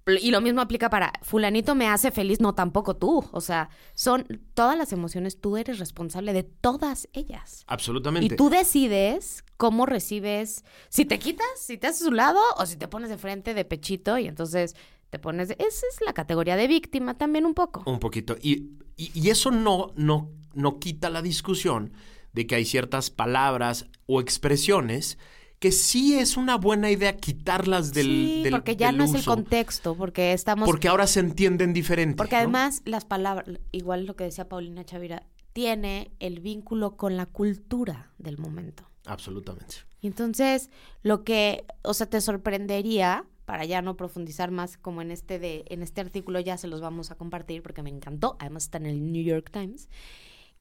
Y 0.07 0.31
lo 0.31 0.41
mismo 0.41 0.61
aplica 0.61 0.89
para 0.89 1.13
fulanito 1.23 1.75
me 1.75 1.89
hace 1.89 2.13
feliz, 2.13 2.41
no 2.41 2.55
tampoco 2.55 2.95
tú. 2.95 3.25
O 3.33 3.41
sea, 3.41 3.71
son 3.95 4.25
todas 4.55 4.79
las 4.79 4.93
emociones, 4.93 5.41
tú 5.41 5.57
eres 5.57 5.81
responsable 5.81 6.33
de 6.33 6.45
todas 6.45 7.09
ellas. 7.13 7.65
Absolutamente. 7.67 8.33
Y 8.33 8.37
tú 8.37 8.49
decides 8.49 9.43
cómo 9.57 9.85
recibes, 9.85 10.65
si 10.91 11.07
te 11.07 11.19
quitas, 11.19 11.47
si 11.59 11.77
te 11.77 11.89
haces 11.89 12.07
a 12.07 12.09
un 12.11 12.17
lado 12.17 12.41
o 12.57 12.67
si 12.67 12.77
te 12.77 12.87
pones 12.87 13.11
de 13.11 13.19
frente 13.19 13.53
de 13.53 13.65
pechito 13.65 14.17
y 14.17 14.29
entonces 14.29 14.77
te 15.11 15.19
pones... 15.19 15.49
de- 15.49 15.55
Esa 15.59 15.87
es 15.93 15.99
la 16.07 16.13
categoría 16.13 16.55
de 16.55 16.69
víctima 16.69 17.15
también 17.19 17.45
un 17.45 17.55
poco. 17.55 17.83
Un 17.91 17.99
poquito. 17.99 18.37
Y, 18.41 18.77
y- 18.97 19.11
y 19.13 19.31
eso 19.31 19.51
no, 19.51 19.93
no, 19.97 20.31
no 20.55 20.79
quita 20.79 21.11
la 21.11 21.21
discusión 21.21 21.93
de 22.33 22.47
que 22.47 22.55
hay 22.55 22.65
ciertas 22.65 23.11
palabras 23.11 23.87
o 24.07 24.21
expresiones 24.21 25.19
que 25.59 25.73
sí 25.73 26.19
es 26.19 26.37
una 26.37 26.57
buena 26.57 26.91
idea 26.91 27.17
quitarlas 27.17 27.93
del, 27.93 28.07
sí, 28.07 28.43
del- 28.45 28.53
porque 28.53 28.77
ya 28.77 28.89
del 28.89 28.99
no 28.99 29.05
es 29.05 29.15
el 29.15 29.25
contexto, 29.25 29.95
porque 29.95 30.33
estamos... 30.33 30.67
Porque 30.69 30.89
ahora 30.89 31.07
se 31.07 31.21
entienden 31.21 31.73
diferente. 31.73 32.17
Porque 32.17 32.35
¿no? 32.37 32.41
además 32.41 32.83
las 32.85 33.05
palabras, 33.05 33.59
igual 33.73 34.05
lo 34.07 34.17
que 34.17 34.25
decía 34.25 34.49
Paulina 34.49 34.85
Chavira, 34.85 35.23
tiene 35.53 36.11
el 36.21 36.41
vínculo 36.41 36.97
con 36.97 37.17
la 37.17 37.25
cultura 37.27 38.13
del 38.19 38.37
momento. 38.37 38.91
Absolutamente. 39.07 39.77
Y 40.03 40.09
entonces, 40.09 40.69
lo 41.03 41.25
que, 41.25 41.65
o 41.83 41.95
sea, 41.95 42.07
te 42.11 42.21
sorprendería, 42.21 43.25
para 43.47 43.65
ya 43.65 43.81
no 43.81 43.97
profundizar 43.97 44.51
más 44.51 44.77
como 44.77 45.01
en 45.01 45.11
este 45.11 45.39
de, 45.39 45.65
en 45.69 45.83
este 45.83 46.01
artículo 46.01 46.41
ya 46.41 46.59
se 46.59 46.67
los 46.67 46.81
vamos 46.81 47.11
a 47.11 47.15
compartir 47.15 47.63
porque 47.63 47.83
me 47.83 47.91
encantó, 47.91 48.37
además 48.41 48.65
está 48.65 48.79
en 48.79 48.87
el 48.87 49.13
New 49.13 49.23
York 49.25 49.51
Times, 49.53 49.89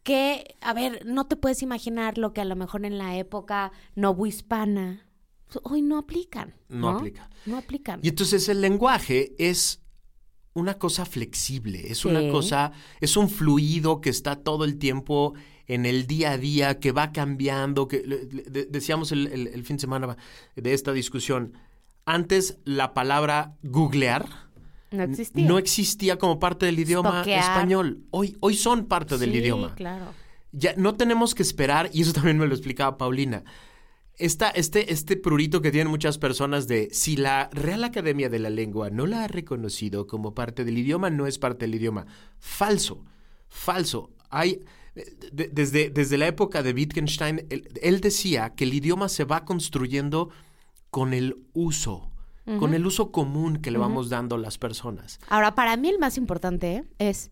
que, 0.05 0.55
a 0.61 0.73
ver, 0.73 1.03
no 1.05 1.25
te 1.27 1.35
puedes 1.35 1.61
imaginar 1.63 2.17
lo 2.17 2.31
que 2.31 2.39
a 2.39 2.45
lo 2.45 2.55
mejor 2.55 2.85
en 2.85 2.97
la 2.97 3.17
época 3.17 3.71
novohispana 3.95 5.05
hoy 5.63 5.81
no 5.81 5.97
aplican. 5.97 6.53
No 6.69 6.91
No, 6.91 6.97
aplica. 6.97 7.29
No 7.45 7.57
aplican. 7.57 7.99
Y 8.03 8.09
entonces 8.09 8.47
el 8.49 8.61
lenguaje 8.61 9.33
es 9.37 9.81
una 10.53 10.75
cosa 10.75 11.05
flexible, 11.05 11.91
es 11.91 12.05
una 12.05 12.29
cosa, 12.31 12.71
es 13.01 13.17
un 13.17 13.29
fluido 13.29 13.99
que 13.99 14.09
está 14.09 14.37
todo 14.37 14.63
el 14.63 14.77
tiempo 14.77 15.33
en 15.67 15.85
el 15.85 16.07
día 16.07 16.31
a 16.31 16.37
día, 16.37 16.79
que 16.79 16.91
va 16.91 17.11
cambiando, 17.11 17.87
que 17.87 18.03
le- 18.05 18.25
le- 18.25 18.43
de- 18.43 18.65
decíamos 18.65 19.11
el, 19.11 19.27
el- 19.27 19.47
el 19.47 19.63
fin 19.63 19.77
de 19.77 19.81
semana 19.81 20.15
de 20.55 20.73
esta 20.73 20.93
discusión, 20.93 21.57
antes 22.05 22.59
la 22.63 22.93
palabra 22.93 23.57
googlear 23.63 24.44
no 24.95 25.03
existía. 25.03 25.47
no 25.47 25.57
existía 25.57 26.17
como 26.17 26.39
parte 26.39 26.65
del 26.65 26.79
idioma 26.79 27.23
español. 27.23 28.03
Hoy, 28.11 28.35
hoy 28.39 28.55
son 28.55 28.85
parte 28.85 29.17
del 29.17 29.31
Sí, 29.31 29.37
idioma. 29.37 29.73
claro. 29.75 30.05
Ya 30.51 30.73
no 30.77 30.95
tenemos 30.95 31.35
que 31.35 31.43
esperar, 31.43 31.89
y 31.93 32.01
eso 32.01 32.13
también 32.13 32.37
me 32.37 32.47
lo 32.47 32.53
explicaba 32.55 32.97
Paulina. 32.97 33.43
Esta, 34.17 34.49
este, 34.51 34.93
este 34.93 35.17
prurito 35.17 35.61
que 35.61 35.71
tienen 35.71 35.89
muchas 35.91 36.17
personas 36.17 36.69
de 36.69 36.87
si 36.93 37.17
la 37.17 37.49
Real 37.51 37.83
Academia 37.83 38.29
de 38.29 38.39
la 38.39 38.49
Lengua 38.49 38.89
no 38.89 39.05
la 39.05 39.25
ha 39.25 39.27
reconocido 39.27 40.07
como 40.07 40.33
parte 40.33 40.63
del 40.63 40.77
idioma, 40.77 41.09
no 41.09 41.27
es 41.27 41.37
parte 41.37 41.65
del 41.65 41.75
idioma. 41.75 42.05
Falso, 42.39 43.03
falso. 43.49 44.11
Hay, 44.29 44.61
de- 45.33 45.49
desde, 45.51 45.89
desde 45.89 46.17
la 46.17 46.27
época 46.27 46.63
de 46.63 46.71
Wittgenstein, 46.71 47.45
él, 47.49 47.67
él 47.81 47.99
decía 47.99 48.53
que 48.55 48.63
el 48.63 48.73
idioma 48.73 49.09
se 49.09 49.25
va 49.25 49.43
construyendo 49.43 50.29
con 50.89 51.13
el 51.13 51.35
uso, 51.51 52.09
con 52.59 52.73
el 52.73 52.85
uso 52.85 53.11
común 53.11 53.57
que 53.57 53.71
le 53.71 53.77
vamos 53.77 54.09
dando 54.09 54.35
a 54.35 54.39
las 54.39 54.57
personas. 54.57 55.19
Ahora, 55.29 55.55
para 55.55 55.77
mí 55.77 55.89
el 55.89 55.99
más 55.99 56.17
importante 56.17 56.83
es 56.99 57.31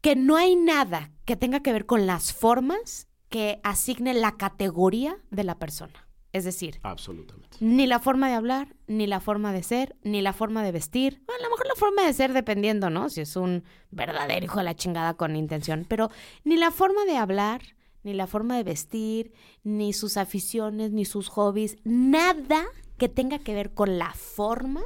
que 0.00 0.16
no 0.16 0.36
hay 0.36 0.56
nada 0.56 1.10
que 1.24 1.36
tenga 1.36 1.60
que 1.60 1.72
ver 1.72 1.86
con 1.86 2.06
las 2.06 2.32
formas 2.32 3.08
que 3.28 3.60
asigne 3.62 4.14
la 4.14 4.36
categoría 4.36 5.18
de 5.30 5.44
la 5.44 5.58
persona. 5.58 6.08
Es 6.32 6.44
decir, 6.44 6.78
Absolutamente. 6.82 7.56
ni 7.60 7.86
la 7.86 7.98
forma 7.98 8.28
de 8.28 8.34
hablar, 8.34 8.76
ni 8.86 9.06
la 9.06 9.18
forma 9.18 9.52
de 9.52 9.62
ser, 9.62 9.96
ni 10.02 10.20
la 10.20 10.32
forma 10.32 10.62
de 10.62 10.72
vestir. 10.72 11.22
Bueno, 11.26 11.40
a 11.40 11.44
lo 11.44 11.50
mejor 11.50 11.66
la 11.66 11.74
forma 11.74 12.04
de 12.04 12.12
ser 12.12 12.32
dependiendo, 12.32 12.90
¿no? 12.90 13.08
Si 13.08 13.22
es 13.22 13.34
un 13.34 13.64
verdadero 13.90 14.44
hijo 14.44 14.58
de 14.58 14.64
la 14.64 14.76
chingada 14.76 15.14
con 15.14 15.36
intención. 15.36 15.86
Pero 15.88 16.10
ni 16.44 16.56
la 16.56 16.70
forma 16.70 17.04
de 17.06 17.16
hablar, 17.16 17.62
ni 18.02 18.12
la 18.12 18.26
forma 18.26 18.56
de 18.56 18.62
vestir, 18.62 19.32
ni 19.64 19.92
sus 19.94 20.18
aficiones, 20.18 20.92
ni 20.92 21.06
sus 21.06 21.28
hobbies, 21.28 21.78
nada 21.84 22.66
que 22.98 23.08
tenga 23.08 23.38
que 23.38 23.54
ver 23.54 23.72
con 23.72 23.98
la 23.98 24.12
forma 24.12 24.82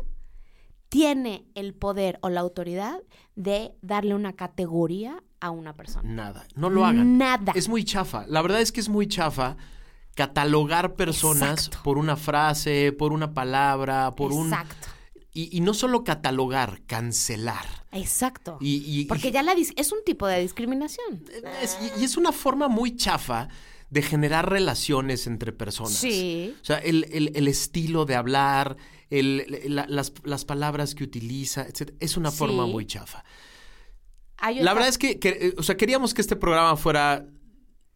tiene 0.89 1.47
el 1.55 1.75
poder 1.75 2.19
o 2.23 2.29
la 2.29 2.41
autoridad 2.41 3.01
de 3.35 3.75
darle 3.81 4.15
una 4.15 4.35
categoría 4.35 5.23
a 5.41 5.51
una 5.51 5.75
persona. 5.75 6.09
Nada, 6.09 6.47
no 6.55 6.69
lo 6.71 6.85
hagan. 6.85 7.17
Nada. 7.19 7.53
Es 7.57 7.69
muy 7.69 7.83
chafa. 7.85 8.27
La 8.29 8.43
verdad 8.43 8.61
es 8.61 8.71
que 8.73 8.81
es 8.81 8.89
muy 8.89 9.09
chafa 9.09 9.57
catalogar 10.15 10.95
personas 10.95 11.67
Exacto. 11.67 11.79
por 11.83 11.97
una 11.99 12.17
frase, 12.17 12.93
por 12.93 13.13
una 13.13 13.33
palabra, 13.33 14.13
por 14.15 14.33
un... 14.33 14.49
Exacto. 14.53 14.89
Y, 15.35 15.57
y 15.57 15.63
no 15.63 15.73
solo 15.73 16.05
catalogar, 16.05 16.83
cancelar. 16.85 17.65
Exacto. 17.93 18.59
Y, 18.61 18.83
y- 19.01 19.07
Porque 19.07 19.33
ya 19.33 19.43
la 19.43 19.55
dis- 19.55 19.73
es 19.77 19.91
un 19.91 20.01
tipo 20.05 20.27
de 20.27 20.41
discriminación. 20.41 21.25
es, 21.63 21.79
y- 21.97 22.03
y 22.03 22.05
es 22.05 22.19
una 22.19 22.33
forma 22.33 22.69
muy 22.69 22.95
chafa 22.97 23.49
de 23.93 24.01
generar 24.01 24.49
relaciones 24.51 25.27
entre 25.27 25.53
personas. 25.53 25.93
Sí. 25.93 26.55
O 26.63 26.65
sea, 26.65 26.79
el, 26.79 27.05
el- 27.13 27.31
el 27.37 27.47
estilo 27.47 28.07
de 28.07 28.15
hablar, 28.15 28.79
el- 29.11 29.45
la- 29.67 29.87
las, 29.87 30.15
las 30.25 30.47
palabras 30.47 30.95
que 30.95 31.05
utiliza, 31.05 31.63
etc. 31.69 31.93
Es 32.01 32.17
una 32.17 32.31
forma 32.31 32.65
muy 32.67 32.87
chafa. 32.87 33.23
La 34.61 34.73
verdad 34.73 34.89
es 34.89 34.97
que, 34.97 35.19
que, 35.21 35.29
eh, 35.29 35.55
o 35.59 35.63
sea, 35.63 35.77
queríamos 35.77 36.15
que 36.15 36.23
este 36.23 36.37
programa 36.37 36.77
fuera 36.77 37.27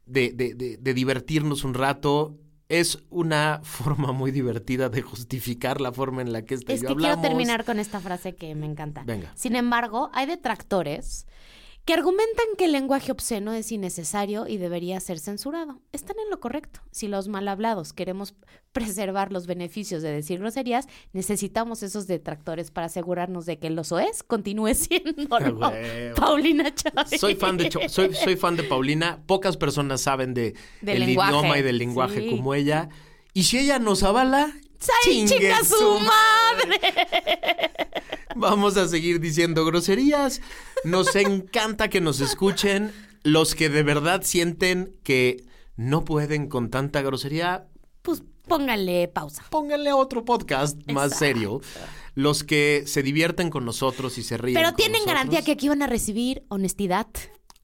de, 0.04 0.32
de- 0.32 0.54
de- 0.54 0.76
de 0.76 0.94
divertirnos 0.94 1.64
un 1.64 1.72
rato. 1.72 2.38
Es 2.68 2.98
una 3.08 3.60
forma 3.64 4.12
muy 4.12 4.32
divertida 4.32 4.90
de 4.90 5.00
justificar 5.00 5.80
la 5.80 5.92
forma 5.92 6.20
en 6.20 6.32
la 6.32 6.42
que 6.42 6.56
este 6.56 6.74
Es 6.74 6.80
y 6.80 6.82
yo 6.82 6.90
que 6.90 6.96
quiero 7.02 7.20
terminar 7.22 7.64
con 7.64 7.78
esta 7.78 8.00
frase 8.00 8.34
que 8.36 8.54
me 8.54 8.66
encanta. 8.66 9.02
Venga. 9.06 9.32
Sin 9.34 9.56
embargo, 9.56 10.10
hay 10.12 10.26
detractores 10.26 11.26
que 11.86 11.94
argumentan 11.94 12.46
que 12.58 12.64
el 12.64 12.72
lenguaje 12.72 13.12
obsceno 13.12 13.52
es 13.52 13.70
innecesario 13.70 14.48
y 14.48 14.56
debería 14.56 14.98
ser 14.98 15.20
censurado. 15.20 15.80
Están 15.92 16.16
en 16.22 16.30
lo 16.30 16.40
correcto. 16.40 16.80
Si 16.90 17.06
los 17.06 17.28
mal 17.28 17.46
hablados 17.46 17.92
queremos 17.92 18.34
preservar 18.72 19.30
los 19.32 19.46
beneficios 19.46 20.02
de 20.02 20.10
decir 20.10 20.40
groserías, 20.40 20.88
necesitamos 21.12 21.84
esos 21.84 22.08
detractores 22.08 22.72
para 22.72 22.88
asegurarnos 22.88 23.46
de 23.46 23.60
que 23.60 23.68
el 23.68 23.84
soez 23.84 24.24
continúe 24.24 24.74
siendo 24.74 25.36
Ah. 25.62 25.72
Paulina 26.16 26.74
Chávez. 26.74 27.20
Soy 27.20 27.36
fan 27.36 27.56
de 27.56 27.70
soy, 27.88 28.12
soy 28.14 28.34
fan 28.34 28.56
de 28.56 28.64
Paulina. 28.64 29.22
Pocas 29.24 29.56
personas 29.56 30.00
saben 30.00 30.34
de 30.34 30.54
Del 30.80 31.02
el 31.02 31.06
lenguaje, 31.06 31.30
idioma 31.30 31.58
y 31.58 31.62
del 31.62 31.78
lenguaje 31.78 32.20
sí. 32.20 32.30
como 32.30 32.54
ella. 32.54 32.88
Y 33.32 33.44
si 33.44 33.58
ella 33.58 33.78
nos 33.78 34.02
avala, 34.02 34.52
¡Ay, 34.52 34.60
chingue 34.60 34.65
chinga 35.04 35.58
su 35.64 35.76
su 35.76 36.00
madre! 36.00 36.80
Vamos 38.34 38.76
a 38.76 38.86
seguir 38.88 39.20
diciendo 39.20 39.64
groserías. 39.64 40.40
Nos 40.84 41.14
encanta 41.16 41.88
que 41.88 42.00
nos 42.00 42.20
escuchen. 42.20 42.92
Los 43.22 43.54
que 43.54 43.68
de 43.68 43.82
verdad 43.82 44.22
sienten 44.22 44.96
que 45.02 45.44
no 45.76 46.04
pueden 46.04 46.48
con 46.48 46.70
tanta 46.70 47.02
grosería, 47.02 47.66
Pues 48.02 48.22
póngale 48.46 49.08
pausa. 49.08 49.44
pónganle 49.50 49.90
a 49.90 49.96
otro 49.96 50.24
podcast 50.24 50.78
más 50.92 51.18
serio. 51.18 51.60
Los 52.14 52.44
que 52.44 52.84
se 52.86 53.02
divierten 53.02 53.50
con 53.50 53.64
nosotros 53.64 54.16
y 54.18 54.22
se 54.22 54.38
ríen. 54.38 54.54
Pero 54.54 54.74
tienen 54.74 55.04
garantía 55.04 55.42
que 55.42 55.52
aquí 55.52 55.68
van 55.68 55.82
a 55.82 55.86
recibir 55.86 56.44
honestidad, 56.48 57.08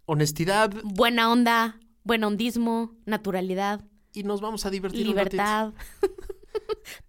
Honestidad 0.04 0.72
buena 0.82 1.30
onda, 1.30 1.78
buen 2.02 2.24
hondismo, 2.24 2.96
naturalidad, 3.06 3.82
y 4.12 4.24
nos 4.24 4.40
vamos 4.40 4.66
a 4.66 4.70
divertir. 4.70 5.02
un 5.02 5.06
libertad. 5.06 5.72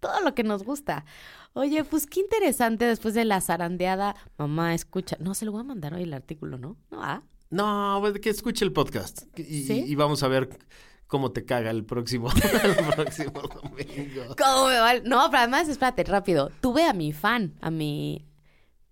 Todo 0.00 0.20
lo 0.20 0.34
que 0.34 0.44
nos 0.44 0.64
gusta. 0.64 1.04
Oye, 1.52 1.84
pues 1.84 2.06
qué 2.06 2.20
interesante 2.20 2.84
después 2.84 3.14
de 3.14 3.24
la 3.24 3.40
zarandeada. 3.40 4.16
Mamá, 4.38 4.74
escucha. 4.74 5.16
No, 5.20 5.34
se 5.34 5.44
lo 5.44 5.52
voy 5.52 5.60
a 5.60 5.64
mandar 5.64 5.94
hoy 5.94 6.02
el 6.02 6.12
artículo, 6.12 6.58
¿no? 6.58 6.76
No, 6.90 7.02
ah. 7.02 7.22
No, 7.50 7.98
pues, 8.00 8.18
que 8.20 8.30
escuche 8.30 8.64
el 8.64 8.72
podcast. 8.72 9.26
Y, 9.38 9.62
¿Sí? 9.62 9.84
y 9.86 9.94
vamos 9.94 10.22
a 10.24 10.28
ver 10.28 10.58
cómo 11.06 11.30
te 11.30 11.44
caga 11.44 11.70
el 11.70 11.84
próximo, 11.84 12.28
el 12.64 12.94
próximo 12.94 13.42
domingo. 13.42 14.34
¿Cómo 14.36 14.66
me 14.66 14.78
va? 14.80 14.94
No, 15.04 15.30
pero 15.30 15.38
además, 15.38 15.68
espérate, 15.68 16.02
rápido. 16.02 16.50
Tuve 16.60 16.84
a 16.84 16.92
mi 16.92 17.12
fan, 17.12 17.54
a 17.60 17.70
mi. 17.70 18.26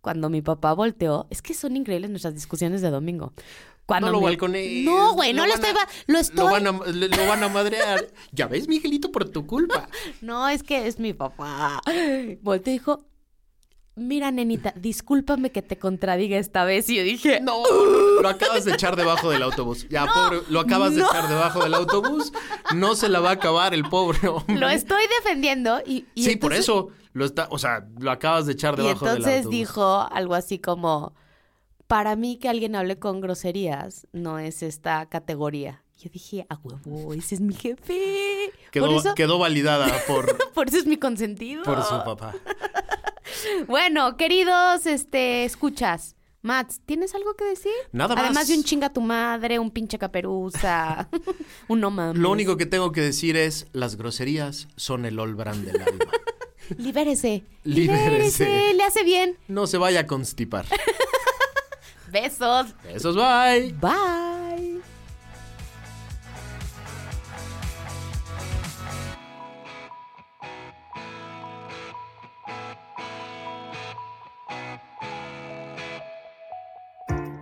Cuando 0.01 0.31
mi 0.31 0.43
papá 0.43 0.73
volteó. 0.73 1.27
Es 1.31 1.43
que 1.43 1.55
son 1.55 1.77
increíbles 1.77 2.11
nuestras 2.11 2.35
discusiones 2.35 2.81
de 2.83 2.91
domingo. 2.91 3.33
Cuando 3.93 4.07
no 4.09 4.13
lo 4.13 4.19
mi- 4.21 4.25
balconees. 4.25 4.85
No, 4.85 5.15
güey, 5.15 5.33
no 5.33 5.47
lo 5.47 5.55
estoy. 5.55 5.71
Lo 6.07 6.19
estoy. 6.19 6.45
Lo 6.45 6.51
van, 6.51 6.67
a, 6.67 6.87
le- 6.93 7.09
lo 7.09 7.27
van 7.27 7.43
a 7.43 7.49
madrear. 7.49 8.07
ya 8.33 8.47
ves, 8.47 8.69
Miguelito, 8.69 9.11
por 9.13 9.29
tu 9.29 9.47
culpa. 9.47 9.89
No, 10.21 10.49
es 10.49 10.63
que 10.63 10.87
es 10.87 10.99
mi 10.99 11.13
papá. 11.13 11.81
Volteó 12.43 12.73
y 12.73 12.79
dijo. 12.79 13.05
Mira, 13.95 14.31
nenita, 14.31 14.73
discúlpame 14.75 15.53
que 15.53 15.61
te 15.61 15.79
contradiga 15.79 16.39
esta 16.39 16.65
vez. 16.65 16.89
Y 16.89 16.97
yo 16.97 17.03
dije, 17.03 17.41
No, 17.41 17.63
lo 18.23 18.27
acabas 18.27 18.65
de 18.65 18.73
echar 18.73 18.97
debajo 18.97 19.29
del 19.29 19.43
autobús. 19.43 19.87
Ya, 19.91 20.07
No, 20.07 20.15
pobre, 20.15 20.41
lo 20.49 20.61
acabas 20.61 20.95
de 20.95 21.03
echar 21.03 21.29
debajo 21.29 21.63
del 21.63 21.75
autobús. 21.75 22.33
No 22.75 22.95
se 22.95 23.11
la 23.11 23.21
va 23.21 23.29
a 23.29 23.33
acabar 23.35 23.75
el 23.75 23.85
pobre 23.85 24.29
hombre. 24.29 24.57
lo 24.57 24.71
estoy 24.71 25.03
defendiendo. 25.19 25.81
Y, 25.85 26.07
y 26.15 26.25
sí, 26.25 26.37
por 26.37 26.53
entonces- 26.53 26.61
eso. 26.65 26.89
Lo 27.15 27.27
está, 27.27 27.49
o 27.51 27.59
sea, 27.59 27.87
lo 27.99 28.11
acabas 28.11 28.47
de 28.47 28.55
echar 28.55 28.75
debajo 28.75 29.05
del 29.05 29.17
entonces 29.19 29.41
autobús. 29.41 29.59
dijo 29.59 30.09
algo 30.11 30.35
así 30.35 30.59
como, 30.59 31.13
para 31.93 32.17
mí 32.17 32.39
que 32.39 32.49
alguien 32.49 32.75
hable 32.75 32.99
con 32.99 33.21
groserías 33.21 34.07
no 34.13 34.39
es 34.39 34.63
esta 34.63 35.05
categoría. 35.11 35.85
Yo 35.99 36.09
dije, 36.11 36.47
a 36.49 36.55
huevo, 36.55 37.13
ese 37.13 37.35
es 37.35 37.43
mi 37.43 37.53
jefe. 37.53 38.51
Quedó, 38.71 38.87
por, 38.87 38.97
eso, 38.97 39.15
quedó 39.15 39.39
validada 39.39 39.87
por, 40.07 40.39
por 40.55 40.69
eso 40.69 40.79
es 40.79 40.87
mi 40.87 40.97
consentido. 40.97 41.65
por 41.65 41.83
su 41.83 41.91
papá. 41.91 42.35
Bueno, 43.67 44.17
queridos, 44.17 44.87
este, 44.87 45.45
escuchas. 45.45 46.17
Mats, 46.41 46.81
¿tienes 46.87 47.15
algo 47.15 47.35
que 47.35 47.45
decir? 47.45 47.73
Nada 47.93 48.15
más. 48.15 48.25
Además 48.25 48.49
de 48.49 48.55
un 48.55 48.65
chinga 48.65 48.91
tu 48.91 49.01
madre, 49.01 49.59
un 49.59 49.71
pinche 49.71 49.99
caperuza, 49.99 51.09
un 51.69 51.81
no 51.81 51.91
mames. 51.91 52.21
Lo 52.21 52.31
único 52.31 52.57
que 52.57 52.67
tengo 52.67 52.93
que 52.93 53.03
decir 53.03 53.37
es, 53.37 53.67
las 53.73 53.97
groserías 53.97 54.69
son 54.77 55.05
el 55.05 55.19
olbrán 55.19 55.65
del 55.65 55.83
alma. 55.83 56.07
Libérese. 56.79 57.45
Libérese. 57.65 58.45
Libérese. 58.45 58.75
Le 58.75 58.83
hace 58.83 59.05
bien. 59.05 59.37
No 59.49 59.67
se 59.67 59.77
vaya 59.77 60.01
a 60.01 60.07
constipar. 60.07 60.65
Besos. 62.13 62.75
Besos, 62.85 63.17
bye. 63.17 63.73
Bye. 63.81 64.83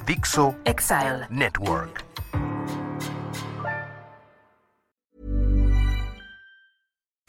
Dixo 0.07 0.55
Exile. 0.65 1.27
Network. 1.31 2.10